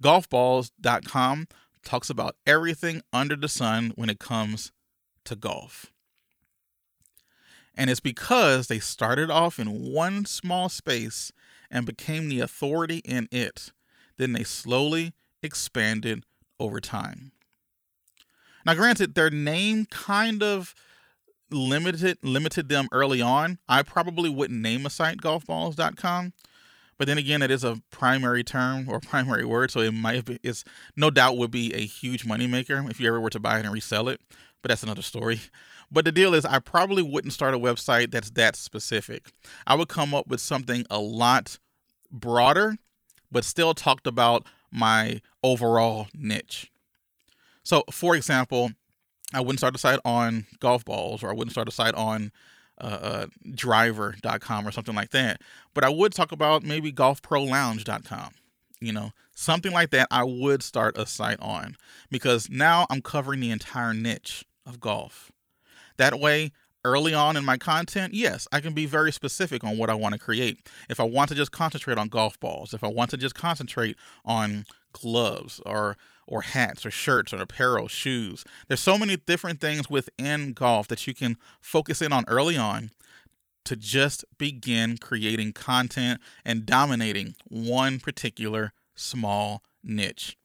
golfballs.com 0.01 1.47
talks 1.83 2.09
about 2.09 2.35
everything 2.47 3.03
under 3.13 3.35
the 3.35 3.47
sun 3.47 3.93
when 3.95 4.09
it 4.09 4.19
comes 4.19 4.71
to 5.25 5.35
golf. 5.35 5.91
And 7.75 7.89
it's 7.89 7.99
because 7.99 8.67
they 8.67 8.79
started 8.79 9.29
off 9.29 9.59
in 9.59 9.91
one 9.91 10.25
small 10.25 10.69
space 10.69 11.31
and 11.69 11.85
became 11.85 12.29
the 12.29 12.39
authority 12.39 12.99
in 12.99 13.27
it. 13.31 13.71
Then 14.17 14.33
they 14.33 14.43
slowly 14.43 15.13
expanded 15.43 16.23
over 16.59 16.79
time. 16.79 17.31
Now, 18.65 18.73
granted, 18.73 19.13
their 19.13 19.29
name 19.29 19.85
kind 19.85 20.41
of 20.41 20.73
limited 21.51 22.17
limited 22.23 22.69
them 22.69 22.87
early 22.91 23.21
on. 23.21 23.59
I 23.67 23.83
probably 23.83 24.29
wouldn't 24.29 24.59
name 24.59 24.85
a 24.85 24.89
site 24.89 25.17
golfballs.com, 25.17 26.33
but 26.97 27.07
then 27.07 27.17
again, 27.17 27.41
it 27.41 27.51
is 27.51 27.63
a 27.63 27.81
primary 27.91 28.43
term 28.43 28.89
or 28.89 28.99
primary 29.01 29.45
word, 29.45 29.71
so 29.71 29.81
it 29.81 29.91
might 29.93 30.25
be 30.25 30.39
it's 30.43 30.63
no 30.95 31.09
doubt 31.09 31.37
would 31.37 31.51
be 31.51 31.73
a 31.73 31.85
huge 31.85 32.25
moneymaker 32.25 32.89
if 32.89 32.99
you 32.99 33.07
ever 33.07 33.19
were 33.19 33.29
to 33.29 33.39
buy 33.39 33.59
it 33.59 33.65
and 33.65 33.73
resell 33.73 34.09
it. 34.09 34.19
But 34.65 34.69
that's 34.69 34.81
another 34.81 35.03
story. 35.03 35.41
But 35.91 36.05
the 36.05 36.11
deal 36.11 36.33
is, 36.33 36.43
I 36.43 36.57
probably 36.57 37.03
wouldn't 37.03 37.33
start 37.33 37.53
a 37.53 37.59
website 37.59 38.09
that's 38.09 38.31
that 38.31 38.55
specific. 38.55 39.27
I 39.67 39.75
would 39.75 39.89
come 39.89 40.15
up 40.15 40.25
with 40.25 40.39
something 40.39 40.87
a 40.89 40.97
lot 40.97 41.59
broader, 42.11 42.75
but 43.31 43.45
still 43.45 43.75
talked 43.75 44.07
about 44.07 44.47
my 44.71 45.21
overall 45.43 46.07
niche. 46.15 46.71
So, 47.61 47.83
for 47.91 48.15
example, 48.15 48.71
I 49.35 49.39
wouldn't 49.39 49.59
start 49.59 49.75
a 49.75 49.77
site 49.77 49.99
on 50.03 50.47
golf 50.59 50.83
balls 50.83 51.21
or 51.21 51.29
I 51.29 51.33
wouldn't 51.33 51.51
start 51.51 51.69
a 51.69 51.71
site 51.71 51.93
on 51.93 52.31
uh, 52.81 52.85
uh, 52.85 53.25
driver.com 53.53 54.67
or 54.67 54.71
something 54.71 54.95
like 54.95 55.11
that. 55.11 55.41
But 55.75 55.83
I 55.83 55.89
would 55.89 56.11
talk 56.11 56.31
about 56.31 56.63
maybe 56.63 56.91
golfprolounge.com. 56.91 58.31
You 58.81 58.93
know, 58.93 59.11
something 59.35 59.71
like 59.71 59.91
that, 59.91 60.07
I 60.09 60.23
would 60.23 60.63
start 60.63 60.97
a 60.97 61.05
site 61.05 61.39
on 61.39 61.77
because 62.09 62.49
now 62.49 62.87
I'm 62.89 63.03
covering 63.03 63.41
the 63.41 63.51
entire 63.51 63.93
niche 63.93 64.43
of 64.65 64.79
golf. 64.79 65.31
That 65.97 66.19
way, 66.19 66.51
early 66.85 67.13
on 67.13 67.35
in 67.35 67.43
my 67.43 67.57
content, 67.57 68.13
yes, 68.13 68.47
I 68.51 68.59
can 68.59 68.73
be 68.73 68.85
very 68.85 69.11
specific 69.11 69.63
on 69.63 69.77
what 69.77 69.89
I 69.89 69.95
want 69.95 70.13
to 70.13 70.19
create. 70.19 70.69
If 70.89 70.99
I 70.99 71.03
want 71.03 71.29
to 71.29 71.35
just 71.35 71.51
concentrate 71.51 71.97
on 71.97 72.09
golf 72.09 72.39
balls, 72.39 72.73
if 72.73 72.83
I 72.83 72.87
want 72.87 73.09
to 73.11 73.17
just 73.17 73.35
concentrate 73.35 73.97
on 74.23 74.65
gloves 74.93 75.59
or 75.65 75.97
or 76.27 76.41
hats 76.41 76.85
or 76.85 76.91
shirts 76.91 77.33
or 77.33 77.41
apparel, 77.41 77.87
shoes. 77.87 78.43
There's 78.67 78.79
so 78.79 78.97
many 78.97 79.15
different 79.15 79.61
things 79.61 79.91
within 79.91 80.53
golf 80.53 80.87
that 80.87 81.05
you 81.05 81.13
can 81.13 81.37
focus 81.61 82.01
in 82.01 82.11
on 82.11 82.25
early 82.27 82.57
on 82.57 82.89
to 83.65 83.75
just 83.75 84.25
begin 84.39 84.97
creating 84.97 85.53
content 85.53 86.19
and 86.43 86.65
dominating 86.65 87.35
one 87.47 87.99
particular 87.99 88.73
small 88.95 89.61
niche. 89.83 90.35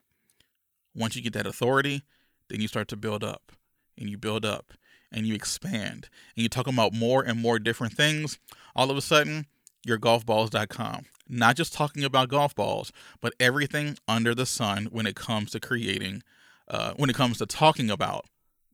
Once 0.94 1.16
you 1.16 1.22
get 1.22 1.32
that 1.32 1.46
authority, 1.46 2.02
then 2.48 2.60
you 2.60 2.68
start 2.68 2.88
to 2.88 2.96
build 2.96 3.24
up 3.24 3.52
and 4.00 4.10
you 4.10 4.18
build 4.18 4.44
up 4.44 4.72
and 5.12 5.26
you 5.26 5.34
expand 5.34 6.08
and 6.34 6.42
you 6.42 6.48
talk 6.48 6.66
about 6.66 6.92
more 6.92 7.22
and 7.22 7.40
more 7.40 7.58
different 7.58 7.92
things. 7.92 8.38
All 8.74 8.90
of 8.90 8.96
a 8.96 9.02
sudden, 9.02 9.46
you're 9.84 9.98
golfballs.com 9.98 11.06
not 11.30 11.56
just 11.56 11.72
talking 11.72 12.04
about 12.04 12.28
golf 12.28 12.54
balls, 12.54 12.92
but 13.20 13.32
everything 13.38 13.96
under 14.08 14.34
the 14.34 14.46
sun 14.46 14.86
when 14.90 15.06
it 15.06 15.14
comes 15.14 15.52
to 15.52 15.60
creating, 15.60 16.22
uh, 16.68 16.92
when 16.96 17.08
it 17.08 17.16
comes 17.16 17.38
to 17.38 17.46
talking 17.46 17.88
about 17.90 18.26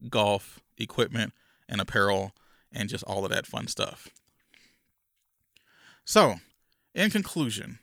golf 0.08 0.60
equipment 0.78 1.32
and 1.68 1.80
apparel 1.80 2.32
and 2.72 2.88
just 2.88 3.04
all 3.04 3.24
of 3.24 3.30
that 3.30 3.46
fun 3.46 3.66
stuff. 3.66 4.08
So, 6.04 6.36
in 6.94 7.10
conclusion, 7.10 7.78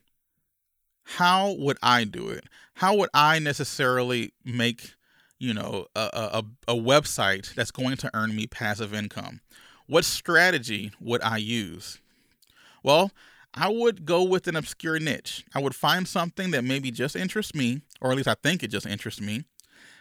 how 1.04 1.54
would 1.54 1.78
I 1.84 2.04
do 2.04 2.30
it? 2.30 2.46
How 2.76 2.96
would 2.96 3.10
I 3.14 3.40
necessarily 3.40 4.34
make, 4.44 4.96
you 5.44 5.54
know, 5.54 5.88
a, 5.94 6.00
a, 6.34 6.44
a 6.70 6.76
website 6.76 7.54
that's 7.54 7.70
going 7.70 7.98
to 7.98 8.10
earn 8.14 8.34
me 8.34 8.48
passive 8.48 8.94
income? 8.94 9.42
What 9.88 10.06
strategy 10.06 10.94
would 11.02 11.22
I 11.22 11.36
use? 11.36 12.00
Well, 12.82 13.12
I 13.54 13.68
would 13.68 14.06
go 14.06 14.24
with 14.24 14.48
an 14.48 14.56
obscure 14.56 15.00
niche. 15.00 15.44
I 15.54 15.60
would 15.60 15.76
find 15.76 16.08
something 16.08 16.52
that 16.52 16.64
maybe 16.64 16.92
just 16.92 17.18
interests 17.18 17.54
me, 17.54 17.82
or 18.00 18.12
at 18.12 18.18
least 18.18 18.30
I 18.30 18.36
think 18.42 18.64
it 18.64 18.70
just 18.70 18.86
interests 18.86 19.20
me. 19.20 19.44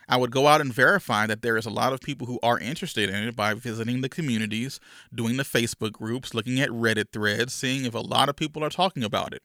I 0.09 0.17
would 0.17 0.31
go 0.31 0.47
out 0.47 0.61
and 0.61 0.73
verify 0.73 1.27
that 1.27 1.43
there 1.43 1.57
is 1.57 1.67
a 1.67 1.71
lot 1.71 1.93
of 1.93 2.01
people 2.01 2.29
who 2.29 2.39
are 2.43 2.59
interested 2.59 3.11
in 3.11 3.17
it 3.17 3.35
by 3.35 3.55
visiting 3.55 4.01
the 4.01 4.09
communities, 4.09 4.79
doing 5.13 5.39
the 5.39 5.43
Facebook 5.43 5.93
groups, 5.93 6.35
looking 6.35 6.61
at 6.61 6.71
Reddit 6.71 7.11
threads, 7.13 7.53
seeing 7.53 7.85
if 7.85 7.95
a 7.95 8.01
lot 8.01 8.29
of 8.29 8.37
people 8.37 8.63
are 8.63 8.71
talking 8.71 9.03
about 9.03 9.33
it. 9.33 9.43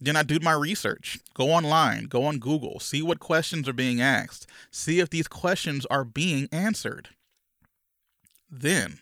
Then 0.00 0.16
I 0.16 0.22
do 0.22 0.38
my 0.40 0.52
research. 0.52 1.18
Go 1.34 1.50
online, 1.50 2.04
go 2.04 2.24
on 2.24 2.38
Google, 2.38 2.80
see 2.80 3.02
what 3.02 3.20
questions 3.20 3.68
are 3.68 3.74
being 3.74 4.00
asked, 4.00 4.46
see 4.70 4.98
if 5.00 5.10
these 5.10 5.28
questions 5.28 5.84
are 5.86 6.04
being 6.04 6.48
answered. 6.50 7.10
Then 8.50 9.00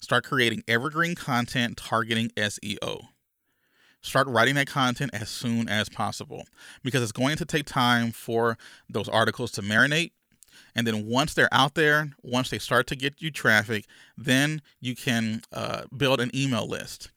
start 0.00 0.24
creating 0.24 0.64
evergreen 0.66 1.14
content 1.14 1.76
targeting 1.76 2.30
SEO 2.30 3.08
start 4.04 4.28
writing 4.28 4.54
that 4.54 4.66
content 4.66 5.10
as 5.14 5.28
soon 5.28 5.68
as 5.68 5.88
possible 5.88 6.44
because 6.82 7.02
it's 7.02 7.12
going 7.12 7.36
to 7.36 7.44
take 7.44 7.64
time 7.64 8.12
for 8.12 8.58
those 8.88 9.08
articles 9.08 9.50
to 9.50 9.62
marinate. 9.62 10.12
And 10.74 10.86
then 10.86 11.06
once 11.06 11.34
they're 11.34 11.52
out 11.52 11.74
there, 11.74 12.10
once 12.22 12.50
they 12.50 12.58
start 12.58 12.86
to 12.88 12.96
get 12.96 13.22
you 13.22 13.30
traffic, 13.30 13.86
then 14.16 14.60
you 14.80 14.94
can 14.94 15.42
uh, 15.52 15.84
build 15.96 16.20
an 16.20 16.30
email 16.34 16.68
list. 16.68 17.10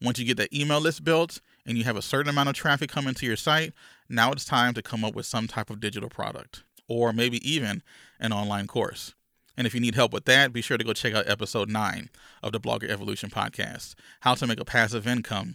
Once 0.00 0.18
you 0.18 0.26
get 0.26 0.36
that 0.36 0.52
email 0.52 0.80
list 0.80 1.02
built 1.04 1.40
and 1.66 1.78
you 1.78 1.84
have 1.84 1.96
a 1.96 2.02
certain 2.02 2.30
amount 2.30 2.48
of 2.48 2.54
traffic 2.54 2.90
coming 2.90 3.14
to 3.14 3.26
your 3.26 3.36
site, 3.36 3.72
now 4.08 4.32
it's 4.32 4.44
time 4.44 4.74
to 4.74 4.82
come 4.82 5.04
up 5.04 5.14
with 5.14 5.26
some 5.26 5.46
type 5.46 5.70
of 5.70 5.80
digital 5.80 6.08
product 6.08 6.64
or 6.88 7.12
maybe 7.12 7.38
even 7.48 7.82
an 8.20 8.32
online 8.32 8.66
course. 8.66 9.14
And 9.56 9.66
if 9.66 9.74
you 9.74 9.80
need 9.80 9.94
help 9.94 10.12
with 10.12 10.24
that, 10.24 10.52
be 10.52 10.62
sure 10.62 10.76
to 10.76 10.84
go 10.84 10.92
check 10.92 11.14
out 11.14 11.28
episode 11.28 11.70
nine 11.70 12.10
of 12.42 12.52
the 12.52 12.60
Blogger 12.60 12.88
Evolution 12.88 13.30
podcast 13.30 13.94
How 14.20 14.34
to 14.34 14.46
Make 14.46 14.60
a 14.60 14.64
Passive 14.64 15.06
Income 15.06 15.54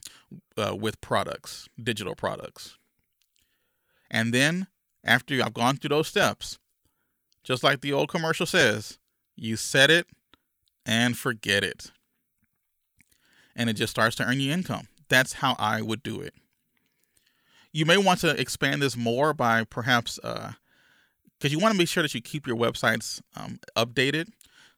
uh, 0.57 0.75
with 0.75 1.01
Products, 1.01 1.67
Digital 1.81 2.15
Products. 2.15 2.77
And 4.09 4.33
then, 4.33 4.67
after 5.03 5.35
I've 5.43 5.53
gone 5.53 5.75
through 5.77 5.89
those 5.89 6.07
steps, 6.07 6.59
just 7.43 7.63
like 7.63 7.81
the 7.81 7.93
old 7.93 8.09
commercial 8.09 8.45
says, 8.45 8.99
you 9.35 9.57
set 9.57 9.91
it 9.91 10.07
and 10.85 11.17
forget 11.17 11.63
it. 11.63 11.91
And 13.55 13.69
it 13.69 13.73
just 13.73 13.91
starts 13.91 14.15
to 14.17 14.23
earn 14.23 14.39
you 14.39 14.51
income. 14.51 14.87
That's 15.09 15.33
how 15.33 15.55
I 15.59 15.81
would 15.81 16.03
do 16.03 16.21
it. 16.21 16.33
You 17.71 17.85
may 17.85 17.97
want 17.97 18.21
to 18.21 18.39
expand 18.39 18.81
this 18.81 18.97
more 18.97 19.33
by 19.33 19.63
perhaps 19.63 20.19
uh, 20.23 20.53
because 21.37 21.51
you 21.51 21.59
want 21.59 21.71
to 21.71 21.77
make 21.77 21.87
sure 21.87 22.03
that 22.03 22.13
you 22.13 22.21
keep 22.21 22.47
your 22.47 22.57
websites 22.57 23.21
um, 23.35 23.59
updated. 23.75 24.29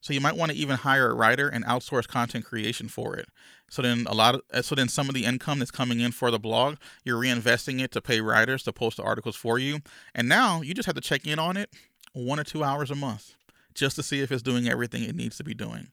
So 0.02 0.14
you 0.14 0.22
might 0.22 0.36
want 0.36 0.52
to 0.52 0.58
even 0.58 0.78
hire 0.78 1.12
a 1.12 1.14
writer 1.14 1.48
and 1.48 1.64
outsource 1.66 2.08
content 2.08 2.44
creation 2.44 2.88
for 2.88 3.16
it. 3.16 3.30
So 3.70 3.84
then 3.84 4.06
a 4.08 4.16
lot 4.16 4.36
of 4.36 4.42
uh, 4.52 4.62
so 4.62 4.76
then 4.76 4.90
some 4.90 5.08
of 5.08 5.16
the 5.16 5.26
income 5.26 5.60
that's 5.60 5.72
coming 5.72 6.00
in 6.00 6.12
for 6.12 6.32
the 6.32 6.40
blog, 6.40 6.78
you're 7.04 7.22
reinvesting 7.22 7.80
it 7.82 7.92
to 7.92 8.02
pay 8.02 8.20
writers 8.20 8.64
to 8.64 8.74
post 8.74 8.98
the 8.98 9.04
articles 9.04 9.36
for 9.36 9.60
you. 9.60 9.80
And 10.16 10.28
now 10.28 10.62
you 10.62 10.74
just 10.74 10.88
have 10.88 10.96
to 10.96 11.02
check 11.02 11.28
in 11.28 11.40
on 11.40 11.56
it 11.56 11.70
one 12.14 12.40
or 12.40 12.44
two 12.44 12.64
hours 12.64 12.92
a 12.92 12.96
month 12.96 13.36
just 13.74 13.96
to 13.96 14.04
see 14.04 14.22
if 14.22 14.32
it's 14.32 14.42
doing 14.42 14.68
everything 14.68 15.04
it 15.04 15.16
needs 15.16 15.38
to 15.38 15.44
be 15.44 15.54
doing. 15.54 15.90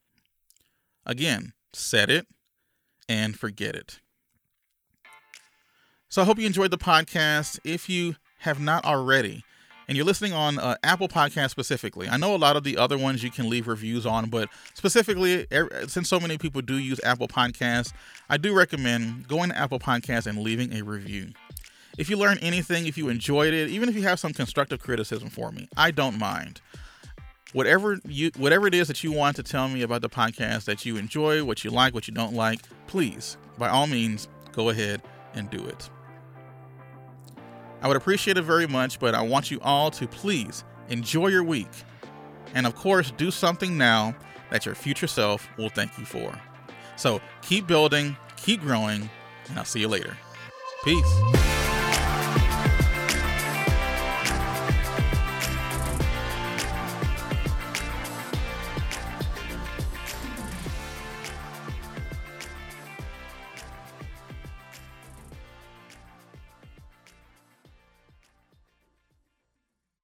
Again, 1.06 1.52
set 1.72 2.10
it 2.10 2.26
and 3.08 3.38
forget 3.38 3.74
it. 3.74 4.00
So 6.08 6.22
I 6.22 6.24
hope 6.24 6.38
you 6.38 6.46
enjoyed 6.46 6.70
the 6.70 6.78
podcast. 6.78 7.58
If 7.64 7.88
you 7.88 8.16
have 8.38 8.58
not 8.60 8.84
already, 8.84 9.44
and 9.86 9.96
you're 9.96 10.06
listening 10.06 10.32
on 10.32 10.58
uh, 10.58 10.76
Apple 10.82 11.08
Podcast 11.08 11.50
specifically, 11.50 12.08
I 12.08 12.16
know 12.16 12.34
a 12.34 12.36
lot 12.36 12.56
of 12.56 12.64
the 12.64 12.76
other 12.78 12.96
ones 12.98 13.22
you 13.22 13.30
can 13.30 13.48
leave 13.50 13.68
reviews 13.68 14.06
on, 14.06 14.28
but 14.30 14.48
specifically, 14.74 15.46
since 15.86 16.08
so 16.08 16.18
many 16.20 16.38
people 16.38 16.62
do 16.62 16.76
use 16.78 17.00
Apple 17.04 17.28
Podcasts, 17.28 17.92
I 18.28 18.36
do 18.38 18.54
recommend 18.54 19.28
going 19.28 19.50
to 19.50 19.58
Apple 19.58 19.78
Podcasts 19.78 20.26
and 20.26 20.38
leaving 20.38 20.72
a 20.74 20.82
review. 20.82 21.30
If 21.98 22.08
you 22.08 22.16
learned 22.16 22.40
anything, 22.42 22.86
if 22.86 22.96
you 22.96 23.08
enjoyed 23.08 23.52
it, 23.52 23.68
even 23.70 23.88
if 23.88 23.94
you 23.94 24.02
have 24.02 24.20
some 24.20 24.32
constructive 24.32 24.80
criticism 24.80 25.28
for 25.30 25.52
me, 25.52 25.68
I 25.76 25.90
don't 25.90 26.18
mind. 26.18 26.60
whatever 27.52 27.98
you 28.06 28.30
whatever 28.36 28.66
it 28.66 28.74
is 28.74 28.88
that 28.88 29.02
you 29.02 29.12
want 29.12 29.36
to 29.36 29.42
tell 29.42 29.68
me 29.68 29.82
about 29.82 30.02
the 30.02 30.08
podcast 30.08 30.64
that 30.66 30.84
you 30.86 30.96
enjoy, 30.96 31.44
what 31.44 31.64
you 31.64 31.70
like, 31.70 31.94
what 31.94 32.06
you 32.08 32.14
don't 32.14 32.34
like, 32.34 32.60
please, 32.86 33.36
by 33.58 33.68
all 33.68 33.86
means, 33.86 34.28
go 34.52 34.68
ahead 34.68 35.02
and 35.34 35.50
do 35.50 35.64
it. 35.66 35.90
I 37.80 37.88
would 37.88 37.96
appreciate 37.96 38.36
it 38.36 38.42
very 38.42 38.66
much, 38.66 38.98
but 38.98 39.14
I 39.14 39.22
want 39.22 39.50
you 39.50 39.60
all 39.62 39.90
to 39.92 40.06
please 40.06 40.64
enjoy 40.88 41.28
your 41.28 41.44
week. 41.44 41.70
And 42.54 42.66
of 42.66 42.74
course, 42.74 43.10
do 43.12 43.30
something 43.30 43.76
now 43.76 44.14
that 44.50 44.66
your 44.66 44.74
future 44.74 45.06
self 45.06 45.48
will 45.58 45.68
thank 45.68 45.98
you 45.98 46.04
for. 46.04 46.32
So 46.96 47.20
keep 47.42 47.66
building, 47.66 48.16
keep 48.36 48.60
growing, 48.60 49.08
and 49.48 49.58
I'll 49.58 49.64
see 49.64 49.80
you 49.80 49.88
later. 49.88 50.16
Peace. 50.84 51.47